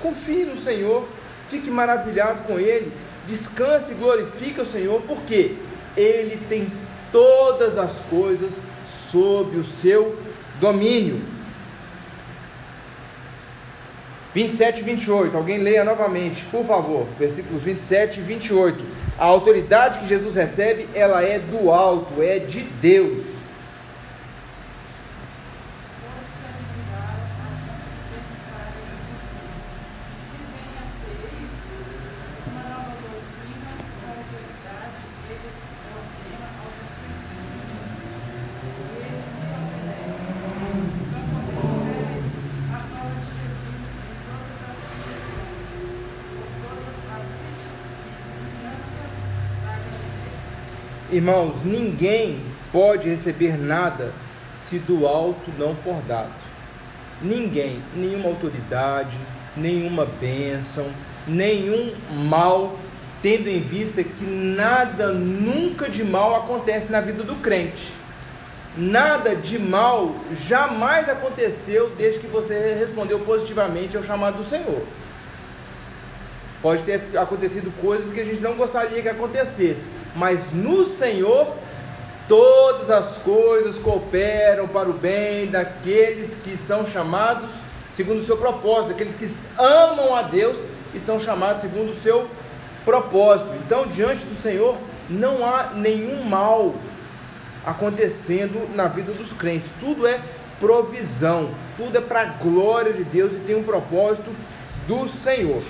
Confie 0.00 0.44
no 0.44 0.58
Senhor, 0.58 1.06
fique 1.48 1.70
maravilhado 1.70 2.42
com 2.44 2.58
Ele, 2.58 2.90
descanse 3.28 3.92
e 3.92 3.94
glorifique 3.94 4.60
o 4.60 4.66
Senhor, 4.66 5.02
porque 5.02 5.56
Ele 5.96 6.42
tem 6.48 6.72
todas 7.12 7.76
as 7.76 7.98
coisas 8.08 8.54
sob 8.88 9.56
o 9.58 9.64
seu 9.64 10.18
domínio. 10.58 11.39
27 14.34 14.80
e 14.80 14.82
28, 14.84 15.36
alguém 15.36 15.58
leia 15.58 15.84
novamente, 15.84 16.44
por 16.50 16.64
favor, 16.64 17.06
versículos 17.18 17.62
27 17.62 18.20
e 18.20 18.22
28. 18.22 18.84
A 19.18 19.24
autoridade 19.24 19.98
que 19.98 20.08
Jesus 20.08 20.34
recebe, 20.34 20.88
ela 20.94 21.22
é 21.22 21.38
do 21.38 21.70
alto, 21.70 22.22
é 22.22 22.38
de 22.38 22.60
Deus. 22.60 23.29
Irmãos, 51.20 51.62
ninguém 51.62 52.40
pode 52.72 53.06
receber 53.06 53.58
nada 53.58 54.10
se 54.48 54.78
do 54.78 55.06
alto 55.06 55.52
não 55.58 55.74
for 55.74 56.00
dado. 56.08 56.32
Ninguém, 57.20 57.82
nenhuma 57.94 58.30
autoridade, 58.30 59.18
nenhuma 59.54 60.06
bênção, 60.06 60.86
nenhum 61.28 61.92
mal 62.26 62.74
tendo 63.20 63.50
em 63.50 63.60
vista 63.60 64.02
que 64.02 64.24
nada 64.24 65.12
nunca 65.12 65.90
de 65.90 66.02
mal 66.02 66.36
acontece 66.36 66.90
na 66.90 67.02
vida 67.02 67.22
do 67.22 67.36
crente. 67.36 67.92
Nada 68.74 69.36
de 69.36 69.58
mal 69.58 70.14
jamais 70.48 71.06
aconteceu 71.06 71.90
desde 71.98 72.20
que 72.20 72.28
você 72.28 72.78
respondeu 72.78 73.18
positivamente 73.18 73.94
ao 73.94 74.04
chamado 74.04 74.38
do 74.38 74.48
Senhor. 74.48 74.86
Pode 76.62 76.82
ter 76.84 77.02
acontecido 77.18 77.70
coisas 77.78 78.10
que 78.10 78.20
a 78.20 78.24
gente 78.24 78.40
não 78.40 78.54
gostaria 78.54 79.02
que 79.02 79.08
acontecesse, 79.08 79.99
mas 80.14 80.52
no 80.52 80.84
Senhor 80.84 81.54
todas 82.28 82.90
as 82.90 83.16
coisas 83.18 83.76
cooperam 83.78 84.68
para 84.68 84.88
o 84.88 84.92
bem 84.92 85.46
daqueles 85.46 86.34
que 86.42 86.56
são 86.56 86.86
chamados 86.86 87.50
segundo 87.94 88.20
o 88.20 88.24
seu 88.24 88.36
propósito, 88.36 88.88
daqueles 88.90 89.14
que 89.16 89.28
amam 89.58 90.14
a 90.14 90.22
Deus 90.22 90.56
e 90.94 91.00
são 91.00 91.20
chamados 91.20 91.60
segundo 91.60 91.90
o 91.90 92.00
seu 92.00 92.28
propósito. 92.84 93.50
Então, 93.64 93.86
diante 93.86 94.24
do 94.24 94.40
Senhor, 94.40 94.76
não 95.08 95.44
há 95.44 95.72
nenhum 95.74 96.22
mal 96.22 96.74
acontecendo 97.66 98.74
na 98.74 98.86
vida 98.86 99.12
dos 99.12 99.32
crentes. 99.32 99.70
Tudo 99.80 100.06
é 100.06 100.20
provisão, 100.58 101.50
tudo 101.76 101.98
é 101.98 102.00
para 102.00 102.22
a 102.22 102.24
glória 102.24 102.92
de 102.92 103.04
Deus 103.04 103.32
e 103.32 103.36
tem 103.36 103.56
um 103.56 103.64
propósito 103.64 104.30
do 104.86 105.08
Senhor. 105.08 105.62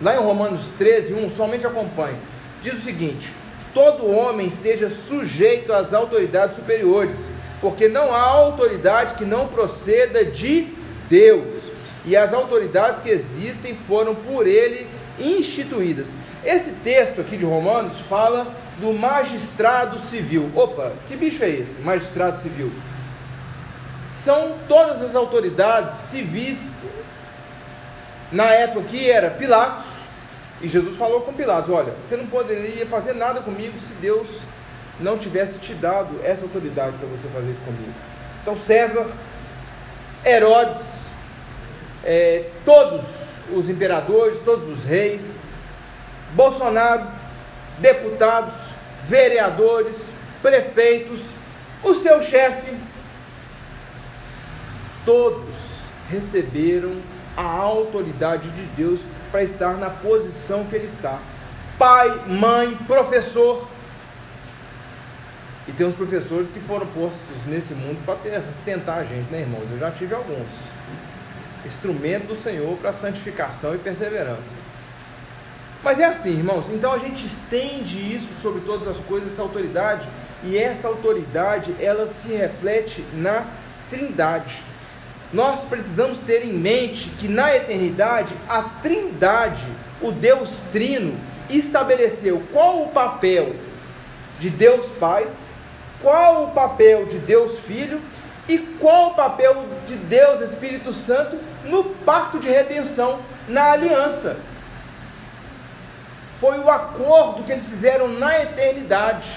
Lá 0.00 0.14
em 0.14 0.18
Romanos 0.18 0.60
13, 0.76 1.14
1, 1.14 1.30
somente 1.30 1.66
acompanhe. 1.66 2.18
Diz 2.62 2.74
o 2.74 2.80
seguinte: 2.80 3.32
todo 3.72 4.10
homem 4.10 4.46
esteja 4.46 4.90
sujeito 4.90 5.72
às 5.72 5.92
autoridades 5.92 6.56
superiores, 6.56 7.16
porque 7.60 7.88
não 7.88 8.14
há 8.14 8.20
autoridade 8.20 9.14
que 9.14 9.24
não 9.24 9.48
proceda 9.48 10.24
de 10.24 10.68
Deus, 11.08 11.62
e 12.04 12.16
as 12.16 12.32
autoridades 12.32 13.02
que 13.02 13.10
existem 13.10 13.76
foram 13.86 14.14
por 14.14 14.46
ele 14.46 14.86
instituídas. 15.18 16.06
Esse 16.44 16.70
texto 16.84 17.20
aqui 17.20 17.36
de 17.36 17.44
Romanos 17.44 17.98
fala 18.08 18.54
do 18.80 18.92
magistrado 18.92 19.98
civil. 20.08 20.50
Opa, 20.54 20.92
que 21.06 21.16
bicho 21.16 21.42
é 21.42 21.50
esse? 21.50 21.80
Magistrado 21.80 22.40
civil. 22.40 22.72
São 24.12 24.54
todas 24.68 25.02
as 25.02 25.14
autoridades 25.14 25.96
civis. 26.10 26.58
Na 28.30 28.46
época 28.46 28.88
que 28.88 29.10
era 29.10 29.30
Pilatos, 29.30 29.97
e 30.60 30.68
Jesus 30.68 30.96
falou 30.96 31.20
com 31.20 31.32
Pilatos: 31.32 31.70
Olha, 31.70 31.92
você 32.06 32.16
não 32.16 32.26
poderia 32.26 32.86
fazer 32.86 33.14
nada 33.14 33.40
comigo 33.40 33.78
se 33.80 33.94
Deus 33.94 34.26
não 35.00 35.16
tivesse 35.16 35.58
te 35.60 35.74
dado 35.74 36.20
essa 36.24 36.42
autoridade 36.42 36.96
para 36.96 37.08
você 37.08 37.28
fazer 37.28 37.50
isso 37.50 37.60
comigo. 37.60 37.94
Então, 38.42 38.56
César, 38.56 39.06
Herodes, 40.24 40.82
é, 42.04 42.50
todos 42.64 43.02
os 43.52 43.70
imperadores, 43.70 44.38
todos 44.44 44.68
os 44.68 44.84
reis, 44.84 45.36
Bolsonaro, 46.32 47.06
deputados, 47.78 48.54
vereadores, 49.06 49.96
prefeitos, 50.42 51.20
o 51.82 51.94
seu 51.94 52.22
chefe, 52.22 52.76
todos 55.04 55.54
receberam 56.10 56.96
a 57.36 57.44
autoridade 57.44 58.50
de 58.50 58.62
Deus 58.76 59.00
para 59.30 59.42
estar 59.42 59.74
na 59.74 59.90
posição 59.90 60.64
que 60.64 60.76
ele 60.76 60.86
está. 60.86 61.18
Pai, 61.78 62.22
mãe, 62.26 62.74
professor. 62.86 63.68
E 65.66 65.72
tem 65.72 65.86
uns 65.86 65.94
professores 65.94 66.48
que 66.48 66.60
foram 66.60 66.86
postos 66.86 67.46
nesse 67.46 67.74
mundo 67.74 68.02
para 68.04 68.16
tentar 68.64 68.94
a 68.94 69.04
gente, 69.04 69.30
né, 69.30 69.40
irmãos? 69.40 69.70
Eu 69.70 69.78
já 69.78 69.90
tive 69.90 70.14
alguns. 70.14 70.48
Instrumento 71.64 72.28
do 72.28 72.36
Senhor 72.36 72.76
para 72.78 72.92
santificação 72.92 73.74
e 73.74 73.78
perseverança. 73.78 74.68
Mas 75.82 76.00
é 76.00 76.06
assim, 76.06 76.30
irmãos. 76.30 76.64
Então 76.70 76.92
a 76.92 76.98
gente 76.98 77.26
estende 77.26 78.16
isso 78.16 78.40
sobre 78.40 78.62
todas 78.62 78.88
as 78.88 78.96
coisas, 79.04 79.32
essa 79.32 79.42
autoridade, 79.42 80.08
e 80.42 80.56
essa 80.56 80.88
autoridade 80.88 81.74
ela 81.78 82.06
se 82.06 82.32
reflete 82.32 83.04
na 83.12 83.44
Trindade. 83.90 84.62
Nós 85.32 85.60
precisamos 85.64 86.18
ter 86.20 86.44
em 86.44 86.52
mente 86.52 87.10
que 87.10 87.28
na 87.28 87.54
eternidade 87.54 88.34
a 88.48 88.62
Trindade, 88.62 89.66
o 90.00 90.10
Deus 90.10 90.48
Trino, 90.72 91.18
estabeleceu 91.50 92.42
qual 92.52 92.82
o 92.82 92.88
papel 92.88 93.54
de 94.40 94.48
Deus 94.48 94.86
Pai, 94.98 95.26
qual 96.00 96.44
o 96.44 96.50
papel 96.52 97.06
de 97.06 97.18
Deus 97.18 97.58
Filho 97.60 98.00
e 98.48 98.58
qual 98.58 99.10
o 99.10 99.14
papel 99.14 99.66
de 99.86 99.94
Deus 99.96 100.50
Espírito 100.50 100.94
Santo 100.94 101.38
no 101.64 101.84
pacto 101.84 102.38
de 102.38 102.48
redenção, 102.48 103.18
na 103.46 103.72
aliança. 103.72 104.36
Foi 106.40 106.58
o 106.58 106.70
acordo 106.70 107.42
que 107.42 107.52
eles 107.52 107.68
fizeram 107.68 108.08
na 108.08 108.42
eternidade, 108.42 109.28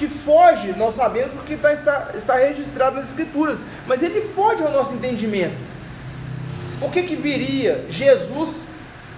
que 0.00 0.08
foge, 0.08 0.72
nós 0.78 0.94
sabemos 0.94 1.32
porque 1.32 1.52
está, 1.52 1.74
está, 1.74 2.12
está 2.14 2.34
registrado 2.36 2.96
nas 2.96 3.10
Escrituras, 3.10 3.58
mas 3.86 4.02
ele 4.02 4.22
foge 4.34 4.62
ao 4.62 4.72
nosso 4.72 4.94
entendimento. 4.94 5.56
Por 6.80 6.90
que, 6.90 7.02
que 7.02 7.14
viria 7.14 7.84
Jesus 7.90 8.48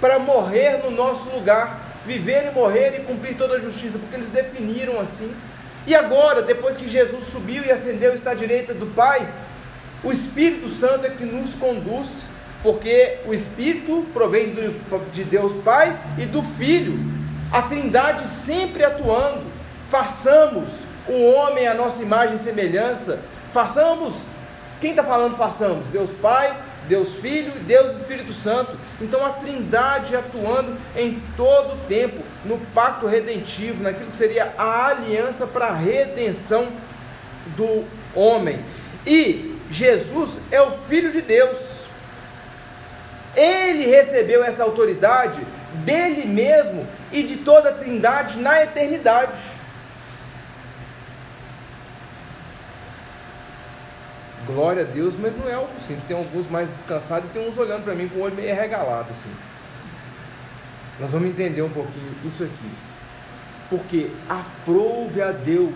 para 0.00 0.18
morrer 0.18 0.78
no 0.82 0.90
nosso 0.90 1.30
lugar, 1.30 2.00
viver 2.04 2.48
e 2.48 2.50
morrer 2.50 2.96
e 2.98 3.04
cumprir 3.04 3.36
toda 3.36 3.54
a 3.54 3.60
justiça? 3.60 3.96
Porque 3.96 4.16
eles 4.16 4.30
definiram 4.30 5.00
assim. 5.00 5.32
E 5.86 5.94
agora, 5.94 6.42
depois 6.42 6.76
que 6.76 6.88
Jesus 6.88 7.26
subiu 7.26 7.64
e 7.64 7.70
ascendeu, 7.70 8.12
está 8.12 8.32
à 8.32 8.34
direita 8.34 8.74
do 8.74 8.86
Pai, 8.86 9.24
o 10.02 10.10
Espírito 10.10 10.68
Santo 10.68 11.06
é 11.06 11.10
que 11.10 11.24
nos 11.24 11.54
conduz 11.54 12.08
porque 12.60 13.18
o 13.24 13.32
Espírito 13.32 14.04
provém 14.12 14.48
do, 14.48 15.12
de 15.12 15.22
Deus 15.22 15.52
Pai 15.62 15.96
e 16.18 16.26
do 16.26 16.42
Filho, 16.42 16.98
a 17.52 17.62
Trindade 17.62 18.26
sempre 18.44 18.84
atuando. 18.84 19.51
Façamos 19.92 20.70
o 21.06 21.32
homem 21.32 21.68
a 21.68 21.74
nossa 21.74 22.02
imagem 22.02 22.36
e 22.36 22.38
semelhança, 22.38 23.18
façamos, 23.52 24.14
quem 24.80 24.92
está 24.92 25.04
falando 25.04 25.36
façamos? 25.36 25.84
Deus 25.88 26.08
Pai, 26.12 26.56
Deus 26.88 27.12
Filho 27.16 27.52
Deus 27.60 27.98
Espírito 27.98 28.32
Santo. 28.32 28.72
Então 29.02 29.26
a 29.26 29.32
Trindade 29.32 30.16
atuando 30.16 30.78
em 30.96 31.22
todo 31.36 31.74
o 31.74 31.78
tempo, 31.88 32.22
no 32.42 32.56
pacto 32.74 33.06
redentivo, 33.06 33.82
naquilo 33.82 34.10
que 34.12 34.16
seria 34.16 34.54
a 34.56 34.86
aliança 34.86 35.46
para 35.46 35.66
a 35.66 35.76
redenção 35.76 36.68
do 37.54 37.84
homem. 38.14 38.64
E 39.06 39.58
Jesus 39.70 40.40
é 40.50 40.62
o 40.62 40.70
Filho 40.88 41.12
de 41.12 41.20
Deus. 41.20 41.58
Ele 43.36 43.84
recebeu 43.84 44.42
essa 44.42 44.62
autoridade 44.62 45.38
dele 45.84 46.26
mesmo 46.26 46.86
e 47.12 47.22
de 47.22 47.36
toda 47.36 47.68
a 47.68 47.74
Trindade 47.74 48.38
na 48.38 48.62
eternidade. 48.62 49.32
Glória 54.52 54.82
a 54.82 54.86
Deus, 54.86 55.14
mas 55.18 55.36
não 55.36 55.48
é 55.48 55.54
algo 55.54 55.72
simples. 55.86 56.04
Tem 56.06 56.16
alguns 56.16 56.50
mais 56.50 56.68
descansados 56.68 57.28
e 57.30 57.32
tem 57.32 57.48
uns 57.48 57.56
olhando 57.56 57.84
para 57.84 57.94
mim 57.94 58.08
com 58.08 58.18
o 58.18 58.22
olho 58.22 58.34
meio 58.34 58.54
regalado 58.54 59.08
assim. 59.10 59.32
Nós 61.00 61.10
vamos 61.10 61.28
entender 61.28 61.62
um 61.62 61.70
pouquinho 61.70 62.14
isso 62.24 62.44
aqui. 62.44 62.70
Porque 63.70 64.10
aprove 64.28 65.22
a 65.22 65.32
Deus, 65.32 65.72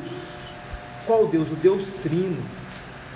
qual 1.07 1.27
Deus? 1.27 1.51
O 1.51 1.57
Deus 1.57 1.85
Trino, 2.03 2.43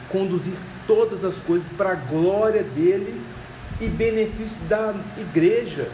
conduzir 0.08 0.54
todas 0.86 1.24
as 1.24 1.36
coisas 1.36 1.70
para 1.72 1.90
a 1.90 1.94
glória 1.94 2.62
dele 2.62 3.20
e 3.80 3.86
benefício 3.86 4.56
da 4.68 4.94
igreja. 5.18 5.88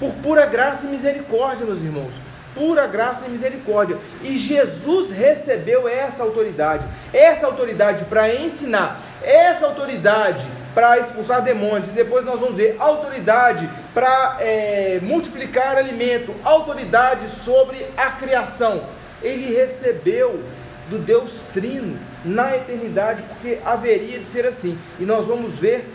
Por 0.00 0.12
pura 0.14 0.46
graça 0.46 0.86
e 0.86 0.90
misericórdia, 0.90 1.66
meus 1.66 1.80
irmãos. 1.80 2.12
Pura 2.54 2.86
graça 2.86 3.26
e 3.26 3.30
misericórdia. 3.30 3.96
E 4.22 4.36
Jesus 4.36 5.10
recebeu 5.10 5.88
essa 5.88 6.22
autoridade. 6.22 6.86
Essa 7.12 7.46
autoridade 7.46 8.04
para 8.04 8.34
ensinar. 8.34 9.00
Essa 9.22 9.66
autoridade 9.66 10.44
para 10.74 10.98
expulsar 10.98 11.42
demônios. 11.42 11.88
E 11.88 11.92
depois 11.92 12.24
nós 12.24 12.40
vamos 12.40 12.56
ver 12.56 12.76
autoridade 12.78 13.68
para 13.94 14.36
é, 14.40 14.98
multiplicar 15.02 15.76
alimento. 15.76 16.34
Autoridade 16.44 17.28
sobre 17.44 17.86
a 17.96 18.10
criação. 18.10 18.82
Ele 19.22 19.54
recebeu 19.54 20.42
do 20.90 20.98
Deus 20.98 21.32
Trino 21.54 21.98
na 22.24 22.56
eternidade, 22.56 23.22
porque 23.22 23.58
haveria 23.64 24.18
de 24.18 24.26
ser 24.26 24.46
assim. 24.46 24.78
E 25.00 25.04
nós 25.04 25.26
vamos 25.26 25.58
ver 25.58 25.88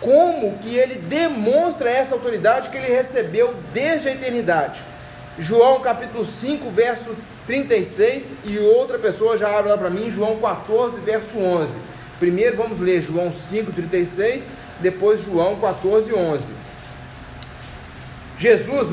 como 0.00 0.58
que 0.58 0.76
ele 0.76 0.96
demonstra 0.96 1.90
essa 1.90 2.14
autoridade 2.14 2.68
que 2.68 2.76
ele 2.76 2.92
recebeu 2.92 3.54
desde 3.72 4.08
a 4.08 4.12
eternidade. 4.12 4.80
João 5.38 5.80
capítulo 5.80 6.24
5, 6.24 6.70
verso 6.70 7.16
36, 7.46 8.24
e 8.44 8.58
outra 8.58 8.98
pessoa 8.98 9.36
já 9.36 9.58
abre 9.58 9.70
lá 9.70 9.76
para 9.76 9.90
mim, 9.90 10.10
João 10.10 10.38
14, 10.38 11.00
verso 11.00 11.38
11. 11.38 11.74
Primeiro 12.20 12.56
vamos 12.56 12.78
ler 12.78 13.00
João 13.00 13.32
5, 13.32 13.72
36, 13.72 14.42
depois 14.80 15.24
João 15.24 15.56
14, 15.56 16.14
11. 16.14 16.44
Jesus, 18.38 18.88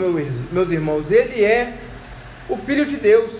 meus 0.52 0.72
irmãos, 0.72 1.12
ele 1.12 1.44
é 1.44 1.74
o 2.50 2.58
Filho 2.58 2.86
de 2.86 2.98
Deus, 2.98 3.32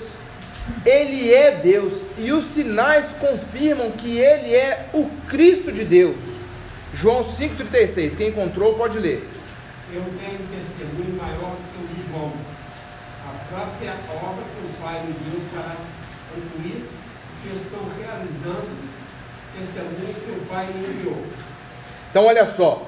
ele 0.86 1.34
é 1.34 1.52
Deus, 1.52 1.94
e 2.20 2.32
os 2.32 2.46
sinais 2.54 3.06
confirmam 3.20 3.92
que 3.92 4.18
ele 4.18 4.54
é 4.54 4.90
o 4.94 5.10
Cristo 5.28 5.72
de 5.72 5.84
Deus. 5.84 6.18
João 6.94 7.24
5,36. 7.24 8.16
Quem 8.16 8.30
encontrou 8.30 8.74
pode 8.76 9.00
ler. 9.00 9.28
eu 9.94 10.04
tenho 10.04 10.40
testemunho 10.50 11.18
maior 11.18 11.56
que 11.74 11.84
o 11.84 11.88
de 11.88 12.12
João. 12.12 12.51
Própria 13.52 13.94
obra 14.10 14.44
que 14.46 14.66
o 14.66 14.82
Pai 14.82 15.04
me 15.06 15.14
deu 15.14 15.42
para 15.52 15.76
concluir, 16.34 16.86
que 17.42 17.48
estão 17.58 17.82
realizando 18.00 18.92
testemunho 19.60 20.14
que 20.14 20.32
o 20.32 20.46
Pai 20.48 20.68
me 20.74 20.88
enviou. 20.88 21.24
Então, 22.10 22.26
olha 22.26 22.46
só. 22.46 22.86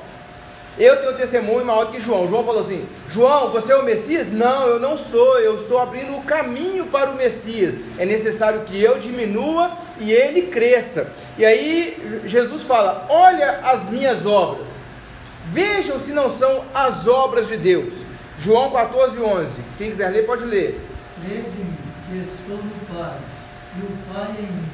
Eu 0.78 0.98
tenho 1.02 1.18
testemunho 1.18 1.66
maior 1.66 1.92
que 1.92 2.00
João. 2.00 2.28
João 2.28 2.44
falou 2.44 2.62
assim: 2.62 2.88
João, 3.10 3.52
você 3.52 3.74
é 3.74 3.76
o 3.76 3.84
Messias? 3.84 4.32
Não, 4.32 4.68
eu 4.68 4.80
não 4.80 4.98
sou. 4.98 5.38
Eu 5.38 5.56
estou 5.58 5.78
abrindo 5.78 6.18
o 6.18 6.24
caminho 6.24 6.88
para 6.88 7.12
o 7.12 7.16
Messias. 7.16 7.76
É 8.00 8.06
necessário 8.06 8.62
que 8.62 8.82
eu 8.82 8.98
diminua 8.98 9.78
e 10.00 10.12
ele 10.12 10.44
cresça. 10.44 11.12
E 11.38 11.46
aí 11.46 12.24
Jesus 12.26 12.64
fala: 12.64 13.06
Olha 13.08 13.60
as 13.64 13.88
minhas 13.90 14.26
obras. 14.26 14.66
Vejam 15.46 16.00
se 16.00 16.12
não 16.12 16.36
são 16.40 16.64
as 16.74 17.08
obras 17.08 17.48
de 17.48 17.58
Deus. 17.58 17.94
João 18.40 18.72
14, 18.72 19.22
11. 19.22 19.50
Quem 19.78 19.92
quiser 19.92 20.10
ler, 20.10 20.26
pode 20.26 20.44
ler. 20.44 20.82
Crede 21.22 21.48
em 21.48 21.66
mim, 21.66 21.78
que 22.08 22.18
estou 22.18 22.58
no 22.58 22.86
Pai, 22.88 23.20
e 23.78 23.82
o 23.82 24.14
Pai 24.14 24.36
em 24.40 24.52
mim. 24.52 24.70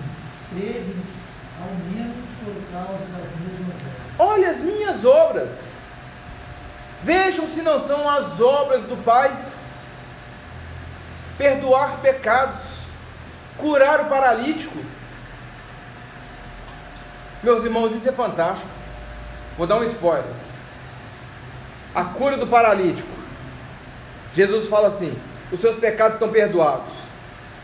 Crede 0.52 0.96
ao 1.62 1.68
menos 1.94 2.26
por 2.44 2.56
causa 2.72 3.06
das 3.06 3.30
mesmas 3.40 3.76
obras. 3.76 4.00
Olha 4.18 4.50
as 4.50 4.58
minhas 4.60 5.06
obras. 5.06 5.52
Vejam 7.04 7.48
se 7.50 7.62
não 7.62 7.80
são 7.86 8.10
as 8.10 8.42
obras 8.42 8.84
do 8.84 8.98
Pai. 9.04 9.36
Perdoar 11.38 12.00
pecados, 12.02 12.60
curar 13.58 14.02
o 14.02 14.06
paralítico. 14.06 14.78
Meus 17.42 17.64
irmãos, 17.64 17.96
isso 17.96 18.10
é 18.10 18.12
fantástico. 18.12 18.68
Vou 19.58 19.66
dar 19.66 19.78
um 19.78 19.84
spoiler. 19.86 20.34
A 21.96 22.04
cura 22.04 22.38
do 22.38 22.48
paralítico. 22.48 23.19
Jesus 24.36 24.68
fala 24.68 24.88
assim: 24.90 25.18
os 25.52 25.60
seus 25.60 25.76
pecados 25.78 26.14
estão 26.14 26.30
perdoados. 26.30 26.94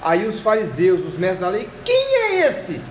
Aí 0.01 0.27
os 0.27 0.39
fariseus, 0.39 1.05
os 1.05 1.17
mestres 1.17 1.39
da 1.39 1.49
lei, 1.49 1.69
quem 1.83 2.15
é 2.15 2.47
esse? 2.47 2.81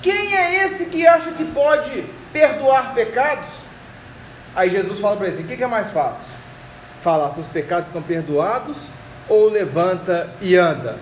Quem 0.00 0.34
é 0.34 0.64
esse 0.64 0.86
que 0.86 1.06
acha 1.06 1.32
que 1.32 1.44
pode 1.44 2.04
perdoar 2.32 2.94
pecados? 2.94 3.48
Aí 4.54 4.70
Jesus 4.70 4.98
fala 5.00 5.16
para 5.16 5.28
eles: 5.28 5.40
o 5.40 5.44
que, 5.44 5.62
é 5.62 5.66
mais 5.66 5.90
fácil? 5.90 6.26
Falar, 7.02 7.30
seus 7.30 7.46
pecados 7.46 7.86
estão 7.86 8.02
perdoados 8.02 8.76
ou 9.28 9.48
levanta 9.48 10.30
e 10.40 10.56
anda? 10.56 10.98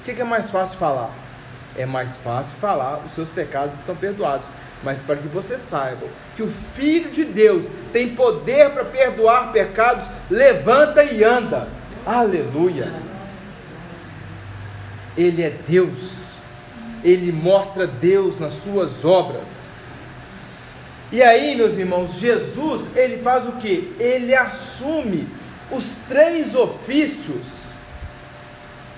O 0.00 0.04
que 0.04 0.20
é 0.20 0.24
mais 0.24 0.50
fácil 0.50 0.78
falar? 0.78 1.10
É 1.76 1.86
mais 1.86 2.16
fácil 2.18 2.52
falar, 2.60 3.00
os 3.06 3.14
seus 3.14 3.28
pecados 3.28 3.78
estão 3.78 3.94
perdoados. 3.94 4.46
Mas 4.82 5.00
para 5.00 5.16
que 5.16 5.28
você 5.28 5.58
saiba 5.58 6.06
que 6.34 6.42
o 6.42 6.48
Filho 6.48 7.10
de 7.10 7.24
Deus 7.24 7.66
tem 7.92 8.14
poder 8.14 8.70
para 8.70 8.84
perdoar 8.84 9.52
pecados, 9.52 10.04
levanta 10.30 11.04
e 11.04 11.22
anda. 11.22 11.68
Aleluia! 12.04 12.92
Ele 15.16 15.42
é 15.42 15.50
Deus, 15.50 16.10
ele 17.04 17.30
mostra 17.30 17.86
Deus 17.86 18.40
nas 18.40 18.54
suas 18.54 19.04
obras. 19.04 19.46
E 21.12 21.22
aí, 21.22 21.54
meus 21.54 21.76
irmãos, 21.76 22.14
Jesus, 22.14 22.88
ele 22.96 23.18
faz 23.18 23.46
o 23.46 23.52
que? 23.52 23.94
Ele 24.00 24.34
assume 24.34 25.28
os 25.70 25.84
três 26.08 26.54
ofícios, 26.54 27.44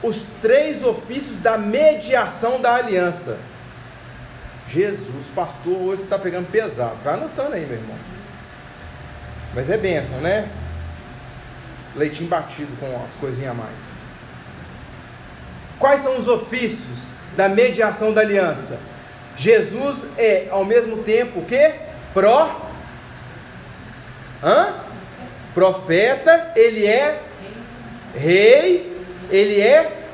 os 0.01 0.23
três 0.41 0.85
ofícios 0.85 1.39
da 1.41 1.59
mediação 1.59 2.61
da 2.61 2.77
aliança. 2.77 3.37
Jesus, 4.69 5.27
pastor, 5.35 5.77
hoje 5.77 6.03
está 6.03 6.19
pegando 6.19 6.51
pesado. 6.51 6.97
Vai 7.05 7.15
anotando 7.15 7.55
aí, 7.55 7.67
meu 7.67 7.77
irmão. 7.77 7.97
Mas 9.55 9.71
é 9.71 9.77
bênção, 9.77 10.19
né? 10.19 10.49
Leitinho 11.95 12.29
batido 12.29 12.75
com 12.81 12.87
as 13.05 13.13
coisinhas 13.21 13.53
a 13.53 13.55
mais. 13.55 13.79
Quais 15.79 16.03
são 16.03 16.19
os 16.19 16.27
ofícios 16.27 16.99
da 17.37 17.49
mediação 17.49 18.13
da 18.13 18.21
aliança? 18.21 18.81
Jesus 19.37 19.99
é 20.17 20.49
ao 20.51 20.65
mesmo 20.65 21.03
tempo 21.03 21.41
o? 21.41 21.75
Pro. 22.13 22.51
Hã? 24.43 24.75
Profeta, 25.53 26.53
ele 26.57 26.87
é 26.87 27.21
rei, 28.15 28.93
ele 29.31 29.61
é 29.61 30.05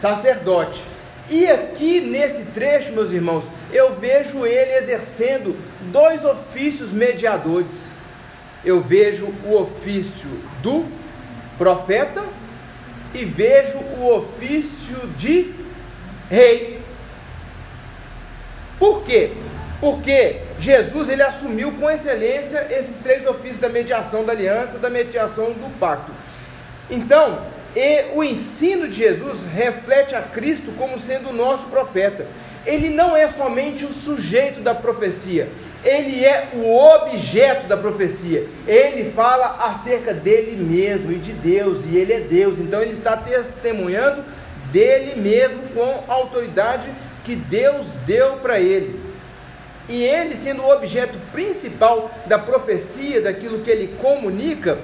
sacerdote. 0.00 0.82
E 1.28 1.48
aqui 1.48 2.00
nesse 2.00 2.44
trecho, 2.46 2.92
meus 2.92 3.10
irmãos, 3.10 3.44
eu 3.72 3.94
vejo 3.94 4.46
ele 4.46 4.72
exercendo 4.74 5.56
dois 5.90 6.24
ofícios 6.24 6.92
mediadores. 6.92 7.72
Eu 8.64 8.80
vejo 8.80 9.26
o 9.44 9.56
ofício 9.56 10.28
do 10.62 10.86
profeta 11.58 12.22
e 13.14 13.24
vejo 13.24 13.78
o 13.78 14.14
ofício 14.14 14.96
de 15.18 15.52
rei. 16.30 16.80
Por 18.78 19.04
quê? 19.04 19.32
Porque 19.80 20.40
Jesus 20.60 21.08
ele 21.08 21.22
assumiu 21.22 21.72
com 21.72 21.90
excelência 21.90 22.66
esses 22.70 23.00
três 23.00 23.26
ofícios 23.26 23.58
da 23.58 23.68
mediação 23.68 24.24
da 24.24 24.32
aliança, 24.32 24.78
da 24.78 24.88
mediação 24.88 25.52
do 25.52 25.78
pacto. 25.78 26.12
Então, 26.88 27.46
o 28.14 28.22
ensino 28.22 28.86
de 28.86 28.96
Jesus 28.96 29.40
reflete 29.52 30.14
a 30.14 30.22
Cristo 30.22 30.72
como 30.76 30.98
sendo 30.98 31.30
o 31.30 31.32
nosso 31.32 31.64
profeta. 31.64 32.26
Ele 32.64 32.90
não 32.90 33.16
é 33.16 33.28
somente 33.28 33.84
o 33.84 33.92
sujeito 33.92 34.60
da 34.60 34.74
profecia, 34.74 35.48
ele 35.84 36.24
é 36.24 36.50
o 36.54 36.76
objeto 36.76 37.66
da 37.66 37.76
profecia. 37.76 38.46
Ele 38.66 39.10
fala 39.10 39.66
acerca 39.66 40.14
dele 40.14 40.56
mesmo 40.56 41.10
e 41.10 41.16
de 41.16 41.32
Deus, 41.32 41.80
e 41.86 41.96
ele 41.96 42.12
é 42.12 42.20
Deus. 42.20 42.58
Então 42.58 42.80
ele 42.80 42.92
está 42.92 43.16
testemunhando 43.16 44.24
dele 44.70 45.20
mesmo 45.20 45.62
com 45.74 46.04
a 46.08 46.14
autoridade 46.14 46.88
que 47.24 47.34
Deus 47.34 47.86
deu 48.06 48.36
para 48.36 48.60
ele. 48.60 49.00
E 49.88 50.04
ele, 50.04 50.36
sendo 50.36 50.62
o 50.62 50.70
objeto 50.70 51.18
principal 51.32 52.10
da 52.26 52.38
profecia, 52.38 53.20
daquilo 53.20 53.60
que 53.60 53.70
ele 53.70 53.96
comunica, 54.00 54.78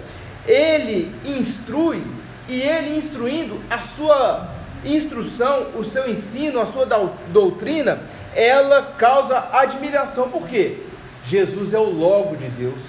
ele 0.47 1.15
instrui 1.25 2.03
e 2.49 2.61
ele 2.61 2.97
instruindo 2.97 3.61
a 3.71 3.79
sua 3.79 4.58
instrução, 4.85 5.69
o 5.77 5.85
seu 5.85 6.09
ensino, 6.09 6.61
a 6.61 6.67
sua 6.67 6.87
doutrina, 7.33 8.01
ela 8.35 8.95
causa 8.99 9.49
admiração. 9.53 10.31
Por 10.31 10.47
quê? 10.47 10.79
Jesus 11.25 11.75
é 11.75 11.79
o 11.79 11.91
Logo 11.91 12.37
de 12.37 12.49
Deus. 12.49 12.81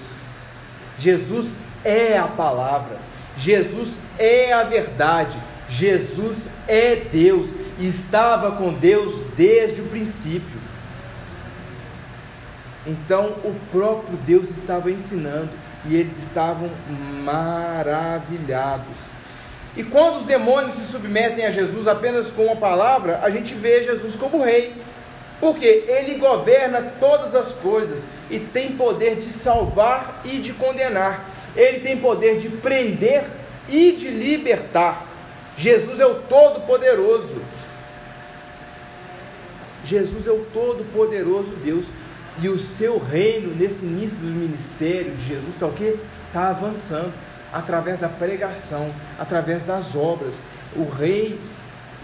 Jesus 0.98 1.56
é 1.84 2.18
a 2.18 2.26
palavra. 2.26 2.98
Jesus 3.36 3.94
é 4.18 4.52
a 4.52 4.62
verdade. 4.62 5.36
Jesus 5.68 6.48
é 6.68 6.96
Deus. 6.96 7.48
Estava 7.78 8.52
com 8.52 8.72
Deus 8.72 9.20
desde 9.36 9.80
o 9.80 9.86
princípio. 9.86 10.60
Então 12.86 13.36
o 13.44 13.54
próprio 13.70 14.16
Deus 14.18 14.50
estava 14.50 14.90
ensinando 14.90 15.50
e 15.84 15.96
eles 15.96 16.16
estavam 16.18 16.70
maravilhados. 17.24 19.09
E 19.76 19.84
quando 19.84 20.18
os 20.18 20.24
demônios 20.24 20.74
se 20.76 20.90
submetem 20.90 21.46
a 21.46 21.50
Jesus 21.50 21.86
apenas 21.86 22.30
com 22.30 22.46
uma 22.46 22.56
palavra, 22.56 23.20
a 23.22 23.30
gente 23.30 23.54
vê 23.54 23.82
Jesus 23.82 24.14
como 24.14 24.42
rei. 24.42 24.74
Porque 25.38 25.84
ele 25.86 26.16
governa 26.16 26.92
todas 26.98 27.34
as 27.34 27.52
coisas 27.54 28.02
e 28.28 28.38
tem 28.38 28.72
poder 28.72 29.16
de 29.16 29.30
salvar 29.30 30.20
e 30.24 30.38
de 30.38 30.52
condenar. 30.52 31.24
Ele 31.56 31.80
tem 31.80 31.96
poder 31.96 32.38
de 32.38 32.48
prender 32.48 33.24
e 33.68 33.92
de 33.92 34.08
libertar. 34.08 35.06
Jesus 35.56 36.00
é 36.00 36.06
o 36.06 36.16
Todo-Poderoso. 36.16 37.40
Jesus 39.84 40.26
é 40.26 40.30
o 40.30 40.46
Todo-Poderoso 40.52 41.52
Deus. 41.64 41.86
E 42.42 42.48
o 42.48 42.58
seu 42.58 42.98
reino, 42.98 43.54
nesse 43.54 43.84
início 43.84 44.16
do 44.16 44.26
ministério 44.26 45.12
de 45.12 45.26
Jesus, 45.26 45.54
está 45.54 45.66
o 45.66 45.72
quê? 45.72 45.96
Está 46.28 46.50
avançando 46.50 47.12
através 47.52 47.98
da 47.98 48.08
pregação, 48.08 48.88
através 49.18 49.64
das 49.64 49.94
obras. 49.94 50.34
O 50.74 50.84
rei 50.84 51.38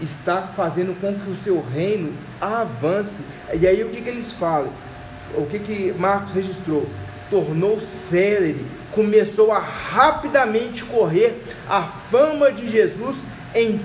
está 0.01 0.49
fazendo 0.55 0.99
com 0.99 1.13
que 1.13 1.29
o 1.29 1.35
seu 1.35 1.61
reino 1.61 2.13
avance. 2.39 3.23
E 3.53 3.65
aí 3.65 3.83
o 3.83 3.89
que, 3.89 4.01
que 4.01 4.09
eles 4.09 4.31
falam? 4.33 4.71
O 5.35 5.45
que, 5.45 5.59
que 5.59 5.93
Marcos 5.97 6.33
registrou? 6.33 6.87
Tornou 7.29 7.81
célere, 7.81 8.65
começou 8.91 9.51
a 9.51 9.59
rapidamente 9.59 10.83
correr 10.85 11.43
a 11.69 11.83
fama 11.83 12.51
de 12.51 12.69
Jesus 12.69 13.17
em 13.53 13.81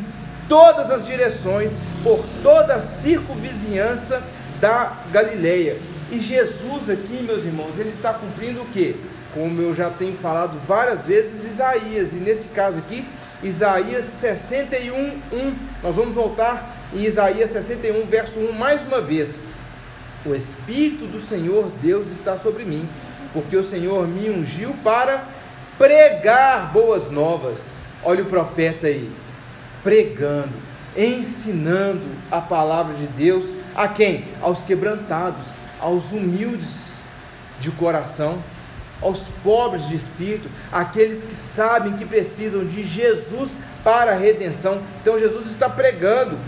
todas 0.48 0.90
as 0.90 1.06
direções, 1.06 1.72
por 2.02 2.24
toda 2.42 2.74
a 2.74 2.80
circunvizinhança 2.80 4.22
da 4.60 4.92
Galileia. 5.10 5.78
E 6.10 6.20
Jesus 6.20 6.90
aqui, 6.90 7.22
meus 7.22 7.42
irmãos, 7.42 7.72
ele 7.78 7.90
está 7.90 8.12
cumprindo 8.12 8.62
o 8.62 8.66
que? 8.66 8.96
Como 9.34 9.60
eu 9.60 9.74
já 9.74 9.88
tenho 9.90 10.16
falado 10.18 10.58
várias 10.66 11.04
vezes, 11.04 11.44
Isaías, 11.44 12.12
e 12.12 12.16
nesse 12.16 12.48
caso 12.48 12.78
aqui, 12.78 13.04
Isaías 13.42 14.06
61, 14.20 14.94
1. 15.32 15.54
Nós 15.82 15.96
vamos 15.96 16.14
voltar 16.14 16.76
em 16.92 17.04
Isaías 17.04 17.50
61, 17.50 18.06
verso 18.06 18.38
1, 18.38 18.52
mais 18.52 18.86
uma 18.86 19.00
vez. 19.00 19.34
O 20.24 20.34
Espírito 20.34 21.06
do 21.06 21.20
Senhor 21.20 21.70
Deus 21.82 22.08
está 22.12 22.38
sobre 22.38 22.64
mim, 22.64 22.88
porque 23.32 23.56
o 23.56 23.68
Senhor 23.68 24.06
me 24.06 24.30
ungiu 24.30 24.74
para 24.84 25.24
pregar 25.76 26.72
boas 26.72 27.10
novas. 27.10 27.72
Olha 28.04 28.22
o 28.22 28.26
profeta 28.26 28.86
aí, 28.86 29.10
pregando, 29.82 30.52
ensinando 30.96 32.02
a 32.30 32.40
palavra 32.40 32.94
de 32.94 33.06
Deus 33.06 33.44
a 33.74 33.88
quem? 33.88 34.26
Aos 34.40 34.62
quebrantados, 34.62 35.44
aos 35.80 36.12
humildes 36.12 36.92
de 37.58 37.70
coração, 37.72 38.38
aos 39.02 39.20
pobres 39.42 39.86
de 39.88 39.96
espírito, 39.96 40.48
aqueles 40.70 41.24
que 41.24 41.34
sabem 41.34 41.96
que 41.96 42.04
precisam 42.04 42.64
de 42.64 42.84
Jesus 42.84 43.50
para 43.82 44.12
a 44.12 44.16
redenção. 44.16 44.80
Então 45.00 45.18
Jesus 45.18 45.50
está 45.50 45.68
pregando, 45.68 46.38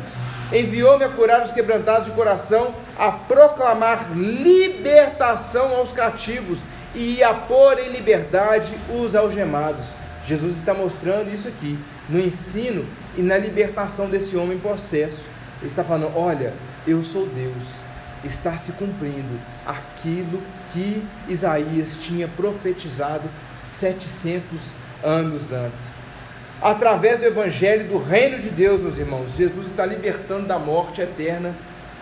enviou-me 0.53 1.05
a 1.05 1.09
curar 1.09 1.45
os 1.45 1.53
quebrantados 1.53 2.07
de 2.07 2.13
coração, 2.13 2.75
a 2.99 3.11
proclamar 3.11 4.13
libertação 4.17 5.75
aos 5.75 5.93
cativos 5.93 6.59
e 6.95 7.23
a 7.23 7.35
pôr 7.35 7.79
em 7.79 7.91
liberdade 7.91 8.73
os 8.89 9.15
algemados. 9.17 9.85
Jesus 10.27 10.57
está 10.57 10.73
mostrando 10.73 11.35
isso 11.35 11.49
aqui, 11.49 11.79
no 12.09 12.19
ensino 12.19 12.87
e 13.17 13.23
na 13.23 13.37
libertação 13.37 14.09
desse 14.09 14.37
homem 14.37 14.59
possesso. 14.59 15.21
Ele 15.61 15.71
está 15.71 15.85
falando: 15.85 16.17
olha, 16.17 16.55
eu 16.87 17.03
sou 17.03 17.27
Deus. 17.27 17.84
Está 18.25 18.57
se 18.57 18.73
cumprindo 18.73 19.39
aquilo 19.67 20.43
que 20.73 21.05
Isaías 21.29 21.97
tinha 22.01 22.27
profetizado 22.27 23.29
700 23.79 24.61
anos 25.03 25.53
antes. 25.53 25.85
Através 26.63 27.19
do 27.19 27.27
Evangelho 27.27 27.89
do 27.89 27.99
Reino 27.99 28.39
de 28.39 28.49
Deus, 28.49 28.81
meus 28.81 28.99
irmãos, 28.99 29.37
Jesus 29.37 29.67
está 29.67 29.85
libertando 29.85 30.47
da 30.47 30.59
morte 30.59 31.03
eterna 31.03 31.55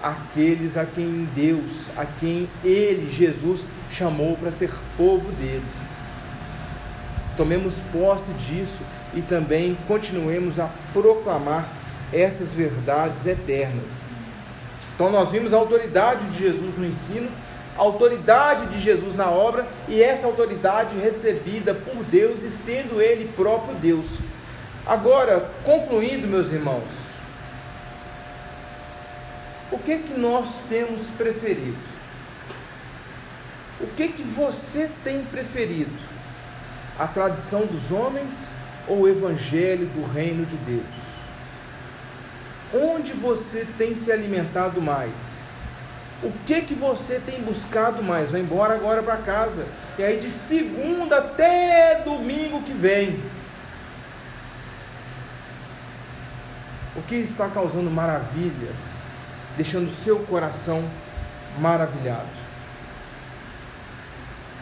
aqueles 0.02 0.76
a 0.76 0.84
quem 0.84 1.28
Deus, 1.34 1.72
a 1.96 2.04
quem 2.04 2.48
Ele, 2.64 3.10
Jesus, 3.12 3.64
chamou 3.90 4.36
para 4.36 4.52
ser 4.52 4.70
povo 4.96 5.30
dele. 5.32 5.64
Tomemos 7.36 7.74
posse 7.92 8.30
disso 8.32 8.82
e 9.14 9.22
também 9.22 9.76
continuemos 9.88 10.60
a 10.60 10.70
proclamar 10.92 11.66
essas 12.12 12.52
verdades 12.52 13.26
eternas. 13.26 13.90
Então, 15.02 15.10
nós 15.10 15.30
vimos 15.30 15.52
a 15.52 15.56
autoridade 15.56 16.28
de 16.28 16.38
Jesus 16.38 16.78
no 16.78 16.86
ensino, 16.86 17.28
a 17.76 17.80
autoridade 17.80 18.66
de 18.66 18.80
Jesus 18.80 19.16
na 19.16 19.28
obra 19.28 19.66
e 19.88 20.00
essa 20.00 20.28
autoridade 20.28 20.96
recebida 20.96 21.74
por 21.74 22.04
Deus 22.04 22.40
e 22.44 22.50
sendo 22.50 23.02
Ele 23.02 23.28
próprio 23.34 23.74
Deus. 23.74 24.06
Agora, 24.86 25.50
concluindo, 25.64 26.28
meus 26.28 26.52
irmãos, 26.52 26.86
o 29.72 29.78
que 29.78 29.98
que 29.98 30.16
nós 30.16 30.48
temos 30.68 31.02
preferido? 31.18 31.82
O 33.80 33.88
que 33.96 34.06
que 34.06 34.22
você 34.22 34.88
tem 35.02 35.24
preferido? 35.24 35.98
A 36.96 37.08
tradição 37.08 37.66
dos 37.66 37.90
homens 37.90 38.32
ou 38.86 39.00
o 39.00 39.08
evangelho 39.08 39.86
do 39.86 40.06
reino 40.12 40.46
de 40.46 40.56
Deus? 40.58 41.01
Onde 42.74 43.12
você 43.12 43.66
tem 43.76 43.94
se 43.94 44.10
alimentado 44.10 44.80
mais? 44.80 45.12
O 46.22 46.30
que 46.46 46.62
que 46.62 46.74
você 46.74 47.20
tem 47.24 47.40
buscado 47.42 48.02
mais? 48.02 48.30
Vai 48.30 48.40
embora 48.40 48.74
agora 48.74 49.02
para 49.02 49.16
casa. 49.16 49.66
E 49.98 50.02
aí 50.02 50.18
de 50.18 50.30
segunda 50.30 51.18
até 51.18 52.00
domingo 52.04 52.62
que 52.62 52.72
vem. 52.72 53.20
O 56.96 57.02
que 57.02 57.16
está 57.16 57.48
causando 57.48 57.90
maravilha 57.90 58.70
deixando 59.56 59.88
o 59.88 60.04
seu 60.04 60.20
coração 60.20 60.84
maravilhado. 61.58 62.42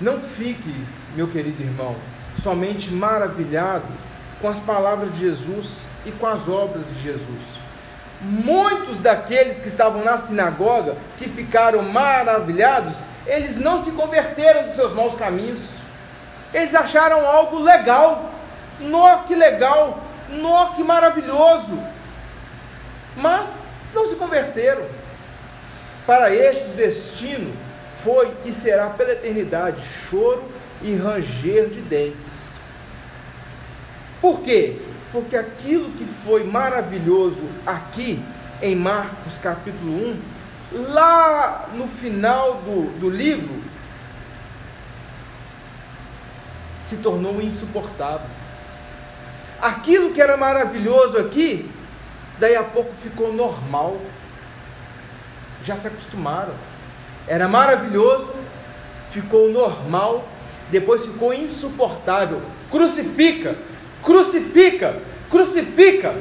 Não 0.01 0.21
fique, 0.21 0.85
meu 1.15 1.29
querido 1.29 1.63
irmão, 1.63 1.95
somente 2.43 2.91
maravilhado 2.91 3.93
com 4.41 4.49
as 4.49 4.59
palavras 4.61 5.13
de 5.13 5.21
Jesus 5.21 5.87
e 6.07 6.11
com 6.11 6.27
as 6.27 6.49
obras 6.49 6.87
de 6.89 7.03
Jesus. 7.03 7.60
Muitos 8.21 8.99
daqueles 9.01 9.61
que 9.61 9.69
estavam 9.69 10.05
na 10.05 10.19
sinagoga, 10.19 10.97
que 11.17 11.29
ficaram 11.29 11.83
maravilhados, 11.83 12.95
eles 13.27 13.57
não 13.57 13.83
se 13.83 13.91
converteram 13.93 14.67
dos 14.67 14.77
seus 14.77 14.93
maus 14.93 15.17
caminhos. 15.17 15.61
Eles 16.53 16.75
acharam 16.75 17.27
algo 17.27 17.59
legal. 17.59 18.31
Nó 18.81 19.19
que 19.27 19.35
legal, 19.35 20.01
nó 20.29 20.75
que 20.75 20.83
maravilhoso. 20.83 21.83
Mas 23.17 23.49
não 23.95 24.09
se 24.09 24.17
converteram. 24.17 24.85
Para 26.07 26.35
esse 26.35 26.69
destino 26.71 27.55
foi 28.03 28.35
e 28.45 28.53
será 28.53 28.91
pela 28.91 29.13
eternidade 29.13 29.83
choro 30.09 30.43
e 30.83 30.95
ranger 30.95 31.69
de 31.69 31.81
dentes. 31.83 32.29
Por 34.21 34.41
quê? 34.41 34.81
Porque 35.13 35.37
aquilo 35.37 35.91
que 35.91 36.05
foi 36.25 36.45
maravilhoso 36.45 37.43
aqui 37.67 38.23
em 38.63 38.77
Marcos 38.77 39.37
capítulo 39.43 40.17
1, 40.73 40.83
lá 40.93 41.69
no 41.75 41.89
final 41.89 42.63
do, 42.63 42.99
do 42.99 43.11
livro, 43.11 43.63
se 46.85 46.97
tornou 46.97 47.41
insuportável. 47.41 48.27
Aquilo 49.61 50.13
que 50.13 50.21
era 50.21 50.37
maravilhoso 50.37 51.19
aqui 51.19 51.71
daí 52.41 52.57
a 52.57 52.65
pouco 52.65 52.93
ficou 52.95 53.33
normal. 53.33 54.01
Já 55.65 55.77
se 55.77 55.87
acostumaram. 55.87 56.55
Era 57.29 57.47
maravilhoso, 57.47 58.35
ficou 59.11 59.51
normal, 59.51 60.27
depois 60.71 61.05
ficou 61.05 61.35
insuportável. 61.35 62.43
Crucifica, 62.71 63.57
crucifica, 64.03 64.97
crucifica. 65.31 66.15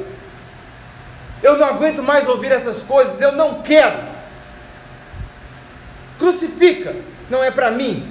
Eu 1.42 1.56
não 1.56 1.66
aguento 1.66 2.02
mais 2.02 2.28
ouvir 2.28 2.52
essas 2.52 2.82
coisas, 2.82 3.20
eu 3.20 3.32
não 3.32 3.62
quero. 3.62 3.98
Crucifica, 6.18 6.94
não 7.30 7.42
é 7.42 7.50
para 7.50 7.70
mim. 7.70 8.10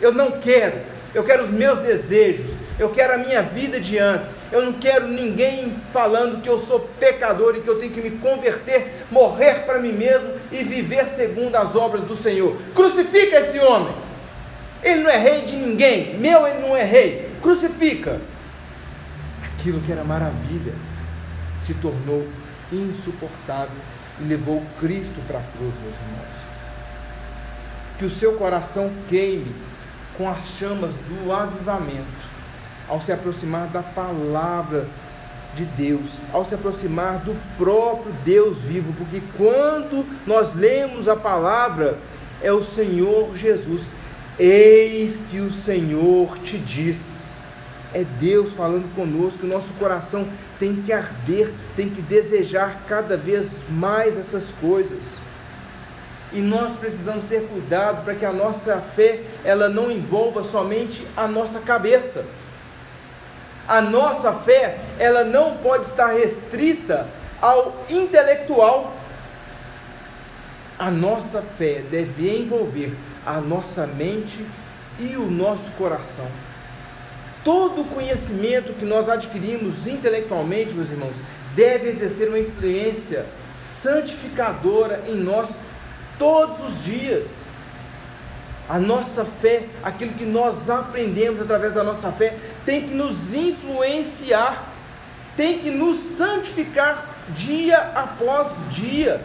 Eu 0.00 0.12
não 0.12 0.32
quero. 0.32 0.94
Eu 1.14 1.22
quero 1.22 1.44
os 1.44 1.50
meus 1.50 1.78
desejos, 1.78 2.50
eu 2.76 2.88
quero 2.90 3.14
a 3.14 3.18
minha 3.18 3.40
vida 3.40 3.78
de 3.78 3.98
antes. 3.98 4.30
Eu 4.50 4.62
não 4.62 4.72
quero 4.72 5.06
ninguém 5.06 5.76
falando 5.92 6.42
que 6.42 6.48
eu 6.48 6.58
sou 6.58 6.80
pecador 6.98 7.54
e 7.56 7.60
que 7.60 7.68
eu 7.68 7.78
tenho 7.78 7.92
que 7.92 8.00
me 8.00 8.10
converter, 8.18 9.04
morrer 9.12 9.60
para 9.64 9.78
mim 9.78 9.92
mesmo 9.92 10.30
e 10.50 10.64
viver 10.64 11.06
segundo 11.10 11.54
as 11.54 11.76
obras 11.76 12.02
do 12.02 12.16
Senhor. 12.16 12.56
Crucifica 12.74 13.38
esse 13.38 13.60
homem. 13.60 13.94
Ele 14.82 15.02
não 15.02 15.10
é 15.10 15.16
rei 15.16 15.42
de 15.42 15.54
ninguém. 15.54 16.18
Meu, 16.18 16.46
ele 16.46 16.58
não 16.58 16.76
é 16.76 16.82
rei. 16.82 17.30
Crucifica. 17.40 18.20
Aquilo 19.64 19.80
que 19.80 19.92
era 19.92 20.04
maravilha 20.04 20.74
se 21.64 21.72
tornou 21.72 22.28
insuportável 22.70 23.78
e 24.20 24.24
levou 24.24 24.62
Cristo 24.78 25.18
para 25.26 25.38
a 25.38 25.42
cruz, 25.42 25.72
meus 25.82 25.94
irmãos. 25.94 26.34
Que 27.98 28.04
o 28.04 28.10
seu 28.10 28.34
coração 28.34 28.92
queime 29.08 29.56
com 30.18 30.28
as 30.28 30.46
chamas 30.58 30.92
do 30.92 31.32
avivamento 31.32 32.04
ao 32.86 33.00
se 33.00 33.10
aproximar 33.10 33.68
da 33.68 33.82
palavra 33.82 34.86
de 35.54 35.64
Deus, 35.64 36.10
ao 36.30 36.44
se 36.44 36.54
aproximar 36.54 37.20
do 37.20 37.34
próprio 37.56 38.12
Deus 38.22 38.58
vivo, 38.58 38.92
porque 38.98 39.22
quando 39.34 40.04
nós 40.26 40.54
lemos 40.54 41.08
a 41.08 41.16
palavra, 41.16 41.96
é 42.42 42.52
o 42.52 42.62
Senhor 42.62 43.34
Jesus. 43.34 43.88
Eis 44.38 45.18
que 45.30 45.40
o 45.40 45.50
Senhor 45.50 46.36
te 46.40 46.58
diz. 46.58 47.13
É 47.94 48.04
Deus 48.04 48.52
falando 48.52 48.92
conosco, 48.94 49.46
o 49.46 49.48
nosso 49.48 49.72
coração 49.74 50.28
tem 50.58 50.82
que 50.82 50.92
arder, 50.92 51.52
tem 51.76 51.88
que 51.88 52.02
desejar 52.02 52.82
cada 52.88 53.16
vez 53.16 53.62
mais 53.70 54.18
essas 54.18 54.50
coisas. 54.60 55.04
E 56.32 56.40
nós 56.40 56.76
precisamos 56.76 57.24
ter 57.26 57.46
cuidado 57.46 58.04
para 58.04 58.14
que 58.14 58.24
a 58.24 58.32
nossa 58.32 58.78
fé 58.78 59.22
ela 59.44 59.68
não 59.68 59.90
envolva 59.90 60.42
somente 60.42 61.06
a 61.16 61.28
nossa 61.28 61.60
cabeça 61.60 62.24
a 63.66 63.80
nossa 63.80 64.32
fé, 64.32 64.78
ela 64.98 65.24
não 65.24 65.56
pode 65.56 65.86
estar 65.86 66.08
restrita 66.08 67.06
ao 67.40 67.84
intelectual. 67.88 68.92
A 70.78 70.90
nossa 70.90 71.42
fé 71.56 71.82
deve 71.90 72.36
envolver 72.36 72.94
a 73.24 73.40
nossa 73.40 73.86
mente 73.86 74.44
e 74.98 75.16
o 75.16 75.30
nosso 75.30 75.70
coração. 75.72 76.26
Todo 77.44 77.84
conhecimento 77.84 78.72
que 78.72 78.86
nós 78.86 79.06
adquirimos 79.06 79.86
intelectualmente, 79.86 80.72
meus 80.72 80.90
irmãos, 80.90 81.14
deve 81.54 81.90
exercer 81.90 82.28
uma 82.28 82.38
influência 82.38 83.26
santificadora 83.58 85.04
em 85.06 85.14
nós 85.14 85.50
todos 86.18 86.58
os 86.64 86.82
dias. 86.82 87.26
A 88.66 88.78
nossa 88.78 89.26
fé, 89.26 89.64
aquilo 89.82 90.14
que 90.14 90.24
nós 90.24 90.70
aprendemos 90.70 91.38
através 91.38 91.74
da 91.74 91.84
nossa 91.84 92.10
fé, 92.10 92.38
tem 92.64 92.88
que 92.88 92.94
nos 92.94 93.34
influenciar, 93.34 94.72
tem 95.36 95.58
que 95.58 95.70
nos 95.70 95.98
santificar 96.16 97.06
dia 97.28 97.76
após 97.94 98.52
dia, 98.70 99.20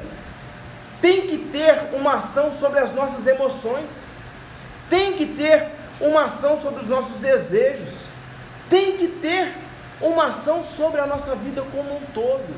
tem 1.01 1.21
que 1.21 1.37
ter 1.37 1.93
uma 1.93 2.15
ação 2.15 2.51
sobre 2.51 2.79
as 2.79 2.93
nossas 2.93 3.25
emoções, 3.25 3.89
tem 4.89 5.13
que 5.13 5.25
ter 5.25 5.67
uma 6.01 6.25
ação 6.25 6.57
sobre 6.57 6.81
os 6.81 6.87
nossos 6.87 7.15
desejos, 7.21 8.08
tem 8.69 8.97
que 8.97 9.07
ter 9.07 9.53
uma 10.01 10.27
ação 10.27 10.63
sobre 10.63 11.01
a 11.01 11.07
nossa 11.07 11.35
vida 11.35 11.61
como 11.71 11.97
um 11.97 12.01
todo. 12.13 12.55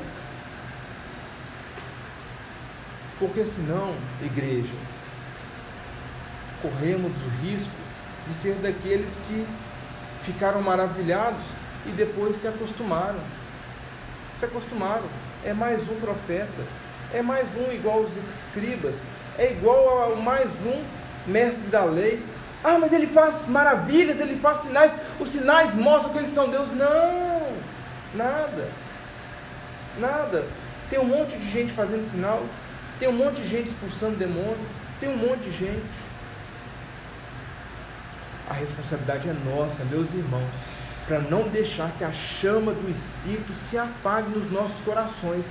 Porque 3.18 3.44
senão, 3.46 3.94
igreja, 4.22 4.72
corremos 6.60 7.12
o 7.12 7.28
risco 7.44 7.70
de 8.26 8.34
ser 8.34 8.54
daqueles 8.56 9.10
que 9.28 9.46
ficaram 10.24 10.62
maravilhados 10.62 11.42
e 11.86 11.90
depois 11.90 12.36
se 12.36 12.46
acostumaram. 12.46 13.20
Se 14.38 14.44
acostumaram. 14.44 15.04
É 15.44 15.52
mais 15.52 15.88
um 15.90 15.98
profeta, 16.00 16.62
é 17.12 17.20
mais 17.20 17.48
um 17.56 17.72
igual 17.72 18.00
os 18.00 18.12
escribas, 18.44 18.94
é 19.36 19.50
igual 19.50 20.12
a 20.12 20.16
mais 20.16 20.50
um 20.64 20.84
mestre 21.26 21.66
da 21.68 21.84
lei. 21.84 22.24
Ah, 22.64 22.78
mas 22.78 22.92
ele 22.92 23.08
faz 23.08 23.48
maravilhas, 23.48 24.20
ele 24.20 24.36
faz 24.36 24.60
sinais, 24.60 24.92
os 25.18 25.30
sinais 25.30 25.74
mostram 25.74 26.12
que 26.12 26.18
eles 26.18 26.32
são 26.32 26.48
Deus. 26.48 26.68
Não, 26.72 27.56
nada, 28.14 28.68
nada. 29.98 30.44
Tem 30.88 31.00
um 31.00 31.04
monte 31.04 31.36
de 31.36 31.50
gente 31.50 31.72
fazendo 31.72 32.08
sinal, 32.08 32.44
tem 33.00 33.08
um 33.08 33.12
monte 33.12 33.40
de 33.40 33.48
gente 33.48 33.68
expulsando 33.68 34.16
demônio, 34.16 34.66
tem 35.00 35.08
um 35.08 35.16
monte 35.16 35.40
de 35.40 35.52
gente. 35.52 36.02
A 38.48 38.54
responsabilidade 38.54 39.28
é 39.28 39.32
nossa, 39.32 39.84
meus 39.84 40.12
irmãos, 40.14 40.52
para 41.06 41.18
não 41.18 41.48
deixar 41.48 41.90
que 41.98 42.04
a 42.04 42.12
chama 42.12 42.72
do 42.72 42.90
Espírito 42.90 43.52
se 43.54 43.76
apague 43.76 44.30
nos 44.30 44.52
nossos 44.52 44.80
corações. 44.84 45.46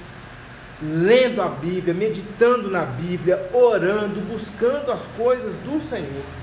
Lendo 0.82 1.41
a 1.41 1.47
Bíblia, 1.47 1.93
meditando 1.93 2.70
na 2.72 2.86
Bíblia, 2.86 3.49
orando, 3.53 4.22
buscando 4.22 4.91
as 4.91 5.03
coisas 5.18 5.53
do 5.57 5.80
Senhor. 5.82 6.41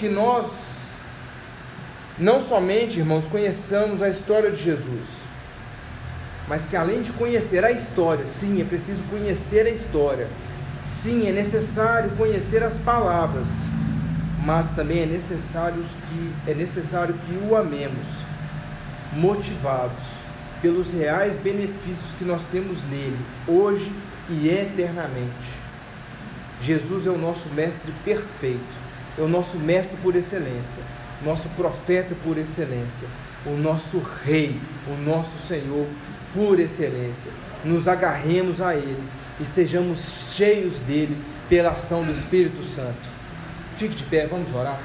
Que 0.00 0.08
nós 0.08 0.46
não 2.18 2.42
somente, 2.42 2.98
irmãos, 2.98 3.24
conheçamos 3.26 4.02
a 4.02 4.08
história 4.08 4.50
de 4.50 4.62
Jesus, 4.62 5.06
mas 6.48 6.64
que 6.64 6.74
além 6.74 7.02
de 7.02 7.12
conhecer 7.12 7.64
a 7.64 7.70
história, 7.70 8.26
sim, 8.26 8.60
é 8.60 8.64
preciso 8.64 9.02
conhecer 9.10 9.66
a 9.66 9.70
história, 9.70 10.26
sim, 10.82 11.28
é 11.28 11.32
necessário 11.32 12.10
conhecer 12.16 12.64
as 12.64 12.74
palavras 12.78 13.46
mas 14.44 14.70
também 14.70 15.02
é 15.02 15.06
necessário 15.06 15.82
que, 16.08 16.50
é 16.50 16.54
necessário 16.54 17.14
que 17.14 17.46
o 17.46 17.56
amemos, 17.56 18.06
motivados 19.12 20.02
pelos 20.62 20.90
reais 20.92 21.36
benefícios 21.36 22.10
que 22.18 22.24
nós 22.24 22.42
temos 22.50 22.82
nele, 22.84 23.18
hoje 23.46 23.92
e 24.28 24.48
eternamente. 24.48 25.60
Jesus 26.62 27.06
é 27.06 27.10
o 27.10 27.18
nosso 27.18 27.48
mestre 27.50 27.92
perfeito, 28.04 28.79
é 29.18 29.22
o 29.22 29.28
nosso 29.28 29.58
mestre 29.58 29.96
por 30.02 30.14
excelência, 30.16 30.82
nosso 31.24 31.48
profeta 31.50 32.14
por 32.24 32.38
excelência, 32.38 33.08
o 33.44 33.56
nosso 33.56 34.02
rei, 34.24 34.60
o 34.86 34.96
nosso 34.96 35.38
Senhor 35.46 35.86
por 36.32 36.58
excelência. 36.58 37.30
Nos 37.64 37.86
agarremos 37.86 38.60
a 38.60 38.74
ele 38.74 39.02
e 39.38 39.44
sejamos 39.44 39.98
cheios 40.34 40.78
dele 40.80 41.16
pela 41.48 41.70
ação 41.70 42.04
do 42.04 42.12
Espírito 42.12 42.64
Santo. 42.64 43.08
Fique 43.76 43.96
de 43.96 44.04
pé, 44.04 44.26
vamos 44.26 44.54
orar. 44.54 44.80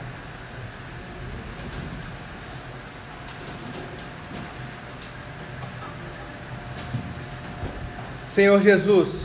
Senhor 8.29 8.61
Jesus, 8.61 9.24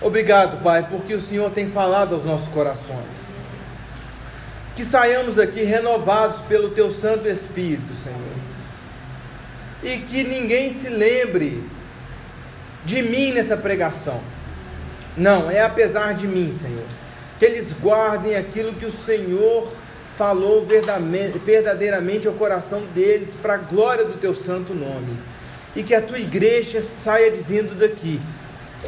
obrigado, 0.00 0.62
Pai, 0.62 0.86
porque 0.88 1.14
o 1.14 1.22
Senhor 1.22 1.50
tem 1.50 1.70
falado 1.70 2.14
aos 2.14 2.24
nossos 2.24 2.48
corações. 2.48 3.30
Que 4.76 4.84
saiamos 4.84 5.34
daqui 5.34 5.62
renovados 5.62 6.40
pelo 6.42 6.70
Teu 6.70 6.90
Santo 6.90 7.28
Espírito, 7.28 7.92
Senhor. 8.02 8.20
E 9.82 9.98
que 10.02 10.22
ninguém 10.22 10.74
se 10.74 10.88
lembre 10.88 11.62
de 12.84 13.02
mim 13.02 13.32
nessa 13.32 13.56
pregação. 13.56 14.20
Não, 15.16 15.50
é 15.50 15.60
apesar 15.62 16.14
de 16.14 16.26
mim, 16.26 16.56
Senhor 16.60 16.86
que 17.40 17.46
eles 17.46 17.72
guardem 17.72 18.36
aquilo 18.36 18.74
que 18.74 18.84
o 18.84 18.92
Senhor 18.92 19.66
falou 20.18 20.66
verdadeiramente 21.42 22.28
ao 22.28 22.34
coração 22.34 22.82
deles, 22.94 23.30
para 23.40 23.54
a 23.54 23.56
glória 23.56 24.04
do 24.04 24.18
teu 24.18 24.34
santo 24.34 24.74
nome. 24.74 25.16
E 25.74 25.82
que 25.82 25.94
a 25.94 26.02
tua 26.02 26.18
igreja 26.18 26.82
saia 26.82 27.30
dizendo 27.30 27.74
daqui: 27.74 28.20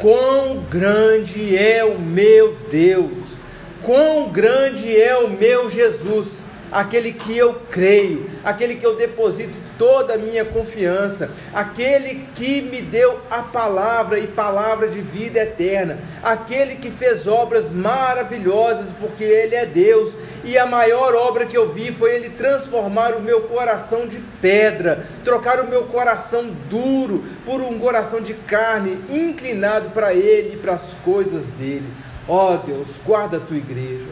Quão 0.00 0.58
grande 0.70 1.56
é 1.56 1.84
o 1.84 1.98
meu 1.98 2.56
Deus, 2.70 3.36
quão 3.82 4.28
grande 4.28 4.94
é 5.00 5.16
o 5.16 5.28
meu 5.28 5.70
Jesus, 5.70 6.41
aquele 6.72 7.12
que 7.12 7.36
eu 7.36 7.54
creio, 7.70 8.30
aquele 8.42 8.76
que 8.76 8.86
eu 8.86 8.96
deposito 8.96 9.52
toda 9.76 10.14
a 10.14 10.18
minha 10.18 10.44
confiança, 10.44 11.30
aquele 11.52 12.26
que 12.34 12.62
me 12.62 12.80
deu 12.80 13.18
a 13.30 13.40
palavra 13.42 14.18
e 14.18 14.26
palavra 14.26 14.88
de 14.88 15.00
vida 15.00 15.40
eterna, 15.40 15.98
aquele 16.22 16.76
que 16.76 16.90
fez 16.90 17.26
obras 17.26 17.70
maravilhosas, 17.70 18.88
porque 18.98 19.22
Ele 19.22 19.54
é 19.54 19.66
Deus, 19.66 20.14
e 20.44 20.56
a 20.56 20.64
maior 20.64 21.14
obra 21.14 21.44
que 21.44 21.56
eu 21.56 21.70
vi 21.70 21.92
foi 21.92 22.14
Ele 22.14 22.30
transformar 22.30 23.14
o 23.14 23.20
meu 23.20 23.42
coração 23.42 24.06
de 24.06 24.18
pedra, 24.40 25.04
trocar 25.22 25.60
o 25.60 25.68
meu 25.68 25.84
coração 25.84 26.50
duro 26.70 27.24
por 27.44 27.60
um 27.60 27.78
coração 27.78 28.20
de 28.20 28.32
carne, 28.34 28.98
inclinado 29.10 29.90
para 29.90 30.14
Ele 30.14 30.54
e 30.54 30.56
para 30.56 30.74
as 30.74 30.94
coisas 31.04 31.46
dele. 31.50 31.86
Ó 32.26 32.54
oh, 32.54 32.56
Deus, 32.58 32.88
guarda 33.04 33.36
a 33.36 33.40
tua 33.40 33.56
igreja, 33.56 34.06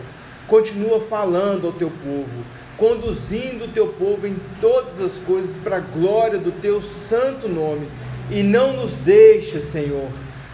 continua 0.50 1.00
falando 1.00 1.68
ao 1.68 1.72
teu 1.72 1.90
povo 1.90 2.44
conduzindo 2.80 3.66
o 3.66 3.68
teu 3.68 3.88
povo 3.88 4.26
em 4.26 4.38
todas 4.58 4.98
as 5.02 5.12
coisas 5.24 5.54
para 5.58 5.76
a 5.76 5.80
glória 5.80 6.38
do 6.38 6.50
teu 6.50 6.80
santo 6.80 7.46
nome. 7.46 7.86
E 8.30 8.42
não 8.42 8.72
nos 8.72 8.92
deixa, 8.92 9.60
Senhor, 9.60 10.08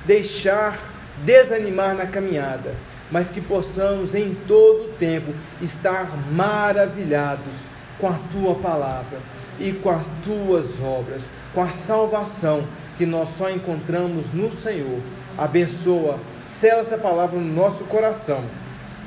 deixar 0.04 0.76
desanimar 1.24 1.94
na 1.94 2.06
caminhada, 2.06 2.74
mas 3.12 3.28
que 3.28 3.40
possamos 3.40 4.12
em 4.12 4.34
todo 4.48 4.86
o 4.86 4.92
tempo 4.98 5.32
estar 5.62 6.10
maravilhados 6.32 7.54
com 8.00 8.08
a 8.08 8.18
tua 8.32 8.56
palavra 8.56 9.20
e 9.60 9.72
com 9.72 9.90
as 9.90 10.04
tuas 10.24 10.82
obras, 10.82 11.24
com 11.54 11.62
a 11.62 11.70
salvação 11.70 12.64
que 12.98 13.06
nós 13.06 13.28
só 13.38 13.48
encontramos 13.48 14.32
no 14.32 14.50
Senhor. 14.50 15.00
Abençoa, 15.38 16.18
sela 16.42 16.80
essa 16.80 16.98
palavra 16.98 17.38
no 17.38 17.54
nosso 17.54 17.84
coração. 17.84 18.42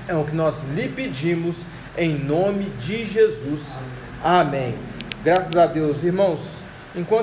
É 0.09 0.15
o 0.15 0.23
que 0.23 0.35
nós 0.35 0.55
lhe 0.73 0.89
pedimos 0.89 1.55
em 1.95 2.17
nome 2.17 2.71
de 2.83 3.05
Jesus. 3.05 3.61
Amém. 4.23 4.73
Graças 5.23 5.55
a 5.55 5.67
Deus, 5.67 6.03
irmãos. 6.03 6.39
Enquanto 6.95 7.17